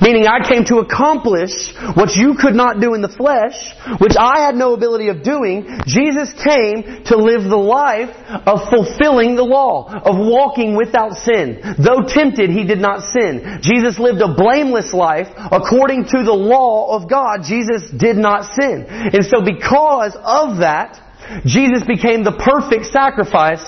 Meaning 0.00 0.26
I 0.26 0.40
came 0.40 0.64
to 0.66 0.78
accomplish 0.78 1.52
what 1.94 2.16
you 2.16 2.34
could 2.40 2.54
not 2.54 2.80
do 2.80 2.94
in 2.94 3.02
the 3.02 3.12
flesh, 3.12 3.54
which 4.00 4.16
I 4.18 4.40
had 4.40 4.54
no 4.54 4.72
ability 4.72 5.08
of 5.08 5.22
doing. 5.22 5.80
Jesus 5.86 6.32
came 6.32 7.04
to 7.04 7.16
live 7.16 7.44
the 7.44 7.60
life 7.60 8.08
of 8.46 8.68
fulfilling 8.72 9.36
the 9.36 9.44
law, 9.44 9.92
of 9.92 10.16
walking 10.16 10.76
without 10.76 11.12
sin. 11.20 11.60
Though 11.76 12.08
tempted, 12.08 12.50
he 12.50 12.64
did 12.64 12.80
not 12.80 13.04
sin. 13.12 13.60
Jesus 13.60 13.98
lived 13.98 14.20
a 14.20 14.32
blameless 14.32 14.92
life 14.94 15.28
according 15.36 16.04
to 16.16 16.24
the 16.24 16.32
law 16.32 16.96
of 16.96 17.08
God. 17.08 17.44
Jesus 17.44 17.90
did 17.90 18.16
not 18.16 18.52
sin. 18.56 18.86
And 18.88 19.24
so 19.24 19.44
because 19.44 20.16
of 20.16 20.58
that, 20.64 21.00
Jesus 21.44 21.82
became 21.86 22.24
the 22.24 22.32
perfect 22.32 22.86
sacrifice 22.86 23.64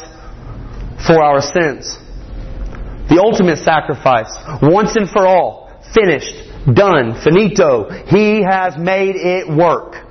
for 1.07 1.23
our 1.23 1.41
sins. 1.41 1.99
The 3.09 3.21
ultimate 3.23 3.59
sacrifice, 3.59 4.33
once 4.63 4.97
and 4.97 5.09
for 5.09 5.27
all. 5.27 5.66
Finished. 5.97 6.35
Done. 6.75 7.17
Finito. 7.25 7.89
He 8.07 8.45
has 8.45 8.77
made 8.77 9.17
it 9.17 9.49
work. 9.49 10.07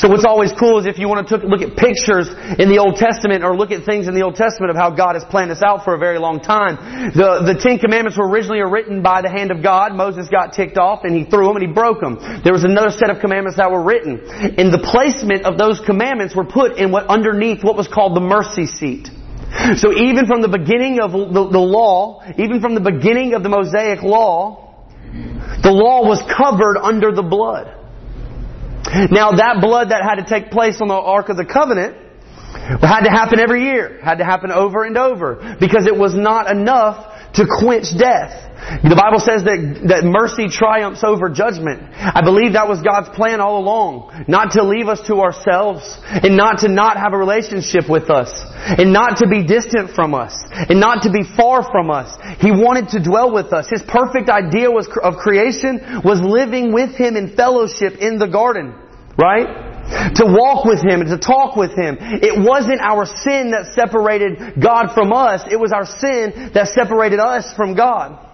So 0.00 0.08
what's 0.08 0.24
always 0.24 0.52
cool 0.56 0.80
is 0.80 0.86
if 0.86 0.96
you 0.96 1.08
want 1.08 1.28
to 1.28 1.36
look 1.44 1.60
at 1.60 1.76
pictures 1.76 2.32
in 2.56 2.72
the 2.72 2.80
Old 2.80 2.96
Testament 2.96 3.44
or 3.44 3.52
look 3.52 3.70
at 3.70 3.84
things 3.84 4.08
in 4.08 4.14
the 4.14 4.22
Old 4.22 4.34
Testament 4.34 4.70
of 4.70 4.76
how 4.76 4.88
God 4.88 5.12
has 5.12 5.24
planned 5.28 5.50
this 5.50 5.60
out 5.60 5.84
for 5.84 5.92
a 5.92 5.98
very 5.98 6.18
long 6.18 6.40
time. 6.40 7.12
The, 7.12 7.44
the 7.44 7.60
Ten 7.60 7.76
Commandments 7.76 8.16
were 8.16 8.24
originally 8.24 8.64
written 8.64 9.02
by 9.02 9.20
the 9.20 9.28
hand 9.28 9.50
of 9.50 9.62
God. 9.62 9.92
Moses 9.92 10.28
got 10.32 10.54
ticked 10.54 10.78
off 10.78 11.04
and 11.04 11.12
he 11.12 11.28
threw 11.28 11.44
them 11.44 11.60
and 11.60 11.66
he 11.68 11.72
broke 11.72 12.00
them. 12.00 12.16
There 12.40 12.56
was 12.56 12.64
another 12.64 12.88
set 12.88 13.10
of 13.12 13.20
commandments 13.20 13.60
that 13.60 13.70
were 13.70 13.84
written. 13.84 14.24
And 14.56 14.72
the 14.72 14.80
placement 14.80 15.44
of 15.44 15.58
those 15.58 15.84
commandments 15.84 16.32
were 16.34 16.48
put 16.48 16.78
in 16.78 16.90
what 16.90 17.04
underneath 17.12 17.62
what 17.62 17.76
was 17.76 17.88
called 17.88 18.16
the 18.16 18.24
mercy 18.24 18.64
seat. 18.64 19.12
So 19.76 19.92
even 19.92 20.24
from 20.24 20.40
the 20.40 20.48
beginning 20.48 21.00
of 21.00 21.12
the, 21.12 21.48
the 21.52 21.60
law, 21.60 22.24
even 22.38 22.60
from 22.60 22.72
the 22.72 22.84
beginning 22.84 23.34
of 23.34 23.42
the 23.42 23.48
Mosaic 23.48 24.02
law, 24.02 24.67
the 25.62 25.70
law 25.72 26.06
was 26.06 26.22
covered 26.36 26.78
under 26.78 27.12
the 27.12 27.22
blood. 27.22 27.74
Now 29.10 29.32
that 29.32 29.58
blood 29.60 29.90
that 29.90 30.02
had 30.02 30.16
to 30.16 30.24
take 30.24 30.50
place 30.50 30.80
on 30.80 30.88
the 30.88 30.94
Ark 30.94 31.28
of 31.28 31.36
the 31.36 31.44
Covenant 31.44 31.96
had 32.80 33.02
to 33.02 33.10
happen 33.10 33.38
every 33.38 33.64
year. 33.64 33.98
Had 34.02 34.18
to 34.18 34.24
happen 34.24 34.50
over 34.50 34.84
and 34.84 34.96
over. 34.96 35.56
Because 35.60 35.86
it 35.86 35.96
was 35.96 36.14
not 36.14 36.50
enough 36.50 37.17
to 37.34 37.46
quench 37.60 37.96
death. 37.96 38.48
The 38.82 38.98
Bible 38.98 39.22
says 39.22 39.46
that, 39.46 39.60
that 39.88 40.02
mercy 40.04 40.50
triumphs 40.50 41.06
over 41.06 41.30
judgment. 41.30 41.88
I 41.94 42.20
believe 42.20 42.52
that 42.52 42.68
was 42.68 42.82
God's 42.82 43.08
plan 43.14 43.40
all 43.40 43.62
along. 43.62 44.26
Not 44.28 44.58
to 44.58 44.66
leave 44.66 44.88
us 44.88 45.00
to 45.06 45.22
ourselves, 45.22 45.86
and 46.04 46.36
not 46.36 46.66
to 46.66 46.68
not 46.68 46.98
have 46.98 47.14
a 47.14 47.18
relationship 47.18 47.88
with 47.88 48.10
us, 48.10 48.28
and 48.76 48.92
not 48.92 49.22
to 49.22 49.28
be 49.28 49.46
distant 49.46 49.94
from 49.94 50.12
us, 50.12 50.34
and 50.52 50.80
not 50.80 51.06
to 51.06 51.10
be 51.10 51.22
far 51.22 51.62
from 51.62 51.90
us. 51.90 52.12
He 52.42 52.50
wanted 52.50 52.90
to 52.98 53.00
dwell 53.00 53.32
with 53.32 53.54
us. 53.54 53.70
His 53.70 53.82
perfect 53.86 54.28
idea 54.28 54.70
was, 54.70 54.88
of 55.02 55.16
creation 55.16 56.02
was 56.04 56.20
living 56.20 56.74
with 56.74 56.92
Him 56.98 57.16
in 57.16 57.36
fellowship 57.36 57.96
in 58.02 58.18
the 58.18 58.28
garden. 58.28 58.74
Right? 59.16 59.67
To 59.88 60.24
walk 60.26 60.64
with 60.64 60.80
Him 60.80 61.00
and 61.00 61.08
to 61.10 61.18
talk 61.18 61.56
with 61.56 61.72
Him. 61.72 61.96
It 62.00 62.36
wasn't 62.36 62.80
our 62.80 63.06
sin 63.06 63.52
that 63.52 63.72
separated 63.72 64.60
God 64.60 64.92
from 64.94 65.12
us. 65.12 65.42
It 65.50 65.58
was 65.58 65.72
our 65.72 65.86
sin 65.86 66.52
that 66.54 66.68
separated 66.68 67.20
us 67.20 67.52
from 67.56 67.74
God. 67.74 68.24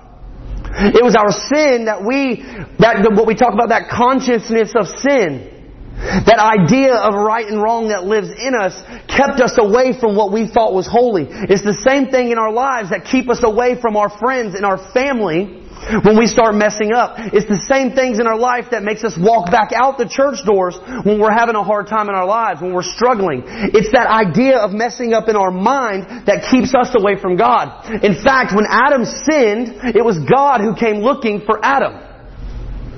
It 0.75 1.05
was 1.05 1.15
our 1.15 1.31
sin 1.31 1.87
that 1.87 2.03
we, 2.03 2.43
that, 2.83 3.07
what 3.15 3.27
we 3.27 3.35
talk 3.35 3.55
about, 3.55 3.71
that 3.71 3.89
consciousness 3.89 4.75
of 4.75 4.91
sin. 4.99 5.55
That 5.95 6.43
idea 6.43 6.93
of 6.93 7.15
right 7.15 7.47
and 7.47 7.63
wrong 7.63 7.89
that 7.89 8.03
lives 8.03 8.27
in 8.27 8.53
us 8.59 8.75
kept 9.07 9.39
us 9.39 9.55
away 9.57 9.95
from 9.95 10.17
what 10.19 10.33
we 10.35 10.51
thought 10.51 10.75
was 10.75 10.91
holy. 10.91 11.31
It's 11.31 11.63
the 11.63 11.79
same 11.87 12.11
thing 12.11 12.35
in 12.35 12.39
our 12.39 12.51
lives 12.51 12.91
that 12.91 13.07
keep 13.07 13.31
us 13.31 13.41
away 13.47 13.81
from 13.81 13.97
our 13.97 14.11
friends 14.11 14.59
and 14.59 14.67
our 14.67 14.77
family 14.93 15.64
when 16.05 16.17
we 16.17 16.27
start 16.27 16.55
messing 16.55 16.93
up. 16.93 17.17
It's 17.19 17.49
the 17.49 17.61
same 17.69 17.93
things 17.93 18.19
in 18.19 18.27
our 18.27 18.39
life 18.39 18.71
that 18.71 18.83
makes 18.83 19.05
us 19.05 19.17
walk 19.19 19.51
back 19.51 19.73
out 19.73 19.99
the 19.99 20.09
church 20.09 20.45
doors 20.45 20.77
when 21.05 21.21
we're 21.21 21.35
having 21.35 21.57
a 21.57 21.63
hard 21.63 21.89
time 21.89 22.09
in 22.09 22.15
our 22.15 22.27
lives, 22.27 22.61
when 22.61 22.73
we're 22.73 22.87
struggling. 22.87 23.43
It's 23.47 23.93
that 23.93 24.07
idea 24.07 24.59
of 24.59 24.73
messing 24.73 25.13
up 25.13 25.29
in 25.29 25.37
our 25.37 25.51
mind 25.51 26.27
that 26.27 26.49
keeps 26.51 26.75
us 26.75 26.95
away 26.97 27.21
from 27.21 27.37
God. 27.37 28.05
In 28.05 28.15
fact, 28.23 28.55
when 28.55 28.67
Adam 28.69 29.05
sinned, 29.05 29.95
it 29.95 30.05
was 30.05 30.19
God 30.25 30.61
who 30.61 30.75
came 30.75 31.03
looking 31.03 31.43
for 31.45 31.61
Adam. 31.65 32.05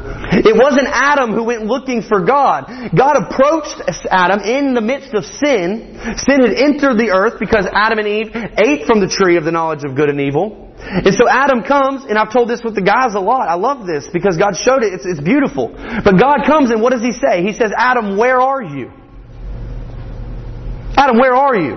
It 0.06 0.54
wasn't 0.54 0.86
Adam 0.86 1.32
who 1.32 1.44
went 1.44 1.66
looking 1.66 2.02
for 2.02 2.24
God. 2.24 2.70
God 2.94 3.16
approached 3.16 3.82
Adam 4.08 4.40
in 4.40 4.74
the 4.74 4.80
midst 4.80 5.14
of 5.14 5.24
sin. 5.24 5.98
Sin 6.16 6.40
had 6.40 6.54
entered 6.54 6.98
the 6.98 7.10
earth 7.10 7.40
because 7.40 7.66
Adam 7.66 7.98
and 7.98 8.06
Eve 8.06 8.30
ate 8.34 8.86
from 8.86 9.00
the 9.00 9.08
tree 9.08 9.36
of 9.36 9.44
the 9.44 9.50
knowledge 9.50 9.82
of 9.84 9.96
good 9.96 10.08
and 10.08 10.20
evil. 10.20 10.65
And 10.88 11.14
so 11.14 11.28
Adam 11.28 11.62
comes, 11.62 12.04
and 12.04 12.16
I've 12.16 12.32
told 12.32 12.48
this 12.48 12.62
with 12.62 12.76
the 12.76 12.82
guys 12.82 13.14
a 13.14 13.20
lot. 13.20 13.48
I 13.48 13.54
love 13.54 13.86
this 13.86 14.06
because 14.12 14.36
God 14.36 14.54
showed 14.54 14.84
it. 14.84 14.94
It's, 14.94 15.04
it's 15.04 15.20
beautiful. 15.20 15.74
But 15.74 16.18
God 16.18 16.46
comes, 16.46 16.70
and 16.70 16.80
what 16.80 16.92
does 16.92 17.02
He 17.02 17.10
say? 17.10 17.42
He 17.42 17.52
says, 17.52 17.72
Adam, 17.76 18.16
where 18.16 18.40
are 18.40 18.62
you? 18.62 18.92
Adam, 20.96 21.18
where 21.18 21.34
are 21.34 21.56
you? 21.56 21.76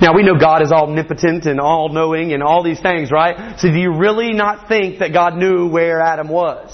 Now 0.00 0.14
we 0.14 0.22
know 0.22 0.38
God 0.38 0.62
is 0.62 0.72
omnipotent 0.72 1.44
and 1.44 1.60
all-knowing 1.60 2.32
and 2.32 2.42
all 2.42 2.62
these 2.62 2.80
things, 2.80 3.10
right? 3.10 3.58
So 3.58 3.68
do 3.68 3.78
you 3.78 3.98
really 3.98 4.32
not 4.32 4.68
think 4.68 5.00
that 5.00 5.12
God 5.12 5.36
knew 5.36 5.68
where 5.68 6.00
Adam 6.00 6.28
was? 6.28 6.72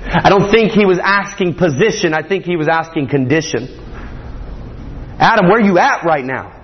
I 0.00 0.28
don't 0.30 0.50
think 0.50 0.72
He 0.72 0.84
was 0.84 0.98
asking 1.02 1.54
position. 1.54 2.14
I 2.14 2.26
think 2.26 2.44
He 2.44 2.56
was 2.56 2.68
asking 2.68 3.08
condition. 3.08 3.68
Adam, 5.20 5.48
where 5.48 5.58
are 5.58 5.64
you 5.64 5.78
at 5.78 6.04
right 6.04 6.24
now? 6.24 6.57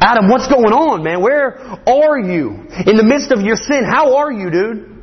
Adam, 0.00 0.28
what's 0.28 0.48
going 0.48 0.72
on, 0.72 1.02
man? 1.02 1.22
Where 1.22 1.56
are 1.58 2.18
you? 2.18 2.68
In 2.86 2.96
the 2.96 3.04
midst 3.06 3.32
of 3.32 3.40
your 3.40 3.56
sin, 3.56 3.84
how 3.84 4.16
are 4.16 4.30
you, 4.30 4.50
dude? 4.50 4.94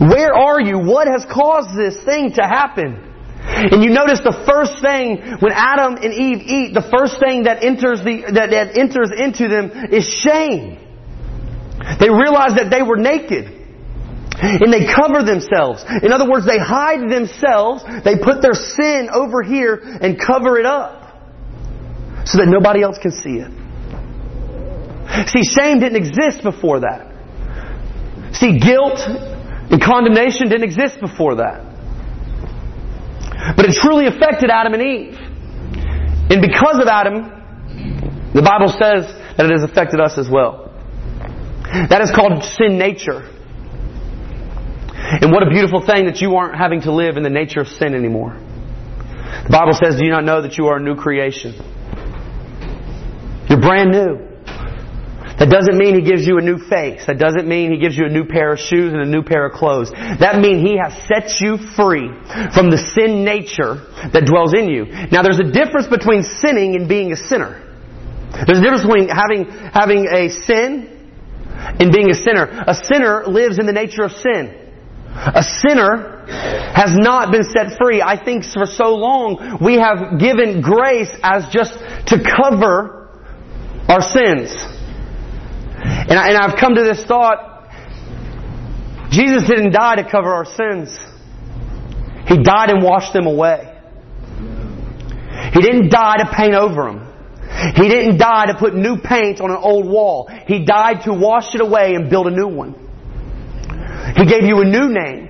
Where 0.00 0.34
are 0.34 0.60
you? 0.60 0.78
What 0.78 1.08
has 1.08 1.24
caused 1.24 1.76
this 1.76 1.96
thing 2.04 2.32
to 2.34 2.42
happen? 2.42 3.08
And 3.40 3.82
you 3.82 3.90
notice 3.90 4.20
the 4.20 4.36
first 4.46 4.82
thing 4.82 5.40
when 5.40 5.52
Adam 5.52 5.96
and 5.96 6.12
Eve 6.12 6.42
eat, 6.44 6.74
the 6.74 6.84
first 6.84 7.18
thing 7.18 7.44
that 7.44 7.64
enters 7.64 8.04
the 8.04 8.30
that, 8.36 8.50
that 8.50 8.76
enters 8.76 9.10
into 9.16 9.48
them 9.48 9.72
is 9.90 10.04
shame. 10.04 10.76
They 11.98 12.10
realize 12.10 12.54
that 12.60 12.68
they 12.70 12.82
were 12.82 12.98
naked. 12.98 13.56
And 14.38 14.70
they 14.72 14.86
cover 14.86 15.24
themselves. 15.24 15.82
In 16.02 16.12
other 16.12 16.30
words, 16.30 16.46
they 16.46 16.58
hide 16.58 17.10
themselves. 17.10 17.82
They 18.04 18.14
put 18.22 18.40
their 18.40 18.54
sin 18.54 19.08
over 19.10 19.42
here 19.42 19.74
and 19.74 20.14
cover 20.14 20.58
it 20.60 20.66
up. 20.66 21.02
So 22.24 22.38
that 22.38 22.46
nobody 22.46 22.82
else 22.82 22.98
can 23.02 23.10
see 23.10 23.42
it. 23.42 23.50
See, 25.26 25.42
shame 25.42 25.80
didn't 25.80 25.96
exist 25.96 26.42
before 26.42 26.80
that. 26.80 27.06
See, 28.34 28.58
guilt 28.58 29.00
and 29.00 29.82
condemnation 29.82 30.48
didn't 30.48 30.64
exist 30.64 31.00
before 31.00 31.36
that. 31.36 31.64
But 33.56 33.64
it 33.66 33.74
truly 33.80 34.06
affected 34.06 34.50
Adam 34.50 34.74
and 34.74 34.82
Eve. 34.82 35.18
And 36.30 36.42
because 36.42 36.78
of 36.78 36.88
Adam, 36.88 38.32
the 38.34 38.42
Bible 38.42 38.68
says 38.68 39.06
that 39.36 39.46
it 39.46 39.52
has 39.52 39.62
affected 39.62 40.00
us 40.00 40.18
as 40.18 40.28
well. 40.28 40.74
That 41.64 42.00
is 42.02 42.10
called 42.10 42.44
sin 42.44 42.78
nature. 42.78 43.24
And 45.20 45.32
what 45.32 45.42
a 45.42 45.50
beautiful 45.50 45.84
thing 45.84 46.06
that 46.06 46.20
you 46.20 46.36
aren't 46.36 46.56
having 46.56 46.82
to 46.82 46.92
live 46.92 47.16
in 47.16 47.22
the 47.22 47.30
nature 47.30 47.60
of 47.60 47.68
sin 47.68 47.94
anymore. 47.94 48.36
The 49.44 49.50
Bible 49.50 49.72
says, 49.72 49.96
Do 49.96 50.04
you 50.04 50.10
not 50.10 50.24
know 50.24 50.42
that 50.42 50.58
you 50.58 50.66
are 50.66 50.76
a 50.76 50.82
new 50.82 50.96
creation? 50.96 51.54
You're 53.48 53.60
brand 53.60 53.90
new. 53.90 54.27
That 55.38 55.50
doesn't 55.50 55.78
mean 55.78 55.94
He 55.94 56.02
gives 56.02 56.26
you 56.26 56.38
a 56.38 56.42
new 56.42 56.58
face. 56.58 57.06
That 57.06 57.18
doesn't 57.18 57.46
mean 57.46 57.70
He 57.70 57.78
gives 57.78 57.96
you 57.96 58.06
a 58.06 58.08
new 58.08 58.24
pair 58.24 58.52
of 58.52 58.58
shoes 58.58 58.92
and 58.92 59.02
a 59.02 59.06
new 59.06 59.22
pair 59.22 59.46
of 59.46 59.52
clothes. 59.52 59.90
That 59.90 60.40
means 60.40 60.66
He 60.66 60.76
has 60.76 60.92
set 61.06 61.40
you 61.40 61.58
free 61.76 62.10
from 62.54 62.70
the 62.70 62.78
sin 62.78 63.24
nature 63.24 63.86
that 64.10 64.26
dwells 64.26 64.52
in 64.54 64.68
you. 64.68 64.86
Now 65.14 65.22
there's 65.22 65.38
a 65.38 65.50
difference 65.50 65.86
between 65.86 66.24
sinning 66.24 66.74
and 66.74 66.88
being 66.88 67.12
a 67.12 67.16
sinner. 67.16 67.64
There's 68.46 68.58
a 68.58 68.62
difference 68.62 68.82
between 68.82 69.08
having, 69.08 69.46
having 69.46 70.06
a 70.10 70.28
sin 70.28 70.98
and 71.54 71.92
being 71.92 72.10
a 72.10 72.14
sinner. 72.14 72.44
A 72.66 72.74
sinner 72.74 73.26
lives 73.26 73.58
in 73.58 73.66
the 73.66 73.72
nature 73.72 74.02
of 74.02 74.12
sin. 74.12 74.54
A 75.14 75.42
sinner 75.42 76.26
has 76.74 76.94
not 76.94 77.32
been 77.32 77.42
set 77.42 77.78
free. 77.80 78.02
I 78.02 78.22
think 78.22 78.44
for 78.44 78.66
so 78.66 78.94
long 78.94 79.58
we 79.60 79.74
have 79.74 80.18
given 80.18 80.60
grace 80.60 81.10
as 81.22 81.46
just 81.50 81.78
to 82.10 82.22
cover 82.22 83.08
our 83.88 84.02
sins. 84.02 84.77
And, 86.08 86.18
I, 86.18 86.28
and 86.28 86.38
I've 86.38 86.58
come 86.58 86.74
to 86.74 86.82
this 86.82 87.04
thought 87.04 87.48
Jesus 89.10 89.48
didn't 89.48 89.72
die 89.72 89.96
to 89.96 90.10
cover 90.10 90.32
our 90.32 90.44
sins, 90.44 90.96
He 92.26 92.42
died 92.42 92.70
and 92.70 92.82
washed 92.82 93.12
them 93.12 93.26
away. 93.26 93.74
He 95.52 95.60
didn't 95.60 95.88
die 95.90 96.16
to 96.18 96.30
paint 96.34 96.54
over 96.54 96.84
them. 96.84 97.04
He 97.74 97.88
didn't 97.88 98.18
die 98.18 98.46
to 98.46 98.54
put 98.58 98.74
new 98.74 98.98
paint 98.98 99.40
on 99.40 99.50
an 99.50 99.56
old 99.56 99.86
wall. 99.86 100.28
He 100.46 100.64
died 100.64 101.04
to 101.04 101.12
wash 101.14 101.54
it 101.54 101.60
away 101.60 101.94
and 101.94 102.10
build 102.10 102.26
a 102.26 102.30
new 102.30 102.48
one. 102.48 102.74
He 104.16 104.26
gave 104.26 104.44
you 104.44 104.60
a 104.60 104.64
new 104.64 104.88
name. 104.88 105.27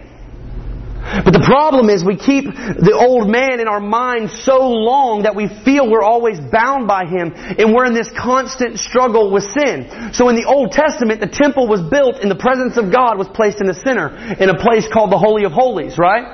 But 1.08 1.32
the 1.32 1.40
problem 1.40 1.88
is 1.88 2.04
we 2.04 2.20
keep 2.20 2.44
the 2.44 2.92
old 2.92 3.32
man 3.32 3.60
in 3.60 3.68
our 3.68 3.80
mind 3.80 4.28
so 4.28 4.68
long 4.68 5.22
that 5.24 5.32
we 5.32 5.48
feel 5.64 5.88
we're 5.88 6.04
always 6.04 6.36
bound 6.36 6.84
by 6.86 7.08
him 7.08 7.32
and 7.32 7.72
we're 7.72 7.88
in 7.88 7.94
this 7.96 8.12
constant 8.12 8.76
struggle 8.76 9.32
with 9.32 9.44
sin. 9.56 10.12
So 10.12 10.28
in 10.28 10.36
the 10.36 10.44
Old 10.44 10.72
Testament, 10.72 11.24
the 11.24 11.32
temple 11.32 11.64
was 11.64 11.80
built 11.80 12.20
and 12.20 12.30
the 12.30 12.36
presence 12.36 12.76
of 12.76 12.92
God 12.92 13.16
was 13.16 13.26
placed 13.32 13.60
in 13.60 13.66
the 13.66 13.78
center 13.80 14.12
in 14.36 14.52
a 14.52 14.58
place 14.60 14.84
called 14.92 15.08
the 15.08 15.16
Holy 15.16 15.48
of 15.48 15.52
Holies, 15.52 15.96
right? 15.96 16.28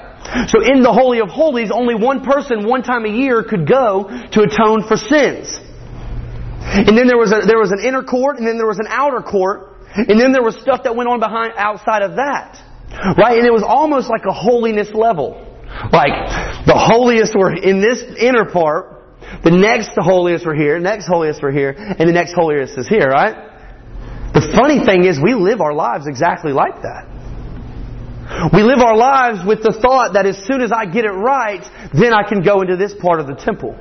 So 0.50 0.58
in 0.58 0.82
the 0.82 0.92
Holy 0.92 1.20
of 1.20 1.30
Holies, 1.30 1.70
only 1.70 1.94
one 1.94 2.24
person 2.26 2.66
one 2.66 2.82
time 2.82 3.04
a 3.04 3.14
year 3.14 3.44
could 3.44 3.68
go 3.68 4.10
to 4.10 4.38
atone 4.42 4.82
for 4.82 4.96
sins. 4.96 5.54
And 6.64 6.98
then 6.98 7.06
there 7.06 7.20
was 7.20 7.30
a, 7.30 7.46
there 7.46 7.62
was 7.62 7.70
an 7.70 7.78
inner 7.78 8.02
court 8.02 8.38
and 8.38 8.46
then 8.46 8.56
there 8.58 8.66
was 8.66 8.80
an 8.80 8.88
outer 8.88 9.20
court 9.20 9.70
and 9.94 10.18
then 10.18 10.32
there 10.32 10.42
was 10.42 10.58
stuff 10.58 10.82
that 10.82 10.96
went 10.96 11.08
on 11.08 11.20
behind, 11.20 11.52
outside 11.56 12.02
of 12.02 12.16
that. 12.16 12.58
Right? 13.16 13.38
And 13.38 13.46
it 13.46 13.52
was 13.52 13.64
almost 13.66 14.08
like 14.08 14.24
a 14.28 14.32
holiness 14.32 14.88
level. 14.94 15.40
Like, 15.92 16.14
the 16.66 16.76
holiest 16.76 17.34
were 17.34 17.52
in 17.52 17.80
this 17.80 18.02
inner 18.18 18.44
part, 18.44 18.94
the 19.42 19.50
next 19.50 19.94
the 19.94 20.02
holiest 20.02 20.46
were 20.46 20.54
here, 20.54 20.78
next 20.78 21.06
holiest 21.06 21.42
were 21.42 21.50
here, 21.50 21.74
and 21.76 22.08
the 22.08 22.12
next 22.12 22.32
holiest 22.32 22.78
is 22.78 22.88
here, 22.88 23.08
right? 23.08 23.34
The 24.32 24.52
funny 24.54 24.84
thing 24.84 25.04
is 25.04 25.18
we 25.20 25.34
live 25.34 25.60
our 25.60 25.74
lives 25.74 26.06
exactly 26.06 26.52
like 26.52 26.82
that. 26.82 27.06
We 28.52 28.62
live 28.62 28.78
our 28.80 28.96
lives 28.96 29.46
with 29.46 29.62
the 29.62 29.72
thought 29.72 30.14
that 30.14 30.26
as 30.26 30.38
soon 30.46 30.60
as 30.60 30.72
I 30.72 30.86
get 30.86 31.04
it 31.04 31.12
right, 31.12 31.62
then 31.92 32.14
I 32.14 32.26
can 32.26 32.42
go 32.42 32.62
into 32.62 32.76
this 32.76 32.94
part 32.94 33.20
of 33.20 33.26
the 33.26 33.34
temple. 33.34 33.76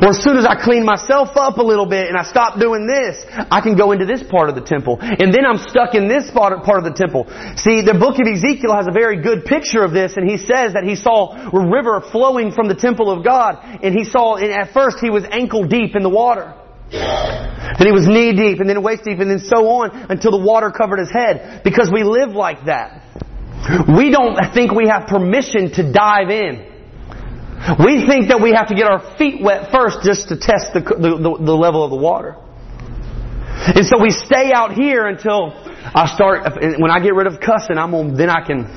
Or 0.00 0.08
as 0.08 0.22
soon 0.22 0.36
as 0.36 0.46
I 0.46 0.56
clean 0.56 0.84
myself 0.84 1.36
up 1.36 1.58
a 1.58 1.62
little 1.62 1.84
bit 1.84 2.08
and 2.08 2.16
I 2.16 2.24
stop 2.24 2.58
doing 2.58 2.86
this, 2.86 3.24
I 3.50 3.60
can 3.60 3.76
go 3.76 3.92
into 3.92 4.06
this 4.06 4.22
part 4.22 4.48
of 4.48 4.54
the 4.54 4.64
temple. 4.64 4.98
And 5.00 5.32
then 5.32 5.44
I'm 5.44 5.58
stuck 5.58 5.94
in 5.94 6.08
this 6.08 6.30
part 6.30 6.52
of 6.52 6.84
the 6.84 6.94
temple. 6.96 7.28
See, 7.60 7.84
the 7.84 7.92
book 7.92 8.16
of 8.16 8.26
Ezekiel 8.26 8.74
has 8.74 8.86
a 8.88 8.92
very 8.92 9.20
good 9.20 9.44
picture 9.44 9.84
of 9.84 9.92
this 9.92 10.16
and 10.16 10.28
he 10.28 10.38
says 10.38 10.72
that 10.72 10.84
he 10.84 10.96
saw 10.96 11.36
a 11.36 11.70
river 11.70 12.00
flowing 12.00 12.50
from 12.52 12.68
the 12.68 12.74
temple 12.74 13.10
of 13.10 13.24
God 13.24 13.60
and 13.82 13.94
he 13.94 14.04
saw, 14.04 14.36
and 14.36 14.50
at 14.50 14.72
first 14.72 14.98
he 15.00 15.10
was 15.10 15.24
ankle 15.30 15.66
deep 15.66 15.96
in 15.96 16.02
the 16.02 16.08
water. 16.08 16.54
Then 16.90 17.86
he 17.86 17.92
was 17.92 18.06
knee 18.06 18.32
deep 18.32 18.60
and 18.60 18.68
then 18.68 18.82
waist 18.82 19.04
deep 19.04 19.18
and 19.18 19.30
then 19.30 19.40
so 19.40 19.68
on 19.68 19.90
until 20.10 20.30
the 20.30 20.40
water 20.40 20.70
covered 20.70 20.98
his 20.98 21.10
head 21.10 21.62
because 21.64 21.90
we 21.92 22.04
live 22.04 22.30
like 22.30 22.66
that. 22.66 23.02
We 23.88 24.10
don't 24.10 24.36
think 24.54 24.72
we 24.72 24.88
have 24.88 25.08
permission 25.08 25.72
to 25.72 25.92
dive 25.92 26.30
in. 26.30 26.73
We 27.64 28.04
think 28.04 28.28
that 28.28 28.40
we 28.44 28.52
have 28.52 28.68
to 28.68 28.74
get 28.74 28.84
our 28.84 29.16
feet 29.16 29.40
wet 29.40 29.72
first 29.72 30.04
just 30.04 30.28
to 30.28 30.36
test 30.36 30.76
the, 30.76 30.84
the, 30.84 31.16
the, 31.40 31.56
level 31.56 31.82
of 31.82 31.88
the 31.88 31.96
water. 31.96 32.36
And 33.72 33.86
so 33.86 33.96
we 33.96 34.10
stay 34.10 34.52
out 34.52 34.76
here 34.76 35.06
until 35.06 35.56
I 35.56 36.04
start, 36.12 36.44
when 36.60 36.90
I 36.90 37.00
get 37.00 37.14
rid 37.14 37.26
of 37.26 37.40
cussing, 37.40 37.78
I'm 37.78 37.94
on, 37.94 38.16
then 38.20 38.28
I 38.28 38.44
can, 38.44 38.68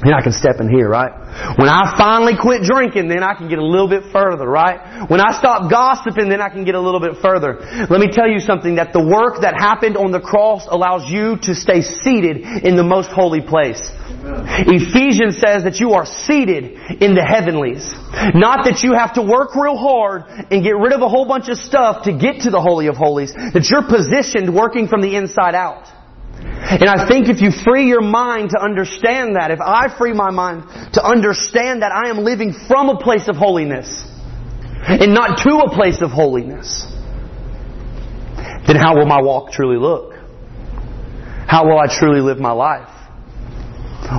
then 0.00 0.14
I 0.16 0.22
can 0.24 0.32
step 0.32 0.56
in 0.60 0.72
here, 0.72 0.88
right? 0.88 1.12
When 1.60 1.68
I 1.68 1.92
finally 1.98 2.32
quit 2.40 2.62
drinking, 2.62 3.08
then 3.08 3.22
I 3.22 3.34
can 3.34 3.48
get 3.52 3.58
a 3.58 3.64
little 3.64 3.88
bit 3.88 4.04
further, 4.12 4.48
right? 4.48 5.10
When 5.10 5.20
I 5.20 5.36
stop 5.36 5.70
gossiping, 5.70 6.30
then 6.30 6.40
I 6.40 6.48
can 6.48 6.64
get 6.64 6.74
a 6.74 6.80
little 6.80 7.00
bit 7.00 7.20
further. 7.20 7.60
Let 7.90 8.00
me 8.00 8.08
tell 8.08 8.28
you 8.28 8.40
something, 8.40 8.76
that 8.76 8.94
the 8.94 9.04
work 9.04 9.42
that 9.42 9.52
happened 9.52 9.98
on 9.98 10.10
the 10.10 10.20
cross 10.20 10.64
allows 10.70 11.04
you 11.04 11.36
to 11.42 11.54
stay 11.54 11.82
seated 11.82 12.40
in 12.64 12.76
the 12.76 12.84
most 12.84 13.10
holy 13.12 13.42
place. 13.42 13.92
Ephesians 14.24 15.38
says 15.38 15.64
that 15.64 15.80
you 15.80 15.94
are 15.94 16.06
seated 16.06 16.78
in 17.02 17.14
the 17.14 17.24
heavenlies. 17.24 17.82
Not 18.34 18.64
that 18.64 18.82
you 18.82 18.94
have 18.94 19.14
to 19.14 19.22
work 19.22 19.56
real 19.56 19.76
hard 19.76 20.24
and 20.50 20.62
get 20.62 20.76
rid 20.76 20.92
of 20.92 21.02
a 21.02 21.08
whole 21.08 21.26
bunch 21.26 21.48
of 21.48 21.58
stuff 21.58 22.04
to 22.04 22.12
get 22.12 22.42
to 22.42 22.50
the 22.50 22.60
Holy 22.60 22.86
of 22.86 22.96
Holies. 22.96 23.32
That 23.34 23.66
you're 23.68 23.82
positioned 23.82 24.54
working 24.54 24.86
from 24.86 25.02
the 25.02 25.16
inside 25.16 25.54
out. 25.54 25.90
And 26.42 26.88
I 26.88 27.08
think 27.08 27.28
if 27.28 27.42
you 27.42 27.50
free 27.50 27.88
your 27.88 28.00
mind 28.00 28.50
to 28.50 28.62
understand 28.62 29.36
that, 29.36 29.50
if 29.50 29.60
I 29.60 29.88
free 29.96 30.12
my 30.12 30.30
mind 30.30 30.64
to 30.94 31.04
understand 31.04 31.82
that 31.82 31.90
I 31.92 32.08
am 32.08 32.18
living 32.18 32.54
from 32.68 32.88
a 32.88 32.98
place 32.98 33.28
of 33.28 33.36
holiness 33.36 34.06
and 34.86 35.14
not 35.14 35.38
to 35.38 35.66
a 35.66 35.74
place 35.74 36.00
of 36.00 36.10
holiness, 36.10 36.86
then 38.66 38.76
how 38.76 38.96
will 38.96 39.06
my 39.06 39.20
walk 39.20 39.52
truly 39.52 39.78
look? 39.78 40.14
How 41.46 41.66
will 41.66 41.78
I 41.78 41.86
truly 41.86 42.20
live 42.20 42.38
my 42.38 42.52
life? 42.52 42.88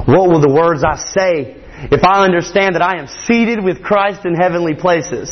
What 0.05 0.29
will 0.29 0.41
the 0.41 0.51
words 0.51 0.83
I 0.83 0.95
say 0.97 1.61
if 1.91 2.03
I 2.03 2.25
understand 2.25 2.75
that 2.75 2.81
I 2.81 2.99
am 2.99 3.07
seated 3.27 3.63
with 3.63 3.83
Christ 3.83 4.25
in 4.25 4.35
heavenly 4.35 4.73
places? 4.73 5.31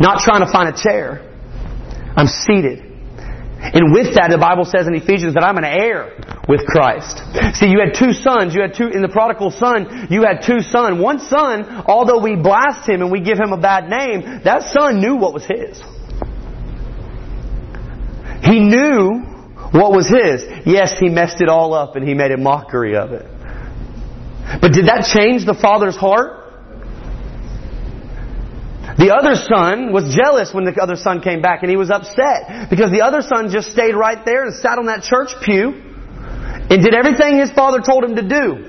Not 0.00 0.22
trying 0.22 0.44
to 0.44 0.50
find 0.50 0.68
a 0.68 0.76
chair. 0.76 1.26
I'm 2.16 2.26
seated. 2.26 2.90
And 3.62 3.92
with 3.92 4.16
that, 4.16 4.32
the 4.32 4.38
Bible 4.40 4.64
says 4.64 4.88
in 4.88 4.94
Ephesians 4.96 5.34
that 5.34 5.44
I'm 5.44 5.58
an 5.58 5.68
heir 5.68 6.16
with 6.48 6.64
Christ. 6.64 7.20
See, 7.60 7.68
you 7.68 7.78
had 7.78 7.92
two 7.94 8.12
sons. 8.12 8.54
You 8.54 8.62
had 8.62 8.74
two, 8.74 8.88
in 8.88 9.02
the 9.02 9.12
prodigal 9.12 9.50
son, 9.52 10.08
you 10.10 10.24
had 10.24 10.42
two 10.42 10.60
sons. 10.60 11.00
One 11.00 11.20
son, 11.20 11.84
although 11.86 12.18
we 12.18 12.36
blast 12.36 12.88
him 12.88 13.02
and 13.02 13.12
we 13.12 13.20
give 13.20 13.38
him 13.38 13.52
a 13.52 13.60
bad 13.60 13.88
name, 13.88 14.40
that 14.44 14.72
son 14.72 14.98
knew 14.98 15.16
what 15.16 15.34
was 15.34 15.44
his. 15.44 15.78
He 18.42 18.58
knew 18.58 19.20
what 19.76 19.92
was 19.92 20.08
his. 20.08 20.42
Yes, 20.64 20.98
he 20.98 21.08
messed 21.08 21.40
it 21.40 21.48
all 21.48 21.74
up 21.74 21.94
and 21.94 22.08
he 22.08 22.14
made 22.14 22.32
a 22.32 22.38
mockery 22.38 22.96
of 22.96 23.12
it. 23.12 23.26
But 24.60 24.72
did 24.72 24.86
that 24.86 25.06
change 25.12 25.46
the 25.46 25.54
father's 25.54 25.96
heart? 25.96 26.38
The 28.98 29.14
other 29.14 29.34
son 29.36 29.92
was 29.92 30.14
jealous 30.14 30.52
when 30.52 30.64
the 30.64 30.74
other 30.82 30.96
son 30.96 31.20
came 31.22 31.40
back 31.40 31.62
and 31.62 31.70
he 31.70 31.76
was 31.76 31.90
upset 31.90 32.68
because 32.68 32.90
the 32.90 33.02
other 33.02 33.22
son 33.22 33.50
just 33.50 33.70
stayed 33.70 33.94
right 33.94 34.24
there 34.24 34.44
and 34.44 34.54
sat 34.54 34.78
on 34.78 34.86
that 34.86 35.02
church 35.02 35.30
pew 35.42 35.72
and 36.68 36.82
did 36.82 36.94
everything 36.94 37.38
his 37.38 37.50
father 37.50 37.80
told 37.80 38.04
him 38.04 38.16
to 38.16 38.26
do. 38.26 38.66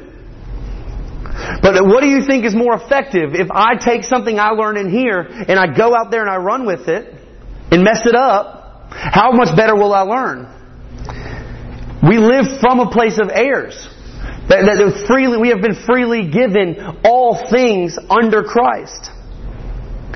But 1.61 1.83
what 1.85 2.01
do 2.01 2.07
you 2.07 2.25
think 2.25 2.45
is 2.45 2.55
more 2.55 2.75
effective? 2.75 3.33
If 3.33 3.49
I 3.51 3.75
take 3.75 4.03
something 4.03 4.39
I 4.39 4.51
learned 4.51 4.77
in 4.77 4.89
here 4.91 5.19
and 5.21 5.59
I 5.59 5.75
go 5.75 5.95
out 5.95 6.11
there 6.11 6.21
and 6.21 6.29
I 6.29 6.37
run 6.37 6.65
with 6.65 6.87
it 6.87 7.13
and 7.71 7.83
mess 7.83 8.05
it 8.05 8.15
up, 8.15 8.61
How 8.91 9.31
much 9.31 9.55
better 9.55 9.75
will 9.75 9.93
I 9.93 10.01
learn? 10.01 10.47
We 12.03 12.17
live 12.17 12.59
from 12.59 12.79
a 12.79 12.91
place 12.91 13.19
of 13.21 13.29
heirs. 13.33 13.87
That, 14.51 14.67
that 14.67 15.07
freely, 15.07 15.37
we 15.39 15.47
have 15.55 15.61
been 15.63 15.79
freely 15.87 16.27
given 16.27 16.75
all 17.07 17.39
things 17.47 17.95
under 18.11 18.43
Christ. 18.43 19.07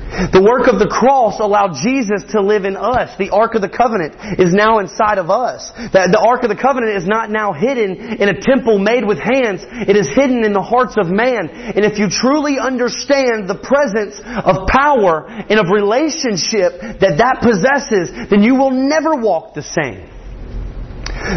The 0.06 0.44
work 0.44 0.68
of 0.68 0.78
the 0.78 0.86
cross 0.86 1.40
allowed 1.40 1.80
Jesus 1.80 2.22
to 2.36 2.44
live 2.44 2.68
in 2.68 2.76
us. 2.76 3.16
The 3.16 3.32
Ark 3.32 3.56
of 3.56 3.62
the 3.64 3.72
Covenant 3.72 4.14
is 4.38 4.52
now 4.52 4.78
inside 4.78 5.16
of 5.16 5.32
us. 5.32 5.72
The, 5.72 6.12
the 6.12 6.20
Ark 6.20 6.44
of 6.44 6.52
the 6.52 6.60
Covenant 6.60 7.00
is 7.00 7.08
not 7.08 7.32
now 7.32 7.56
hidden 7.56 8.20
in 8.20 8.28
a 8.28 8.36
temple 8.38 8.78
made 8.78 9.08
with 9.08 9.18
hands. 9.18 9.64
It 9.64 9.96
is 9.96 10.06
hidden 10.06 10.44
in 10.44 10.52
the 10.52 10.62
hearts 10.62 10.94
of 11.00 11.08
man. 11.08 11.48
And 11.48 11.82
if 11.88 11.98
you 11.98 12.12
truly 12.12 12.60
understand 12.60 13.48
the 13.48 13.56
presence 13.56 14.20
of 14.20 14.68
power 14.68 15.26
and 15.26 15.58
of 15.58 15.72
relationship 15.72 17.00
that 17.00 17.18
that 17.18 17.40
possesses, 17.40 18.12
then 18.28 18.44
you 18.44 18.54
will 18.54 18.76
never 18.76 19.16
walk 19.16 19.56
the 19.56 19.64
same. 19.64 20.12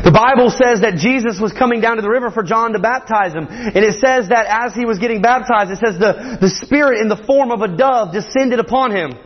The 0.05 0.13
Bible 0.13 0.53
says 0.53 0.81
that 0.81 1.01
Jesus 1.01 1.41
was 1.41 1.51
coming 1.51 1.81
down 1.81 1.97
to 1.97 2.01
the 2.01 2.09
river 2.09 2.29
for 2.29 2.43
John 2.43 2.73
to 2.73 2.79
baptize 2.79 3.33
him. 3.33 3.47
And 3.49 3.81
it 3.81 3.97
says 3.97 4.29
that 4.29 4.45
as 4.45 4.75
he 4.77 4.85
was 4.85 4.99
getting 4.99 5.21
baptized, 5.21 5.71
it 5.71 5.81
says 5.81 5.97
the, 5.97 6.37
the 6.37 6.49
Spirit 6.49 7.01
in 7.01 7.09
the 7.09 7.17
form 7.17 7.51
of 7.51 7.61
a 7.61 7.67
dove 7.67 8.13
descended 8.13 8.59
upon 8.59 8.91
him. 8.93 9.17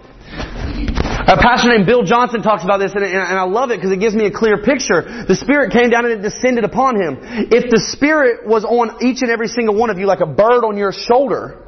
A 1.24 1.40
pastor 1.40 1.70
named 1.70 1.86
Bill 1.86 2.04
Johnson 2.04 2.42
talks 2.42 2.64
about 2.64 2.80
this, 2.80 2.92
and, 2.96 3.04
and 3.04 3.40
I 3.40 3.44
love 3.44 3.72
it 3.72 3.78
because 3.78 3.92
it 3.92 4.00
gives 4.00 4.16
me 4.16 4.26
a 4.26 4.32
clear 4.32 4.58
picture. 4.58 5.04
The 5.28 5.36
Spirit 5.36 5.72
came 5.72 5.90
down 5.90 6.04
and 6.04 6.20
it 6.20 6.22
descended 6.22 6.64
upon 6.64 6.96
him. 6.96 7.20
If 7.52 7.72
the 7.72 7.80
Spirit 7.96 8.48
was 8.48 8.66
on 8.66 9.04
each 9.04 9.22
and 9.22 9.32
every 9.32 9.48
single 9.48 9.76
one 9.76 9.90
of 9.90 10.00
you 10.00 10.06
like 10.06 10.20
a 10.20 10.28
bird 10.28 10.64
on 10.64 10.76
your 10.76 10.92
shoulder, 10.92 11.64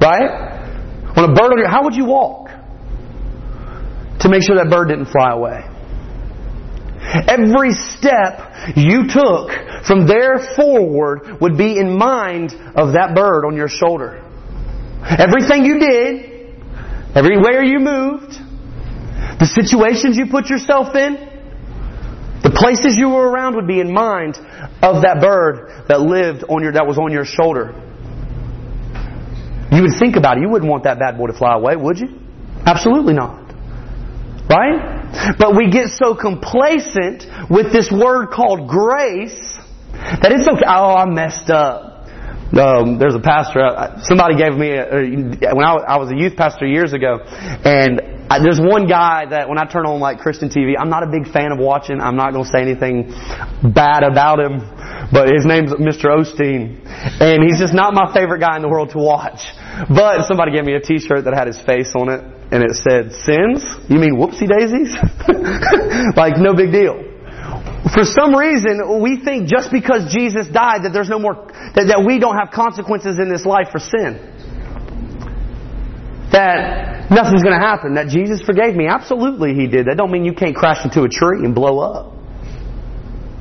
right? 0.00 0.30
On 1.14 1.22
a 1.30 1.34
bird 1.34 1.52
on 1.52 1.58
your, 1.58 1.68
how 1.68 1.84
would 1.84 1.94
you 1.94 2.06
walk? 2.06 2.50
To 4.20 4.28
make 4.28 4.42
sure 4.42 4.56
that 4.56 4.70
bird 4.70 4.88
didn't 4.88 5.10
fly 5.14 5.30
away. 5.30 5.75
Every 7.06 7.72
step 7.72 8.76
you 8.76 9.06
took 9.06 9.50
from 9.86 10.06
there 10.06 10.54
forward 10.56 11.40
would 11.40 11.56
be 11.56 11.78
in 11.78 11.96
mind 11.96 12.52
of 12.74 12.94
that 12.94 13.14
bird 13.14 13.46
on 13.46 13.54
your 13.54 13.68
shoulder. 13.68 14.22
Everything 15.06 15.64
you 15.64 15.78
did, 15.78 16.58
everywhere 17.14 17.62
you 17.62 17.78
moved, 17.78 18.32
the 19.38 19.46
situations 19.46 20.16
you 20.16 20.26
put 20.26 20.50
yourself 20.50 20.96
in, 20.96 21.14
the 22.42 22.50
places 22.50 22.96
you 22.98 23.10
were 23.10 23.28
around 23.30 23.54
would 23.54 23.68
be 23.68 23.80
in 23.80 23.92
mind 23.92 24.36
of 24.82 25.02
that 25.02 25.18
bird 25.20 25.86
that 25.88 26.00
lived 26.00 26.44
on 26.48 26.62
your, 26.62 26.72
that 26.72 26.86
was 26.86 26.98
on 26.98 27.12
your 27.12 27.24
shoulder. 27.24 27.74
You 29.70 29.82
would 29.82 29.98
think 29.98 30.16
about 30.16 30.38
it. 30.38 30.42
You 30.42 30.50
wouldn't 30.50 30.70
want 30.70 30.84
that 30.84 30.98
bad 30.98 31.18
boy 31.18 31.26
to 31.28 31.32
fly 31.32 31.54
away, 31.54 31.76
would 31.76 31.98
you? 31.98 32.18
Absolutely 32.64 33.14
not. 33.14 33.45
Right? 34.48 35.34
But 35.38 35.56
we 35.56 35.70
get 35.70 35.88
so 35.88 36.14
complacent 36.14 37.26
with 37.50 37.72
this 37.72 37.90
word 37.90 38.28
called 38.30 38.68
grace 38.68 39.58
that 39.92 40.30
it's 40.30 40.46
okay. 40.46 40.64
Oh, 40.66 40.94
I 40.94 41.06
messed 41.06 41.50
up. 41.50 41.96
Um, 42.54 42.98
there's 42.98 43.14
a 43.14 43.20
pastor. 43.20 43.58
Uh, 43.60 44.00
somebody 44.02 44.36
gave 44.36 44.54
me 44.54 44.70
a, 44.70 45.50
when 45.50 45.66
I 45.66 45.74
was, 45.74 45.84
I 45.88 45.96
was 45.98 46.12
a 46.12 46.16
youth 46.16 46.36
pastor 46.36 46.64
years 46.64 46.92
ago, 46.92 47.18
and 47.18 48.00
I, 48.30 48.38
there's 48.38 48.60
one 48.60 48.86
guy 48.86 49.26
that 49.26 49.48
when 49.48 49.58
I 49.58 49.66
turn 49.66 49.84
on 49.84 49.98
like 49.98 50.18
Christian 50.18 50.48
TV, 50.48 50.74
I'm 50.78 50.88
not 50.88 51.02
a 51.02 51.10
big 51.10 51.26
fan 51.32 51.50
of 51.50 51.58
watching. 51.58 52.00
I'm 52.00 52.14
not 52.14 52.32
going 52.32 52.44
to 52.44 52.50
say 52.50 52.62
anything 52.62 53.10
bad 53.74 54.06
about 54.06 54.38
him, 54.38 54.62
but 55.10 55.26
his 55.26 55.44
name's 55.44 55.74
Mr. 55.74 56.06
Osteen, 56.06 56.86
and 57.20 57.42
he's 57.42 57.58
just 57.58 57.74
not 57.74 57.94
my 57.94 58.14
favorite 58.14 58.38
guy 58.38 58.54
in 58.54 58.62
the 58.62 58.70
world 58.70 58.90
to 58.90 58.98
watch. 58.98 59.42
But 59.90 60.26
somebody 60.26 60.52
gave 60.52 60.64
me 60.64 60.74
a 60.74 60.80
T-shirt 60.80 61.24
that 61.24 61.34
had 61.34 61.48
his 61.48 61.58
face 61.60 61.92
on 61.98 62.08
it, 62.08 62.22
and 62.50 62.62
it 62.62 62.74
said, 62.74 63.12
"Sins? 63.12 63.64
You 63.88 63.98
mean 63.98 64.16
whoopsie 64.16 64.46
daisies? 64.46 64.94
like 66.16 66.38
no 66.38 66.54
big 66.54 66.72
deal." 66.72 67.02
For 67.94 68.04
some 68.04 68.34
reason, 68.34 69.00
we 69.00 69.22
think 69.22 69.48
just 69.48 69.70
because 69.70 70.12
Jesus 70.12 70.48
died 70.48 70.82
that 70.82 70.92
there's 70.92 71.08
no 71.08 71.18
more 71.18 71.46
that, 71.74 71.86
that 71.86 72.02
we 72.04 72.18
don't 72.18 72.36
have 72.36 72.50
consequences 72.50 73.18
in 73.18 73.30
this 73.30 73.46
life 73.46 73.68
for 73.70 73.78
sin. 73.78 74.18
That 76.32 77.10
nothing's 77.10 77.42
going 77.46 77.54
to 77.54 77.62
happen. 77.62 77.94
That 77.94 78.08
Jesus 78.08 78.42
forgave 78.42 78.74
me. 78.74 78.86
Absolutely, 78.88 79.54
He 79.54 79.68
did. 79.68 79.86
That 79.86 79.96
don't 79.96 80.10
mean 80.10 80.24
you 80.24 80.34
can't 80.34 80.54
crash 80.54 80.84
into 80.84 81.02
a 81.02 81.08
tree 81.08 81.46
and 81.46 81.54
blow 81.54 81.78
up. 81.78 82.12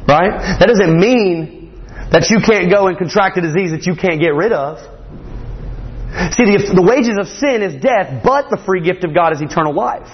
Right? 0.07 0.37
That 0.59 0.69
doesn't 0.69 0.93
mean 0.93 1.73
that 2.11 2.29
you 2.29 2.37
can't 2.45 2.69
go 2.69 2.87
and 2.87 2.97
contract 2.97 3.37
a 3.37 3.41
disease 3.41 3.71
that 3.71 3.89
you 3.89 3.95
can't 3.95 4.21
get 4.21 4.37
rid 4.37 4.53
of. 4.53 4.77
See, 6.15 6.45
the, 6.47 6.71
the 6.75 6.82
wages 6.82 7.17
of 7.19 7.28
sin 7.28 7.62
is 7.62 7.75
death, 7.82 8.23
but 8.23 8.49
the 8.49 8.58
free 8.65 8.80
gift 8.80 9.04
of 9.04 9.13
God 9.13 9.34
is 9.34 9.41
eternal 9.41 9.75
life. 9.75 10.08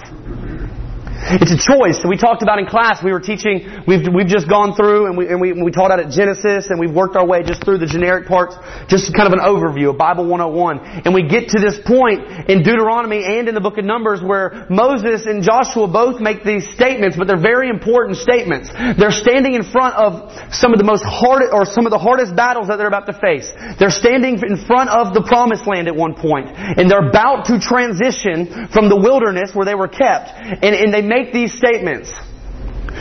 It's 1.22 1.54
a 1.54 1.60
choice. 1.60 2.02
So 2.02 2.10
we 2.10 2.16
talked 2.18 2.42
about 2.42 2.58
in 2.58 2.66
class. 2.66 2.98
We 2.98 3.12
were 3.12 3.22
teaching. 3.22 3.62
We've 3.86 4.02
we've 4.10 4.26
just 4.26 4.50
gone 4.50 4.74
through 4.74 5.06
and 5.06 5.14
we 5.16 5.30
and 5.30 5.40
we, 5.40 5.54
we 5.54 5.70
taught 5.70 5.94
out 5.94 6.00
at 6.02 6.10
Genesis 6.10 6.66
and 6.66 6.82
we've 6.82 6.90
worked 6.90 7.14
our 7.14 7.26
way 7.26 7.46
just 7.46 7.62
through 7.64 7.78
the 7.78 7.86
generic 7.86 8.26
parts, 8.26 8.58
just 8.90 9.14
kind 9.14 9.30
of 9.30 9.32
an 9.32 9.38
overview 9.38 9.90
of 9.90 9.98
Bible 9.98 10.26
101. 10.26 11.06
And 11.06 11.14
we 11.14 11.22
get 11.22 11.54
to 11.54 11.62
this 11.62 11.78
point 11.86 12.50
in 12.50 12.66
Deuteronomy 12.66 13.22
and 13.22 13.46
in 13.46 13.54
the 13.54 13.62
book 13.62 13.78
of 13.78 13.84
Numbers 13.84 14.18
where 14.18 14.66
Moses 14.66 15.26
and 15.30 15.46
Joshua 15.46 15.86
both 15.86 16.18
make 16.18 16.42
these 16.42 16.66
statements, 16.74 17.14
but 17.16 17.30
they're 17.30 17.40
very 17.40 17.70
important 17.70 18.18
statements. 18.18 18.74
They're 18.98 19.14
standing 19.14 19.54
in 19.54 19.62
front 19.62 19.94
of 19.94 20.26
some 20.50 20.74
of 20.74 20.82
the 20.82 20.88
most 20.88 21.06
hard 21.06 21.46
or 21.54 21.62
some 21.64 21.86
of 21.86 21.94
the 21.94 22.02
hardest 22.02 22.34
battles 22.34 22.66
that 22.66 22.82
they're 22.82 22.90
about 22.90 23.06
to 23.06 23.14
face. 23.14 23.46
They're 23.78 23.94
standing 23.94 24.42
in 24.42 24.58
front 24.66 24.90
of 24.90 25.14
the 25.14 25.22
promised 25.22 25.70
land 25.70 25.86
at 25.86 25.94
one 25.94 26.18
point, 26.18 26.50
and 26.50 26.90
they're 26.90 27.06
about 27.06 27.46
to 27.46 27.62
transition 27.62 28.66
from 28.74 28.90
the 28.90 28.98
wilderness 28.98 29.54
where 29.54 29.64
they 29.64 29.78
were 29.78 29.88
kept, 29.88 30.34
and, 30.34 30.74
and 30.74 30.90
they 30.90 31.11
make 31.12 31.32
these 31.32 31.52
statements. 31.52 32.10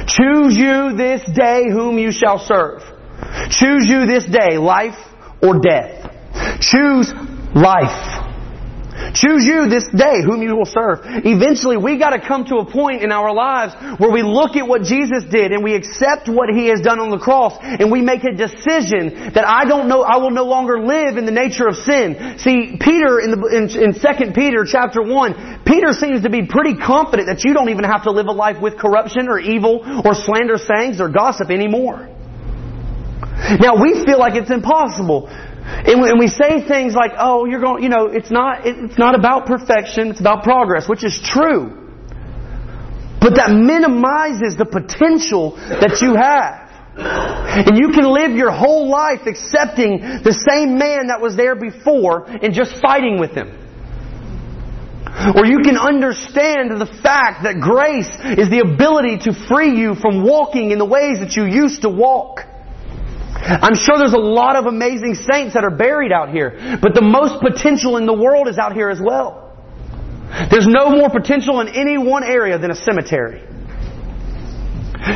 Choose 0.07 0.57
you 0.57 0.95
this 0.97 1.21
day 1.33 1.69
whom 1.69 1.97
you 1.97 2.11
shall 2.11 2.39
serve. 2.39 2.81
Choose 3.49 3.85
you 3.87 4.05
this 4.05 4.25
day 4.25 4.57
life 4.57 4.97
or 5.41 5.59
death. 5.59 6.11
Choose 6.59 7.13
life. 7.55 8.20
Choose 9.13 9.45
you 9.45 9.67
this 9.67 9.87
day 9.89 10.21
whom 10.23 10.41
you 10.41 10.55
will 10.55 10.69
serve. 10.69 11.01
Eventually, 11.03 11.77
we 11.77 11.97
got 11.97 12.11
to 12.11 12.21
come 12.21 12.45
to 12.45 12.57
a 12.57 12.65
point 12.65 13.01
in 13.01 13.11
our 13.11 13.33
lives 13.33 13.73
where 13.99 14.11
we 14.11 14.23
look 14.23 14.55
at 14.55 14.67
what 14.67 14.83
Jesus 14.83 15.23
did 15.29 15.51
and 15.51 15.63
we 15.63 15.75
accept 15.75 16.29
what 16.29 16.49
He 16.49 16.67
has 16.67 16.81
done 16.81 16.99
on 16.99 17.09
the 17.09 17.19
cross 17.19 17.57
and 17.61 17.91
we 17.91 18.01
make 18.01 18.23
a 18.23 18.31
decision 18.31 19.33
that 19.33 19.43
I 19.45 19.65
don't 19.65 19.87
know, 19.87 20.01
I 20.01 20.17
will 20.17 20.31
no 20.31 20.45
longer 20.45 20.79
live 20.79 21.17
in 21.17 21.25
the 21.25 21.31
nature 21.31 21.67
of 21.67 21.75
sin. 21.75 22.37
See, 22.37 22.77
Peter 22.79 23.19
in 23.19 23.31
the, 23.31 23.39
in, 23.51 23.63
in 23.69 23.91
2 23.93 24.31
Peter 24.33 24.65
chapter 24.65 25.01
1, 25.01 25.63
Peter 25.65 25.93
seems 25.93 26.23
to 26.23 26.29
be 26.29 26.45
pretty 26.47 26.75
confident 26.77 27.27
that 27.27 27.43
you 27.43 27.53
don't 27.53 27.69
even 27.69 27.83
have 27.83 28.03
to 28.03 28.11
live 28.11 28.27
a 28.27 28.31
life 28.31 28.61
with 28.61 28.77
corruption 28.77 29.27
or 29.27 29.39
evil 29.39 29.81
or 30.05 30.13
slander 30.13 30.57
sayings 30.57 31.01
or 31.01 31.09
gossip 31.09 31.49
anymore. 31.49 32.07
Now 33.59 33.81
we 33.81 34.03
feel 34.05 34.19
like 34.19 34.35
it's 34.35 34.51
impossible. 34.51 35.27
And 35.71 36.19
we 36.19 36.27
say 36.27 36.67
things 36.67 36.93
like, 36.93 37.11
oh, 37.17 37.45
you're 37.45 37.61
going, 37.61 37.83
you 37.83 37.89
know, 37.89 38.07
it's 38.07 38.29
not, 38.29 38.65
it's 38.65 38.97
not 38.97 39.15
about 39.15 39.45
perfection, 39.45 40.09
it's 40.09 40.19
about 40.19 40.43
progress, 40.43 40.87
which 40.87 41.03
is 41.03 41.19
true. 41.23 41.77
But 43.21 43.35
that 43.35 43.51
minimizes 43.51 44.57
the 44.57 44.65
potential 44.65 45.55
that 45.55 46.01
you 46.01 46.15
have. 46.15 46.69
And 46.97 47.77
you 47.77 47.91
can 47.93 48.05
live 48.05 48.31
your 48.35 48.51
whole 48.51 48.89
life 48.89 49.21
accepting 49.25 49.99
the 49.99 50.33
same 50.33 50.77
man 50.77 51.07
that 51.07 51.21
was 51.21 51.35
there 51.35 51.55
before 51.55 52.25
and 52.25 52.53
just 52.53 52.75
fighting 52.81 53.19
with 53.19 53.31
him. 53.31 53.57
Or 55.35 55.45
you 55.45 55.59
can 55.63 55.77
understand 55.77 56.71
the 56.79 56.89
fact 57.03 57.43
that 57.43 57.59
grace 57.59 58.09
is 58.37 58.49
the 58.49 58.59
ability 58.59 59.29
to 59.29 59.33
free 59.47 59.77
you 59.77 59.95
from 59.95 60.23
walking 60.23 60.71
in 60.71 60.79
the 60.79 60.85
ways 60.85 61.19
that 61.19 61.35
you 61.35 61.45
used 61.45 61.83
to 61.83 61.89
walk. 61.89 62.41
I'm 63.35 63.75
sure 63.75 63.97
there's 63.97 64.13
a 64.13 64.17
lot 64.17 64.55
of 64.55 64.65
amazing 64.65 65.15
saints 65.15 65.53
that 65.53 65.63
are 65.63 65.75
buried 65.75 66.11
out 66.11 66.29
here, 66.29 66.77
but 66.81 66.93
the 66.93 67.01
most 67.01 67.41
potential 67.41 67.97
in 67.97 68.05
the 68.05 68.13
world 68.13 68.47
is 68.47 68.57
out 68.57 68.73
here 68.73 68.89
as 68.89 68.99
well. 69.01 69.51
There's 70.49 70.67
no 70.67 70.89
more 70.89 71.09
potential 71.09 71.59
in 71.59 71.67
any 71.67 71.97
one 71.97 72.23
area 72.23 72.57
than 72.57 72.71
a 72.71 72.75
cemetery. 72.75 73.41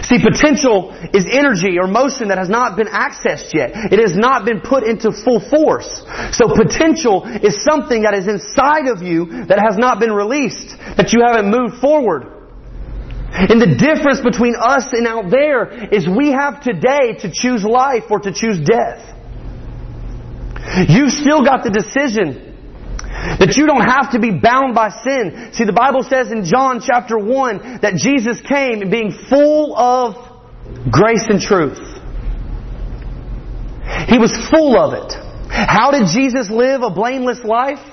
See, 0.01 0.17
potential 0.17 0.97
is 1.13 1.25
energy 1.29 1.77
or 1.79 1.87
motion 1.87 2.29
that 2.29 2.39
has 2.39 2.49
not 2.49 2.75
been 2.75 2.87
accessed 2.87 3.53
yet. 3.53 3.71
It 3.93 3.99
has 3.99 4.17
not 4.17 4.43
been 4.43 4.59
put 4.59 4.83
into 4.83 5.11
full 5.11 5.39
force. 5.39 6.03
So 6.31 6.49
potential 6.49 7.23
is 7.23 7.63
something 7.63 8.01
that 8.01 8.15
is 8.15 8.27
inside 8.27 8.87
of 8.87 9.03
you 9.03 9.45
that 9.45 9.59
has 9.59 9.77
not 9.77 9.99
been 9.99 10.11
released, 10.11 10.75
that 10.97 11.13
you 11.13 11.21
haven't 11.25 11.51
moved 11.51 11.77
forward. 11.79 12.34
And 13.35 13.61
the 13.61 13.75
difference 13.75 14.21
between 14.21 14.55
us 14.55 14.87
and 14.93 15.05
out 15.05 15.29
there 15.29 15.91
is 15.91 16.07
we 16.07 16.31
have 16.31 16.63
today 16.63 17.19
to 17.19 17.31
choose 17.31 17.63
life 17.63 18.03
or 18.09 18.19
to 18.19 18.31
choose 18.31 18.59
death. 18.63 19.03
You've 20.87 21.11
still 21.11 21.43
got 21.43 21.63
the 21.63 21.69
decision 21.69 22.55
that 23.39 23.55
you 23.57 23.65
don't 23.65 23.83
have 23.83 24.11
to 24.11 24.19
be 24.19 24.31
bound 24.31 24.73
by 24.73 24.89
sin. 24.89 25.51
See, 25.53 25.65
the 25.65 25.75
Bible 25.75 26.03
says 26.03 26.31
in 26.31 26.45
John 26.45 26.79
chapter 26.79 27.17
1 27.17 27.79
that 27.81 27.95
Jesus 27.95 28.39
came 28.41 28.89
being 28.89 29.11
full 29.11 29.75
of 29.75 30.15
grace 30.89 31.27
and 31.27 31.41
truth. 31.41 31.79
He 34.07 34.17
was 34.17 34.31
full 34.49 34.79
of 34.79 34.93
it. 34.93 35.13
How 35.49 35.91
did 35.91 36.07
Jesus 36.07 36.49
live 36.49 36.83
a 36.83 36.89
blameless 36.89 37.43
life? 37.43 37.83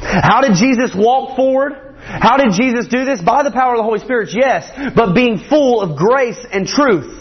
How 0.00 0.40
did 0.40 0.54
Jesus 0.54 0.94
walk 0.96 1.36
forward? 1.36 1.89
How 2.02 2.36
did 2.36 2.52
Jesus 2.52 2.86
do 2.86 3.04
this? 3.04 3.20
By 3.20 3.42
the 3.42 3.50
power 3.50 3.74
of 3.74 3.78
the 3.78 3.84
Holy 3.84 4.00
Spirit, 4.00 4.30
yes, 4.32 4.70
but 4.96 5.14
being 5.14 5.38
full 5.38 5.80
of 5.80 5.96
grace 5.96 6.38
and 6.50 6.66
truth. 6.66 7.20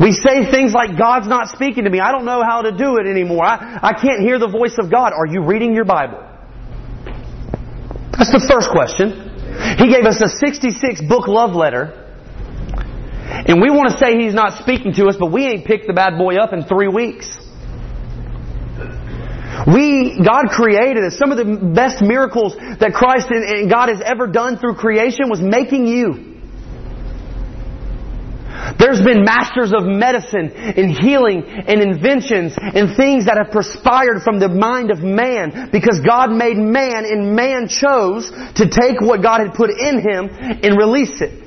We 0.00 0.12
say 0.12 0.50
things 0.50 0.72
like, 0.72 0.98
God's 0.98 1.28
not 1.28 1.48
speaking 1.48 1.84
to 1.84 1.90
me. 1.90 2.00
I 2.00 2.10
don't 2.10 2.24
know 2.24 2.42
how 2.42 2.62
to 2.62 2.72
do 2.72 2.98
it 2.98 3.06
anymore. 3.06 3.44
I, 3.44 3.78
I 3.82 3.92
can't 3.92 4.20
hear 4.20 4.38
the 4.38 4.48
voice 4.48 4.76
of 4.78 4.90
God. 4.90 5.12
Are 5.12 5.26
you 5.26 5.44
reading 5.44 5.74
your 5.74 5.84
Bible? 5.84 6.18
That's 8.16 8.32
the 8.32 8.44
first 8.48 8.70
question. 8.70 9.26
He 9.78 9.92
gave 9.92 10.04
us 10.04 10.20
a 10.20 10.28
66 10.28 11.02
book 11.08 11.28
love 11.28 11.54
letter. 11.54 12.02
And 13.46 13.60
we 13.60 13.70
want 13.70 13.92
to 13.92 13.98
say 13.98 14.18
He's 14.18 14.34
not 14.34 14.58
speaking 14.62 14.92
to 14.94 15.06
us, 15.06 15.16
but 15.18 15.30
we 15.30 15.46
ain't 15.46 15.66
picked 15.66 15.86
the 15.86 15.92
bad 15.92 16.18
boy 16.18 16.36
up 16.36 16.52
in 16.52 16.64
three 16.64 16.88
weeks. 16.88 17.28
We, 19.66 20.20
God 20.24 20.46
created 20.50 21.02
us. 21.02 21.18
Some 21.18 21.32
of 21.32 21.38
the 21.38 21.72
best 21.74 22.00
miracles 22.00 22.54
that 22.54 22.92
Christ 22.94 23.28
and 23.30 23.68
God 23.68 23.88
has 23.88 24.00
ever 24.00 24.26
done 24.26 24.58
through 24.58 24.76
creation 24.76 25.28
was 25.28 25.40
making 25.40 25.86
you. 25.88 26.36
There's 28.78 29.00
been 29.00 29.24
masters 29.24 29.72
of 29.72 29.84
medicine 29.84 30.50
and 30.50 30.90
healing 30.90 31.44
and 31.44 31.80
inventions 31.80 32.54
and 32.56 32.96
things 32.96 33.26
that 33.26 33.38
have 33.38 33.52
perspired 33.52 34.22
from 34.22 34.38
the 34.38 34.48
mind 34.48 34.90
of 34.90 35.00
man 35.00 35.70
because 35.70 36.00
God 36.00 36.30
made 36.30 36.56
man 36.56 37.04
and 37.04 37.36
man 37.36 37.68
chose 37.68 38.28
to 38.56 38.68
take 38.68 39.00
what 39.00 39.22
God 39.22 39.40
had 39.40 39.54
put 39.54 39.70
in 39.70 40.00
him 40.00 40.28
and 40.30 40.76
release 40.76 41.20
it. 41.20 41.45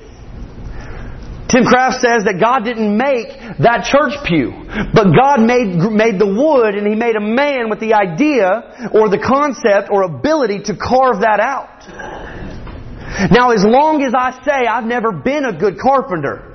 Tim 1.49 1.65
Kraft 1.65 2.01
says 2.01 2.29
that 2.29 2.37
God 2.39 2.63
didn't 2.63 2.95
make 2.95 3.33
that 3.57 3.89
church 3.89 4.13
pew, 4.23 4.53
but 4.93 5.09
God 5.17 5.41
made, 5.41 5.73
made 5.89 6.21
the 6.21 6.29
wood 6.29 6.75
and 6.75 6.85
He 6.85 6.93
made 6.93 7.15
a 7.15 7.25
man 7.25 7.69
with 7.73 7.79
the 7.79 7.97
idea 7.97 8.89
or 8.93 9.09
the 9.09 9.17
concept 9.17 9.89
or 9.89 10.03
ability 10.03 10.69
to 10.69 10.77
carve 10.77 11.25
that 11.25 11.41
out. 11.41 11.89
Now 13.33 13.49
as 13.49 13.65
long 13.65 14.03
as 14.05 14.13
I 14.13 14.37
say 14.45 14.69
I've 14.69 14.85
never 14.85 15.11
been 15.11 15.43
a 15.43 15.57
good 15.57 15.79
carpenter, 15.81 16.45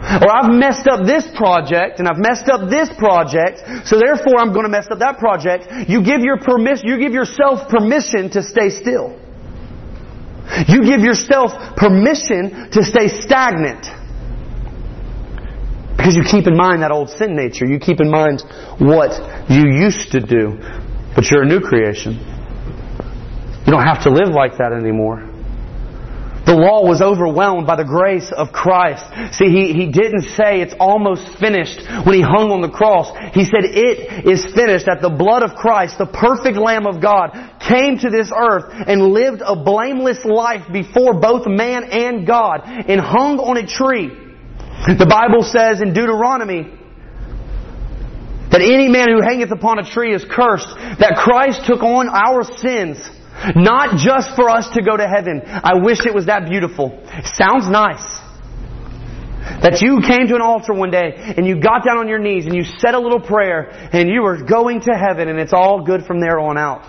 or 0.00 0.30
I've 0.30 0.54
messed 0.54 0.86
up 0.86 1.04
this 1.04 1.26
project 1.34 1.98
and 1.98 2.06
I've 2.06 2.22
messed 2.22 2.48
up 2.48 2.70
this 2.70 2.88
project, 2.96 3.60
so 3.90 3.98
therefore 3.98 4.38
I'm 4.38 4.54
going 4.54 4.64
to 4.64 4.72
mess 4.72 4.86
up 4.90 5.00
that 5.00 5.18
project. 5.18 5.90
You 5.90 6.02
give 6.02 6.22
your 6.22 6.38
permission, 6.38 6.86
you 6.86 6.96
give 6.98 7.12
yourself 7.12 7.68
permission 7.68 8.30
to 8.30 8.42
stay 8.42 8.70
still. 8.70 9.18
You 10.68 10.84
give 10.84 11.00
yourself 11.00 11.76
permission 11.76 12.70
to 12.72 12.82
stay 12.82 13.08
stagnant. 13.08 13.86
Because 15.96 16.16
you 16.16 16.24
keep 16.24 16.46
in 16.46 16.56
mind 16.56 16.82
that 16.82 16.90
old 16.90 17.10
sin 17.10 17.36
nature. 17.36 17.66
You 17.66 17.78
keep 17.78 18.00
in 18.00 18.10
mind 18.10 18.42
what 18.78 19.12
you 19.50 19.68
used 19.68 20.12
to 20.12 20.20
do. 20.20 20.58
But 21.14 21.30
you're 21.30 21.42
a 21.42 21.46
new 21.46 21.60
creation. 21.60 22.14
You 23.66 23.72
don't 23.72 23.84
have 23.84 24.04
to 24.04 24.10
live 24.10 24.30
like 24.30 24.58
that 24.58 24.72
anymore. 24.72 25.30
The 26.46 26.56
law 26.56 26.82
was 26.82 27.02
overwhelmed 27.02 27.66
by 27.66 27.76
the 27.76 27.84
grace 27.84 28.32
of 28.32 28.50
Christ. 28.50 29.04
See, 29.36 29.46
he, 29.46 29.72
he 29.72 29.86
didn't 29.92 30.34
say 30.34 30.62
it's 30.62 30.74
almost 30.80 31.38
finished 31.38 31.84
when 32.02 32.16
he 32.16 32.22
hung 32.22 32.50
on 32.50 32.60
the 32.60 32.70
cross. 32.72 33.12
He 33.34 33.44
said 33.44 33.62
it 33.62 34.26
is 34.26 34.46
finished 34.54 34.86
that 34.86 34.98
the 35.02 35.10
blood 35.10 35.44
of 35.44 35.54
Christ, 35.54 35.98
the 35.98 36.10
perfect 36.10 36.56
Lamb 36.56 36.86
of 36.86 37.00
God, 37.00 37.36
came 37.70 37.98
to 37.98 38.10
this 38.10 38.32
earth 38.34 38.72
and 38.86 39.14
lived 39.14 39.42
a 39.44 39.54
blameless 39.54 40.24
life 40.24 40.66
before 40.72 41.20
both 41.20 41.46
man 41.46 41.84
and 41.84 42.26
God 42.26 42.62
and 42.64 43.00
hung 43.00 43.38
on 43.38 43.56
a 43.56 43.66
tree. 43.66 44.10
The 44.86 45.06
Bible 45.06 45.42
says 45.42 45.80
in 45.80 45.94
Deuteronomy 45.94 46.76
that 48.50 48.60
any 48.60 48.88
man 48.88 49.08
who 49.08 49.22
hangeth 49.22 49.52
upon 49.52 49.78
a 49.78 49.84
tree 49.84 50.14
is 50.14 50.24
cursed, 50.24 50.68
that 50.98 51.14
Christ 51.16 51.66
took 51.66 51.82
on 51.82 52.08
our 52.08 52.42
sins 52.42 52.98
not 53.56 53.96
just 53.96 54.36
for 54.36 54.50
us 54.50 54.68
to 54.74 54.82
go 54.82 54.96
to 54.96 55.06
heaven. 55.06 55.42
I 55.46 55.74
wish 55.80 56.04
it 56.04 56.14
was 56.14 56.26
that 56.26 56.48
beautiful. 56.48 57.00
Sounds 57.24 57.68
nice. 57.68 58.19
That 59.40 59.80
you 59.80 60.00
came 60.06 60.28
to 60.28 60.34
an 60.34 60.42
altar 60.42 60.74
one 60.74 60.90
day 60.90 61.14
and 61.16 61.46
you 61.46 61.60
got 61.60 61.84
down 61.84 61.96
on 61.96 62.08
your 62.08 62.18
knees 62.18 62.44
and 62.44 62.54
you 62.54 62.64
said 62.64 62.94
a 62.94 63.00
little 63.00 63.20
prayer 63.20 63.70
and 63.92 64.08
you 64.08 64.22
were 64.22 64.42
going 64.42 64.80
to 64.82 64.92
heaven 64.92 65.28
and 65.28 65.38
it's 65.38 65.52
all 65.52 65.82
good 65.84 66.04
from 66.04 66.20
there 66.20 66.38
on 66.38 66.58
out. 66.58 66.82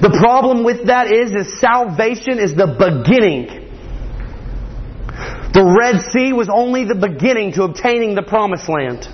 The 0.00 0.16
problem 0.22 0.64
with 0.64 0.86
that 0.86 1.10
is, 1.10 1.32
is 1.32 1.58
salvation 1.60 2.38
is 2.38 2.54
the 2.54 2.66
beginning. 2.78 3.66
The 5.52 5.64
Red 5.64 6.02
Sea 6.12 6.32
was 6.32 6.48
only 6.52 6.84
the 6.84 6.94
beginning 6.94 7.52
to 7.54 7.64
obtaining 7.64 8.14
the 8.14 8.22
promised 8.22 8.68
land. 8.68 9.08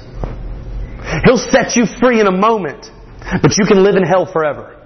He'll 1.25 1.39
set 1.39 1.77
you 1.77 1.87
free 1.87 2.21
in 2.21 2.27
a 2.27 2.33
moment, 2.33 2.91
but 3.41 3.57
you 3.57 3.65
can 3.67 3.83
live 3.83 3.97
in 3.97 4.03
hell 4.03 4.27
forever. 4.27 4.82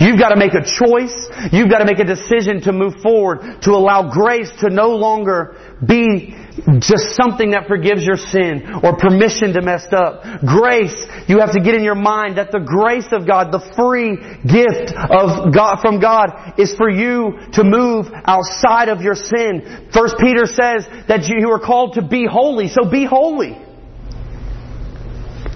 You've 0.00 0.18
got 0.18 0.30
to 0.30 0.36
make 0.36 0.54
a 0.54 0.64
choice. 0.64 1.14
You've 1.52 1.70
got 1.70 1.78
to 1.78 1.84
make 1.86 2.00
a 2.00 2.04
decision 2.04 2.60
to 2.62 2.72
move 2.72 2.94
forward, 3.02 3.62
to 3.62 3.70
allow 3.70 4.10
grace 4.10 4.50
to 4.60 4.70
no 4.70 4.96
longer 4.96 5.56
be 5.86 6.34
just 6.80 7.14
something 7.14 7.50
that 7.50 7.68
forgives 7.68 8.04
your 8.04 8.16
sin 8.16 8.80
or 8.82 8.96
permission 8.96 9.52
to 9.52 9.62
mess 9.62 9.86
up. 9.92 10.22
Grace, 10.44 11.06
you 11.28 11.38
have 11.38 11.52
to 11.52 11.60
get 11.60 11.74
in 11.74 11.84
your 11.84 11.94
mind 11.94 12.38
that 12.38 12.50
the 12.50 12.58
grace 12.58 13.06
of 13.12 13.26
God, 13.26 13.52
the 13.52 13.62
free 13.76 14.16
gift 14.42 14.90
of 14.96 15.54
God, 15.54 15.78
from 15.80 16.00
God 16.00 16.58
is 16.58 16.74
for 16.74 16.90
you 16.90 17.38
to 17.52 17.62
move 17.62 18.06
outside 18.24 18.88
of 18.88 19.02
your 19.02 19.14
sin. 19.14 19.88
First 19.92 20.16
Peter 20.18 20.46
says 20.46 20.88
that 21.06 21.28
you 21.28 21.50
are 21.52 21.60
called 21.60 21.94
to 21.94 22.02
be 22.02 22.26
holy, 22.26 22.68
so 22.68 22.90
be 22.90 23.04
holy. 23.04 23.62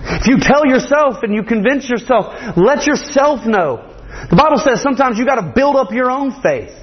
If 0.03 0.27
you 0.27 0.39
tell 0.41 0.67
yourself 0.67 1.23
and 1.23 1.35
you 1.35 1.43
convince 1.43 1.89
yourself, 1.89 2.57
let 2.57 2.87
yourself 2.87 3.47
know 3.47 3.90
the 4.29 4.37
Bible 4.37 4.59
says 4.59 4.83
sometimes 4.83 5.19
you 5.19 5.25
got 5.25 5.41
to 5.41 5.53
build 5.55 5.77
up 5.77 5.93
your 5.93 6.11
own 6.11 6.43
faith. 6.43 6.77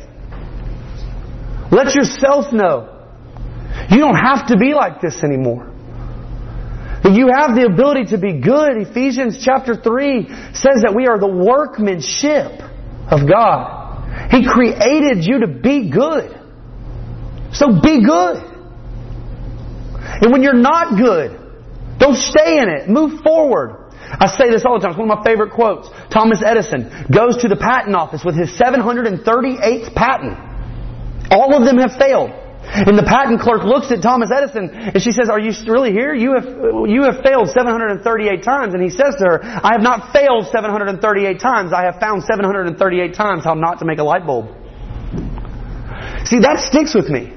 Let 1.72 1.94
yourself 1.94 2.52
know. 2.54 2.98
You 3.90 4.00
don't 4.00 4.16
have 4.16 4.48
to 4.48 4.58
be 4.58 4.74
like 4.74 5.02
this 5.02 5.22
anymore. 5.24 5.72
That 7.04 7.14
you 7.14 7.30
have 7.32 7.56
the 7.56 7.70
ability 7.72 8.16
to 8.16 8.18
be 8.18 8.42
good. 8.42 8.78
Ephesians 8.78 9.40
chapter 9.44 9.76
3 9.76 10.28
says 10.54 10.82
that 10.84 10.94
we 10.96 11.08
are 11.08 11.20
the 11.20 11.28
workmanship 11.28 12.60
of 13.12 13.30
God. 13.30 14.32
He 14.32 14.48
created 14.48 15.24
you 15.24 15.42
to 15.42 15.48
be 15.48 15.92
good. 15.92 16.34
So 17.54 17.80
be 17.80 18.04
good. 18.04 18.44
And 20.22 20.32
when 20.32 20.42
you're 20.42 20.54
not 20.54 20.98
good, 20.98 21.38
don't 22.00 22.18
stay 22.18 22.60
in 22.60 22.70
it. 22.70 22.90
Move 22.90 23.22
forward. 23.22 23.87
I 24.10 24.28
say 24.28 24.50
this 24.50 24.64
all 24.64 24.80
the 24.80 24.88
time. 24.88 24.96
It's 24.96 25.00
one 25.00 25.12
of 25.12 25.20
my 25.20 25.24
favorite 25.24 25.52
quotes. 25.52 25.90
Thomas 26.10 26.42
Edison 26.44 26.88
goes 27.12 27.44
to 27.44 27.48
the 27.48 27.60
patent 27.60 27.96
office 27.96 28.24
with 28.24 28.36
his 28.36 28.50
738th 28.56 29.94
patent. 29.94 30.40
All 31.30 31.52
of 31.54 31.68
them 31.68 31.78
have 31.78 32.00
failed. 32.00 32.32
And 32.68 32.98
the 33.00 33.04
patent 33.04 33.40
clerk 33.40 33.64
looks 33.64 33.92
at 33.92 34.02
Thomas 34.02 34.30
Edison 34.32 34.70
and 34.72 35.00
she 35.02 35.12
says, 35.12 35.30
are 35.30 35.40
you 35.40 35.52
really 35.72 35.92
here? 35.92 36.14
You 36.14 36.36
have, 36.36 36.48
you 36.88 37.04
have 37.04 37.24
failed 37.24 37.48
738 37.48 38.44
times. 38.44 38.74
And 38.74 38.84
he 38.84 38.90
says 38.90 39.16
to 39.20 39.24
her, 39.24 39.40
I 39.44 39.72
have 39.72 39.82
not 39.82 40.12
failed 40.12 40.48
738 40.52 41.40
times. 41.40 41.72
I 41.72 41.84
have 41.84 42.00
found 42.00 42.24
738 42.24 43.16
times 43.16 43.44
how 43.44 43.54
not 43.56 43.80
to 43.80 43.86
make 43.86 44.00
a 44.00 44.04
light 44.04 44.26
bulb. 44.26 44.52
See, 46.28 46.40
that 46.44 46.60
sticks 46.60 46.94
with 46.94 47.08
me. 47.08 47.32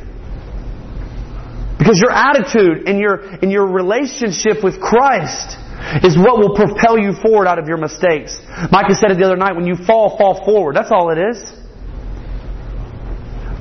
Because 1.79 1.99
your 1.99 2.11
attitude 2.11 2.89
and 2.89 2.99
your, 2.99 3.23
and 3.23 3.51
your 3.51 3.67
relationship 3.67 4.63
with 4.63 4.81
Christ 4.81 5.57
is 6.05 6.17
what 6.17 6.39
will 6.39 6.55
propel 6.55 6.99
you 6.99 7.13
forward 7.13 7.47
out 7.47 7.59
of 7.59 7.67
your 7.67 7.79
mistakes. 7.79 8.39
Micah 8.71 8.95
said 8.95 9.11
it 9.11 9.19
the 9.19 9.25
other 9.25 9.37
night, 9.37 9.57
when 9.57 9.67
you 9.67 9.77
fall, 9.77 10.17
fall 10.17 10.45
forward. 10.45 10.77
That's 10.77 10.91
all 10.91 11.11
it 11.11 11.19
is. 11.19 11.61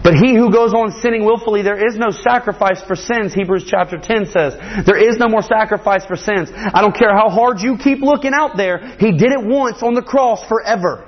But 0.03 0.15
he 0.15 0.33
who 0.33 0.51
goes 0.51 0.73
on 0.73 0.91
sinning 0.91 1.25
willfully, 1.25 1.61
there 1.61 1.77
is 1.77 1.97
no 1.97 2.09
sacrifice 2.09 2.81
for 2.81 2.95
sins, 2.95 3.33
Hebrews 3.33 3.65
chapter 3.67 3.97
10 3.97 4.25
says. 4.31 4.55
There 4.85 4.97
is 4.97 5.17
no 5.17 5.27
more 5.27 5.41
sacrifice 5.41 6.05
for 6.05 6.15
sins. 6.15 6.49
I 6.55 6.81
don't 6.81 6.95
care 6.95 7.13
how 7.13 7.29
hard 7.29 7.59
you 7.59 7.77
keep 7.77 7.99
looking 7.99 8.33
out 8.33 8.57
there, 8.57 8.95
he 8.97 9.11
did 9.11 9.31
it 9.31 9.43
once 9.43 9.83
on 9.83 9.93
the 9.93 10.01
cross 10.01 10.43
forever. 10.47 11.05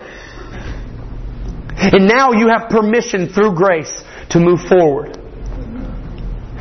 And 1.81 2.07
now 2.07 2.33
you 2.33 2.49
have 2.49 2.69
permission 2.69 3.29
through 3.29 3.55
grace 3.55 4.03
to 4.31 4.39
move 4.39 4.59
forward. 4.69 5.17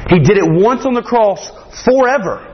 He 0.08 0.18
did 0.18 0.38
it 0.38 0.46
once 0.46 0.86
on 0.86 0.94
the 0.94 1.02
cross 1.02 1.50
forever. 1.84 2.49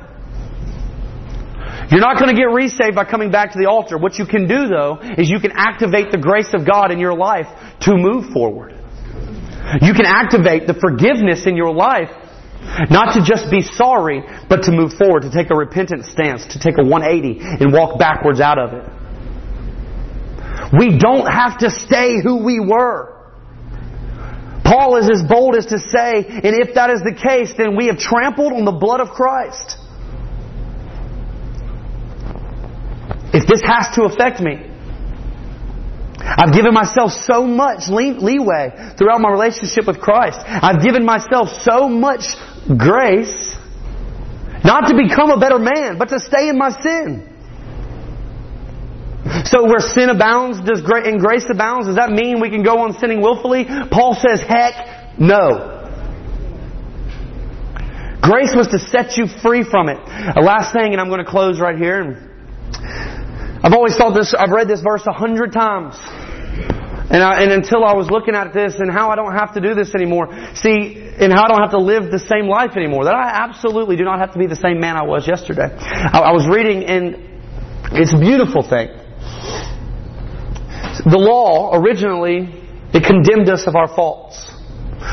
You're 1.90 2.00
not 2.00 2.18
going 2.18 2.34
to 2.34 2.36
get 2.36 2.50
resaved 2.50 2.94
by 2.94 3.04
coming 3.04 3.30
back 3.30 3.52
to 3.52 3.58
the 3.58 3.66
altar. 3.66 3.96
What 3.96 4.18
you 4.18 4.26
can 4.26 4.48
do 4.48 4.66
though 4.66 4.98
is 5.16 5.30
you 5.30 5.40
can 5.40 5.52
activate 5.54 6.10
the 6.10 6.18
grace 6.18 6.50
of 6.52 6.66
God 6.66 6.90
in 6.90 6.98
your 6.98 7.14
life 7.14 7.46
to 7.82 7.94
move 7.94 8.32
forward. 8.32 8.72
You 9.82 9.94
can 9.94 10.06
activate 10.06 10.66
the 10.66 10.74
forgiveness 10.74 11.46
in 11.46 11.56
your 11.56 11.72
life 11.72 12.10
not 12.90 13.14
to 13.14 13.22
just 13.22 13.50
be 13.50 13.62
sorry, 13.62 14.22
but 14.48 14.64
to 14.64 14.72
move 14.72 14.92
forward, 14.94 15.22
to 15.22 15.30
take 15.30 15.50
a 15.50 15.56
repentant 15.56 16.04
stance, 16.04 16.44
to 16.52 16.58
take 16.58 16.78
a 16.78 16.84
180 16.84 17.38
and 17.40 17.72
walk 17.72 17.98
backwards 17.98 18.40
out 18.40 18.58
of 18.58 18.74
it. 18.74 18.84
We 20.78 20.98
don't 20.98 21.26
have 21.26 21.58
to 21.58 21.70
stay 21.70 22.18
who 22.22 22.44
we 22.44 22.58
were. 22.58 23.14
Paul 24.64 24.96
is 24.96 25.08
as 25.08 25.22
bold 25.22 25.54
as 25.54 25.66
to 25.66 25.78
say, 25.78 26.26
and 26.26 26.52
if 26.58 26.74
that 26.74 26.90
is 26.90 27.00
the 27.00 27.14
case, 27.14 27.54
then 27.56 27.76
we 27.76 27.86
have 27.86 27.98
trampled 27.98 28.52
on 28.52 28.64
the 28.64 28.72
blood 28.72 29.00
of 29.00 29.10
Christ. 29.10 29.78
If 33.32 33.46
this 33.46 33.62
has 33.64 33.94
to 33.96 34.04
affect 34.04 34.40
me, 34.40 34.70
I've 36.18 36.52
given 36.52 36.74
myself 36.74 37.12
so 37.12 37.46
much 37.46 37.88
leeway 37.88 38.94
throughout 38.98 39.20
my 39.20 39.30
relationship 39.30 39.86
with 39.86 40.00
Christ. 40.00 40.38
I've 40.44 40.82
given 40.82 41.04
myself 41.04 41.48
so 41.62 41.88
much 41.88 42.24
grace 42.76 43.56
not 44.64 44.88
to 44.88 44.96
become 44.96 45.30
a 45.30 45.38
better 45.38 45.58
man, 45.58 45.98
but 45.98 46.08
to 46.08 46.18
stay 46.18 46.48
in 46.48 46.58
my 46.58 46.70
sin. 46.80 47.32
So 49.44 49.64
where 49.64 49.80
sin 49.80 50.08
abounds, 50.08 50.60
does 50.60 50.82
and 50.82 51.20
grace 51.20 51.46
abounds, 51.48 51.86
does 51.86 51.96
that 51.96 52.10
mean 52.10 52.40
we 52.40 52.50
can 52.50 52.62
go 52.62 52.80
on 52.80 52.98
sinning 52.98 53.20
willfully? 53.20 53.64
Paul 53.90 54.14
says, 54.14 54.40
heck, 54.40 55.18
no. 55.18 55.72
Grace 58.20 58.54
was 58.56 58.68
to 58.68 58.78
set 58.78 59.16
you 59.16 59.26
free 59.42 59.62
from 59.62 59.88
it. 59.88 59.98
A 59.98 60.40
last 60.40 60.72
thing, 60.72 60.92
and 60.92 61.00
I'm 61.00 61.08
going 61.08 61.24
to 61.24 61.30
close 61.30 61.60
right 61.60 61.78
here. 61.78 62.25
I've 63.62 63.72
always 63.72 63.96
thought 63.96 64.14
this, 64.14 64.34
I've 64.34 64.50
read 64.50 64.68
this 64.68 64.80
verse 64.80 65.02
a 65.06 65.12
hundred 65.12 65.52
times. 65.52 65.96
And, 67.08 67.22
I, 67.22 67.42
and 67.42 67.52
until 67.52 67.84
I 67.84 67.94
was 67.94 68.10
looking 68.10 68.34
at 68.34 68.52
this 68.52 68.76
and 68.78 68.90
how 68.90 69.10
I 69.10 69.16
don't 69.16 69.32
have 69.32 69.54
to 69.54 69.60
do 69.60 69.74
this 69.74 69.94
anymore, 69.94 70.28
see, 70.54 70.98
and 71.18 71.32
how 71.32 71.44
I 71.44 71.48
don't 71.48 71.60
have 71.60 71.70
to 71.70 71.80
live 71.80 72.10
the 72.10 72.18
same 72.18 72.48
life 72.48 72.76
anymore, 72.76 73.04
that 73.04 73.14
I 73.14 73.30
absolutely 73.44 73.96
do 73.96 74.04
not 74.04 74.18
have 74.18 74.32
to 74.32 74.38
be 74.38 74.46
the 74.46 74.56
same 74.56 74.80
man 74.80 74.96
I 74.96 75.04
was 75.04 75.26
yesterday. 75.26 75.70
I, 75.70 76.18
I 76.18 76.32
was 76.32 76.48
reading 76.48 76.84
and 76.84 77.16
it's 77.92 78.12
a 78.12 78.18
beautiful 78.18 78.62
thing. 78.62 78.88
The 81.06 81.18
law 81.18 81.76
originally, 81.78 82.50
it 82.92 83.04
condemned 83.04 83.48
us 83.48 83.66
of 83.68 83.76
our 83.76 83.86
faults. 83.94 84.55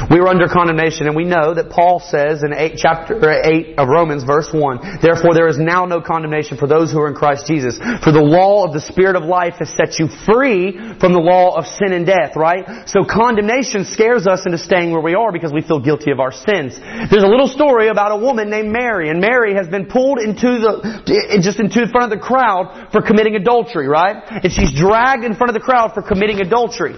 We 0.10 0.20
were 0.20 0.28
under 0.28 0.48
condemnation, 0.48 1.08
and 1.08 1.16
we 1.16 1.26
know 1.26 1.54
that 1.54 1.70
Paul 1.70 2.00
says 2.00 2.44
in 2.44 2.54
eight, 2.54 2.76
chapter 2.78 3.18
8 3.20 3.78
of 3.78 3.88
Romans, 3.88 4.24
verse 4.24 4.50
1, 4.52 5.00
Therefore 5.02 5.34
there 5.34 5.48
is 5.48 5.58
now 5.58 5.86
no 5.86 6.02
condemnation 6.02 6.58
for 6.58 6.68
those 6.68 6.91
who 6.91 7.00
are 7.00 7.08
in 7.08 7.16
Christ 7.16 7.48
Jesus. 7.48 7.78
For 8.04 8.12
the 8.12 8.24
law 8.24 8.66
of 8.66 8.74
the 8.74 8.82
Spirit 8.82 9.16
of 9.16 9.24
life 9.24 9.56
has 9.60 9.70
set 9.70 10.00
you 10.00 10.08
free 10.26 10.74
from 11.00 11.14
the 11.14 11.22
law 11.22 11.56
of 11.56 11.66
sin 11.66 11.94
and 11.94 12.06
death, 12.06 12.36
right? 12.36 12.88
So 12.88 13.06
condemnation 13.06 13.86
scares 13.86 14.28
us 14.28 14.46
into 14.46 14.58
staying 14.58 14.91
where 14.91 15.02
we 15.02 15.16
are 15.16 15.32
because 15.32 15.54
we 15.54 15.62
feel 15.62 15.80
guilty 15.80 16.12
of 16.12 16.20
our 16.20 16.32
sins. 16.32 16.80
There's 17.10 17.24
a 17.24 17.32
little 17.32 17.48
story 17.48 17.88
about 17.88 18.12
a 18.12 18.18
woman 18.18 18.50
named 18.50 18.72
Mary, 18.72 19.10
and 19.10 19.20
Mary 19.22 19.54
has 19.56 19.68
been 19.68 19.86
pulled 19.86 20.20
into 20.20 20.60
the, 20.60 21.39
just 21.41 21.60
into 21.60 21.88
front 21.88 22.12
of 22.12 22.20
the 22.20 22.24
crowd 22.24 22.89
for 22.91 23.02
committing 23.02 23.36
adultery, 23.36 23.88
right? 23.88 24.16
And 24.44 24.52
she's 24.52 24.74
dragged 24.74 25.24
in 25.24 25.36
front 25.36 25.50
of 25.50 25.54
the 25.54 25.66
crowd 25.66 25.94
for 25.94 26.02
committing 26.02 26.41
adultery. 26.41 26.96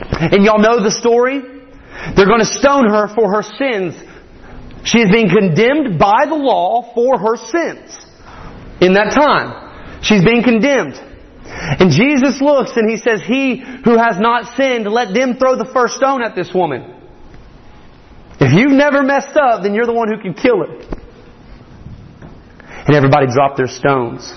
And 0.00 0.44
y'all 0.44 0.58
know 0.58 0.82
the 0.82 0.90
story? 0.90 1.51
They're 2.16 2.26
going 2.26 2.40
to 2.40 2.46
stone 2.46 2.88
her 2.88 3.08
for 3.08 3.30
her 3.30 3.42
sins. 3.42 3.94
She 4.84 4.98
is 4.98 5.10
being 5.10 5.28
condemned 5.28 5.98
by 5.98 6.26
the 6.26 6.34
law 6.34 6.92
for 6.94 7.18
her 7.18 7.36
sins. 7.36 7.98
In 8.80 8.94
that 8.94 9.14
time. 9.14 10.00
She's 10.02 10.24
being 10.24 10.42
condemned. 10.42 10.98
And 11.44 11.90
Jesus 11.90 12.40
looks 12.40 12.72
and 12.76 12.90
he 12.90 12.96
says, 12.96 13.22
He 13.22 13.62
who 13.84 13.96
has 13.96 14.18
not 14.18 14.56
sinned, 14.56 14.86
let 14.86 15.14
them 15.14 15.36
throw 15.36 15.56
the 15.56 15.70
first 15.72 15.94
stone 15.94 16.22
at 16.22 16.34
this 16.34 16.52
woman. 16.52 16.98
If 18.40 18.52
you've 18.52 18.72
never 18.72 19.02
messed 19.02 19.36
up, 19.36 19.62
then 19.62 19.74
you're 19.74 19.86
the 19.86 19.92
one 19.92 20.08
who 20.08 20.20
can 20.20 20.34
kill 20.34 20.58
her. 20.58 20.80
And 22.86 22.96
everybody 22.96 23.26
dropped 23.32 23.56
their 23.56 23.68
stones. 23.68 24.34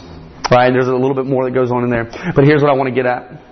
Right? 0.52 0.70
There's 0.70 0.88
a 0.88 0.94
little 0.94 1.16
bit 1.16 1.26
more 1.26 1.46
that 1.46 1.56
goes 1.56 1.72
on 1.72 1.84
in 1.84 1.90
there. 1.90 2.06
But 2.36 2.46
here's 2.46 2.62
what 2.62 2.70
I 2.70 2.76
want 2.76 2.90
to 2.90 2.94
get 2.94 3.08
at 3.08 3.45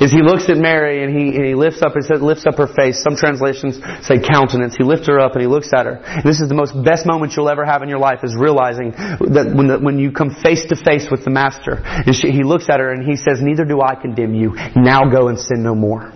is 0.00 0.12
he 0.12 0.22
looks 0.22 0.48
at 0.48 0.56
Mary 0.56 1.02
and 1.02 1.10
he, 1.14 1.36
and 1.36 1.44
he 1.44 1.54
lifts 1.54 1.82
up, 1.82 1.92
he 1.94 2.02
says, 2.02 2.20
lifts 2.20 2.46
up 2.46 2.56
her 2.56 2.66
face. 2.66 3.02
Some 3.02 3.16
translations 3.16 3.78
say 4.02 4.20
countenance. 4.20 4.76
He 4.76 4.84
lifts 4.84 5.06
her 5.06 5.18
up 5.18 5.32
and 5.32 5.42
he 5.42 5.48
looks 5.48 5.70
at 5.74 5.86
her. 5.86 6.02
And 6.02 6.24
this 6.24 6.40
is 6.40 6.48
the 6.48 6.54
most 6.54 6.72
best 6.84 7.06
moment 7.06 7.34
you'll 7.36 7.48
ever 7.48 7.64
have 7.64 7.82
in 7.82 7.88
your 7.88 7.98
life 7.98 8.20
is 8.22 8.34
realizing 8.36 8.92
that 8.92 9.52
when, 9.54 9.66
the, 9.68 9.78
when 9.78 9.98
you 9.98 10.12
come 10.12 10.34
face 10.42 10.66
to 10.68 10.76
face 10.76 11.06
with 11.10 11.24
the 11.24 11.30
Master. 11.30 11.80
And 11.84 12.14
she, 12.14 12.30
he 12.30 12.42
looks 12.42 12.68
at 12.68 12.80
her 12.80 12.92
and 12.92 13.04
he 13.04 13.16
says, 13.16 13.40
neither 13.40 13.64
do 13.64 13.80
I 13.80 13.94
condemn 13.94 14.34
you. 14.34 14.54
Now 14.76 15.08
go 15.10 15.28
and 15.28 15.38
sin 15.38 15.62
no 15.62 15.74
more. 15.74 16.12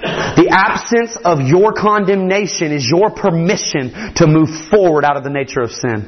The 0.00 0.48
absence 0.50 1.18
of 1.24 1.40
your 1.40 1.72
condemnation 1.72 2.70
is 2.72 2.86
your 2.86 3.10
permission 3.10 4.14
to 4.16 4.26
move 4.26 4.48
forward 4.70 5.04
out 5.04 5.16
of 5.16 5.24
the 5.24 5.30
nature 5.30 5.60
of 5.60 5.72
sin. 5.72 6.06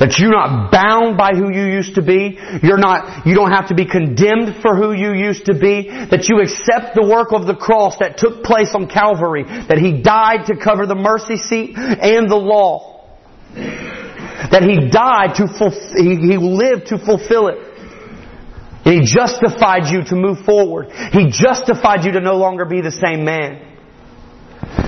That 0.00 0.16
you're 0.16 0.32
not 0.32 0.72
bound 0.72 1.20
by 1.20 1.36
who 1.36 1.52
you 1.52 1.68
used 1.76 1.96
to 1.96 2.02
be. 2.02 2.40
You're 2.62 2.80
not, 2.80 3.26
you 3.26 3.34
don't 3.34 3.52
have 3.52 3.68
to 3.68 3.74
be 3.74 3.84
condemned 3.84 4.62
for 4.62 4.74
who 4.74 4.96
you 4.96 5.12
used 5.12 5.44
to 5.44 5.52
be. 5.52 5.92
That 5.92 6.24
you 6.24 6.40
accept 6.40 6.96
the 6.96 7.04
work 7.04 7.36
of 7.36 7.46
the 7.46 7.54
cross 7.54 8.00
that 8.00 8.16
took 8.16 8.42
place 8.42 8.72
on 8.72 8.88
Calvary. 8.88 9.44
That 9.44 9.76
He 9.76 10.00
died 10.00 10.48
to 10.48 10.56
cover 10.56 10.86
the 10.86 10.96
mercy 10.96 11.36
seat 11.36 11.76
and 11.76 12.32
the 12.32 12.40
law. 12.40 13.12
That 13.52 14.64
He 14.64 14.88
died 14.88 15.36
to 15.36 15.44
fulfill, 15.52 15.92
He, 16.00 16.40
lived 16.40 16.88
to 16.88 16.98
fulfill 16.98 17.52
it. 17.52 17.60
And 18.88 18.96
He 18.96 19.04
justified 19.04 19.92
you 19.92 20.00
to 20.08 20.16
move 20.16 20.48
forward. 20.48 20.88
He 21.12 21.28
justified 21.28 22.08
you 22.08 22.12
to 22.12 22.20
no 22.24 22.40
longer 22.40 22.64
be 22.64 22.80
the 22.80 22.90
same 22.90 23.28
man. 23.28 23.68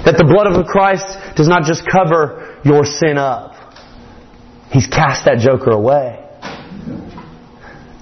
That 0.09 0.17
the 0.17 0.25
blood 0.25 0.49
of 0.49 0.57
Christ 0.65 1.37
does 1.37 1.49
not 1.49 1.69
just 1.69 1.85
cover 1.85 2.63
your 2.65 2.87
sin 2.89 3.19
up. 3.19 3.52
He's 4.73 4.87
cast 4.87 5.27
that 5.27 5.39
joker 5.39 5.71
away. 5.71 6.19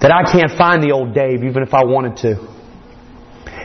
That 0.00 0.12
I 0.12 0.22
can't 0.30 0.52
find 0.56 0.82
the 0.82 0.92
old 0.92 1.14
Dave 1.14 1.44
even 1.44 1.62
if 1.62 1.74
I 1.74 1.84
wanted 1.84 2.16
to. 2.18 2.50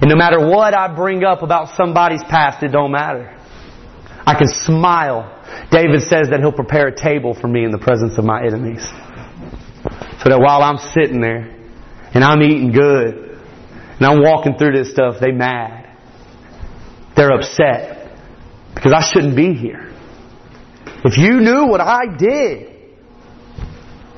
And 0.01 0.09
no 0.09 0.15
matter 0.15 0.39
what 0.39 0.73
I 0.73 0.93
bring 0.93 1.23
up 1.23 1.41
about 1.41 1.75
somebody's 1.77 2.23
past, 2.23 2.63
it 2.63 2.69
don't 2.69 2.91
matter. 2.91 3.31
I 4.25 4.33
can 4.33 4.47
smile. 4.47 5.31
David 5.71 6.01
says 6.01 6.29
that 6.31 6.39
he'll 6.41 6.51
prepare 6.51 6.87
a 6.87 6.95
table 6.95 7.33
for 7.33 7.47
me 7.47 7.63
in 7.63 7.71
the 7.71 7.77
presence 7.77 8.17
of 8.17 8.25
my 8.25 8.43
enemies. 8.43 8.83
So 8.83 10.29
that 10.29 10.39
while 10.39 10.63
I'm 10.63 10.77
sitting 10.77 11.21
there 11.21 11.55
and 12.13 12.23
I'm 12.23 12.41
eating 12.41 12.71
good 12.71 13.39
and 13.97 14.05
I'm 14.05 14.21
walking 14.21 14.57
through 14.57 14.73
this 14.73 14.91
stuff, 14.91 15.17
they 15.21 15.31
mad. 15.31 15.95
They're 17.15 17.31
upset 17.31 18.17
because 18.73 18.91
I 18.91 19.01
shouldn't 19.01 19.35
be 19.35 19.53
here. 19.53 19.93
If 21.05 21.17
you 21.17 21.39
knew 21.39 21.67
what 21.67 21.79
I 21.79 22.17
did, 22.17 22.74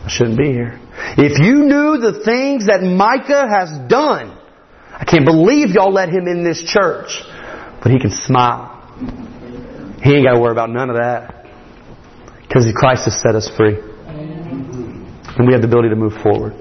I 0.08 0.10
shouldn't 0.10 0.38
be 0.38 0.54
here. 0.54 0.80
If 1.18 1.38
you 1.44 1.68
knew 1.68 2.00
the 2.00 2.24
things 2.24 2.68
that 2.68 2.80
Micah 2.82 3.44
has 3.44 3.76
done, 3.90 4.40
I 4.90 5.04
can't 5.04 5.26
believe 5.26 5.76
y'all 5.76 5.92
let 5.92 6.08
him 6.08 6.30
in 6.30 6.46
this 6.46 6.64
church. 6.64 7.24
But 7.84 7.92
he 7.92 8.00
can 8.00 8.12
smile. 8.12 8.88
He 10.02 10.16
ain't 10.16 10.26
got 10.26 10.36
to 10.36 10.40
worry 10.40 10.54
about 10.54 10.70
none 10.70 10.90
of 10.90 10.96
that. 10.96 11.44
Because 12.40 12.72
Christ 12.74 13.04
has 13.04 13.20
set 13.20 13.36
us 13.36 13.52
free. 13.52 13.76
And 13.76 15.46
we 15.46 15.52
have 15.52 15.62
the 15.62 15.68
ability 15.68 15.90
to 15.90 16.00
move 16.00 16.14
forward. 16.24 16.56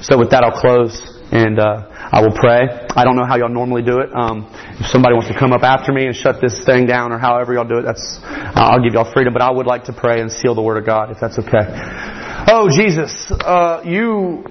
So 0.00 0.16
with 0.16 0.30
that, 0.30 0.42
I'll 0.42 0.58
close 0.58 0.96
and 1.30 1.60
uh, 1.60 1.84
I 2.10 2.22
will 2.22 2.34
pray. 2.34 2.64
I 2.96 3.04
don't 3.04 3.14
know 3.14 3.26
how 3.28 3.36
y'all 3.36 3.52
normally 3.52 3.82
do 3.82 4.00
it. 4.00 4.08
Um, 4.16 4.48
if 4.80 4.86
somebody 4.86 5.14
wants 5.14 5.28
to 5.28 5.38
come 5.38 5.52
up 5.52 5.62
after 5.62 5.92
me 5.92 6.06
and 6.06 6.16
shut 6.16 6.40
this 6.40 6.64
thing 6.64 6.86
down 6.86 7.12
or 7.12 7.18
however 7.18 7.52
y'all 7.52 7.68
do 7.68 7.78
it, 7.78 7.82
that's 7.82 8.18
uh, 8.24 8.72
I'll 8.72 8.82
give 8.82 8.94
y'all 8.94 9.12
freedom. 9.12 9.32
But 9.32 9.42
I 9.42 9.50
would 9.50 9.66
like 9.66 9.84
to 9.84 9.92
pray 9.92 10.20
and 10.20 10.32
seal 10.32 10.56
the 10.56 10.62
Word 10.62 10.78
of 10.78 10.86
God 10.86 11.12
if 11.12 11.20
that's 11.20 11.38
okay. 11.38 11.68
Oh, 12.52 12.68
Jesus, 12.68 13.30
uh, 13.30 13.82
you, 13.84 14.42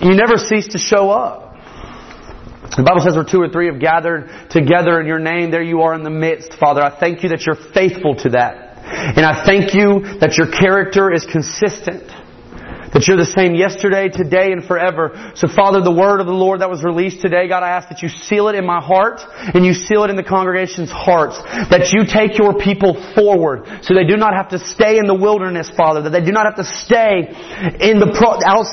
you 0.00 0.14
never 0.14 0.38
cease 0.38 0.68
to 0.68 0.78
show 0.78 1.10
up. 1.10 1.52
The 2.74 2.82
Bible 2.82 3.02
says 3.04 3.16
where 3.16 3.24
two 3.24 3.42
or 3.42 3.50
three 3.50 3.66
have 3.66 3.78
gathered 3.78 4.48
together 4.48 4.98
in 4.98 5.06
your 5.06 5.18
name, 5.18 5.50
there 5.50 5.62
you 5.62 5.82
are 5.82 5.92
in 5.94 6.04
the 6.04 6.10
midst, 6.10 6.54
Father. 6.54 6.80
I 6.80 6.98
thank 6.98 7.22
you 7.22 7.28
that 7.28 7.44
you're 7.44 7.60
faithful 7.74 8.14
to 8.24 8.30
that. 8.30 8.80
And 8.86 9.26
I 9.26 9.44
thank 9.44 9.74
you 9.74 10.18
that 10.20 10.38
your 10.38 10.50
character 10.50 11.12
is 11.12 11.26
consistent. 11.30 12.10
That 12.94 13.10
you're 13.10 13.18
the 13.18 13.34
same 13.34 13.58
yesterday, 13.58 14.08
today, 14.08 14.52
and 14.54 14.64
forever. 14.64 15.34
So 15.34 15.48
Father, 15.50 15.82
the 15.82 15.90
word 15.90 16.20
of 16.20 16.26
the 16.26 16.32
Lord 16.32 16.60
that 16.62 16.70
was 16.70 16.82
released 16.82 17.20
today, 17.20 17.48
God, 17.48 17.66
I 17.66 17.70
ask 17.70 17.88
that 17.90 18.02
you 18.02 18.08
seal 18.08 18.46
it 18.46 18.54
in 18.54 18.64
my 18.64 18.80
heart 18.80 19.18
and 19.50 19.66
you 19.66 19.74
seal 19.74 20.04
it 20.04 20.10
in 20.10 20.16
the 20.16 20.22
congregation's 20.22 20.94
hearts. 20.94 21.34
That 21.74 21.90
you 21.90 22.06
take 22.06 22.38
your 22.38 22.54
people 22.54 22.94
forward 23.18 23.66
so 23.82 23.98
they 23.98 24.06
do 24.06 24.16
not 24.16 24.32
have 24.32 24.54
to 24.54 24.62
stay 24.62 25.02
in 25.02 25.10
the 25.10 25.14
wilderness, 25.14 25.68
Father. 25.76 26.06
That 26.06 26.14
they 26.14 26.22
do 26.22 26.30
not 26.30 26.46
have 26.46 26.54
to 26.62 26.68
stay 26.86 27.34
in 27.82 27.98
the, 27.98 28.08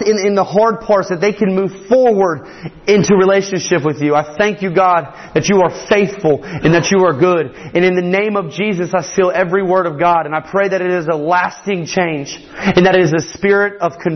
in, 0.06 0.16
in 0.22 0.36
the 0.38 0.46
hard 0.46 0.86
parts. 0.86 1.10
That 1.10 1.20
they 1.20 1.34
can 1.34 1.58
move 1.58 1.90
forward 1.90 2.46
into 2.86 3.18
relationship 3.18 3.82
with 3.82 4.06
you. 4.06 4.14
I 4.14 4.38
thank 4.38 4.62
you, 4.62 4.70
God, 4.70 5.34
that 5.34 5.50
you 5.50 5.66
are 5.66 5.74
faithful 5.90 6.46
and 6.46 6.78
that 6.78 6.94
you 6.94 7.10
are 7.10 7.18
good. 7.18 7.58
And 7.58 7.82
in 7.82 7.98
the 7.98 8.06
name 8.06 8.38
of 8.38 8.54
Jesus, 8.54 8.94
I 8.94 9.02
seal 9.02 9.34
every 9.34 9.66
word 9.66 9.90
of 9.90 9.98
God 9.98 10.30
and 10.30 10.36
I 10.36 10.46
pray 10.46 10.70
that 10.70 10.82
it 10.82 10.92
is 10.92 11.10
a 11.10 11.18
lasting 11.18 11.90
change 11.90 12.38
and 12.38 12.86
that 12.86 12.94
it 12.94 13.02
is 13.02 13.14
a 13.18 13.26
spirit 13.34 13.82
of 13.82 13.94
conviction, 13.98 14.11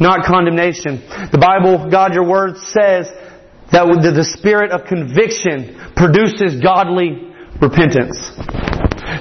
not 0.00 0.24
condemnation. 0.24 1.02
The 1.32 1.38
Bible, 1.38 1.90
God, 1.90 2.14
your 2.14 2.26
word 2.26 2.56
says 2.58 3.08
that 3.72 3.84
the 3.86 4.24
spirit 4.36 4.70
of 4.70 4.86
conviction 4.86 5.92
produces 5.96 6.60
godly 6.60 7.32
repentance. 7.60 8.18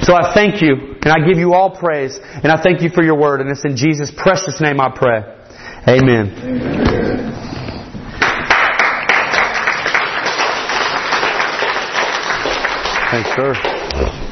So 0.03 0.13
I 0.15 0.33
thank 0.33 0.61
you, 0.61 0.95
and 1.01 1.11
I 1.11 1.25
give 1.27 1.37
you 1.37 1.53
all 1.53 1.75
praise, 1.75 2.17
and 2.21 2.51
I 2.51 2.61
thank 2.61 2.81
you 2.81 2.89
for 2.89 3.03
your 3.03 3.17
word, 3.19 3.41
and 3.41 3.49
it's 3.49 3.65
in 3.65 3.75
Jesus' 3.75 4.11
precious 4.15 4.59
name 4.61 4.79
I 4.79 4.89
pray. 4.95 5.23
Amen. 5.87 6.31
Amen. 6.37 7.31
Thanks, 13.11 13.29
sir. 13.35 14.27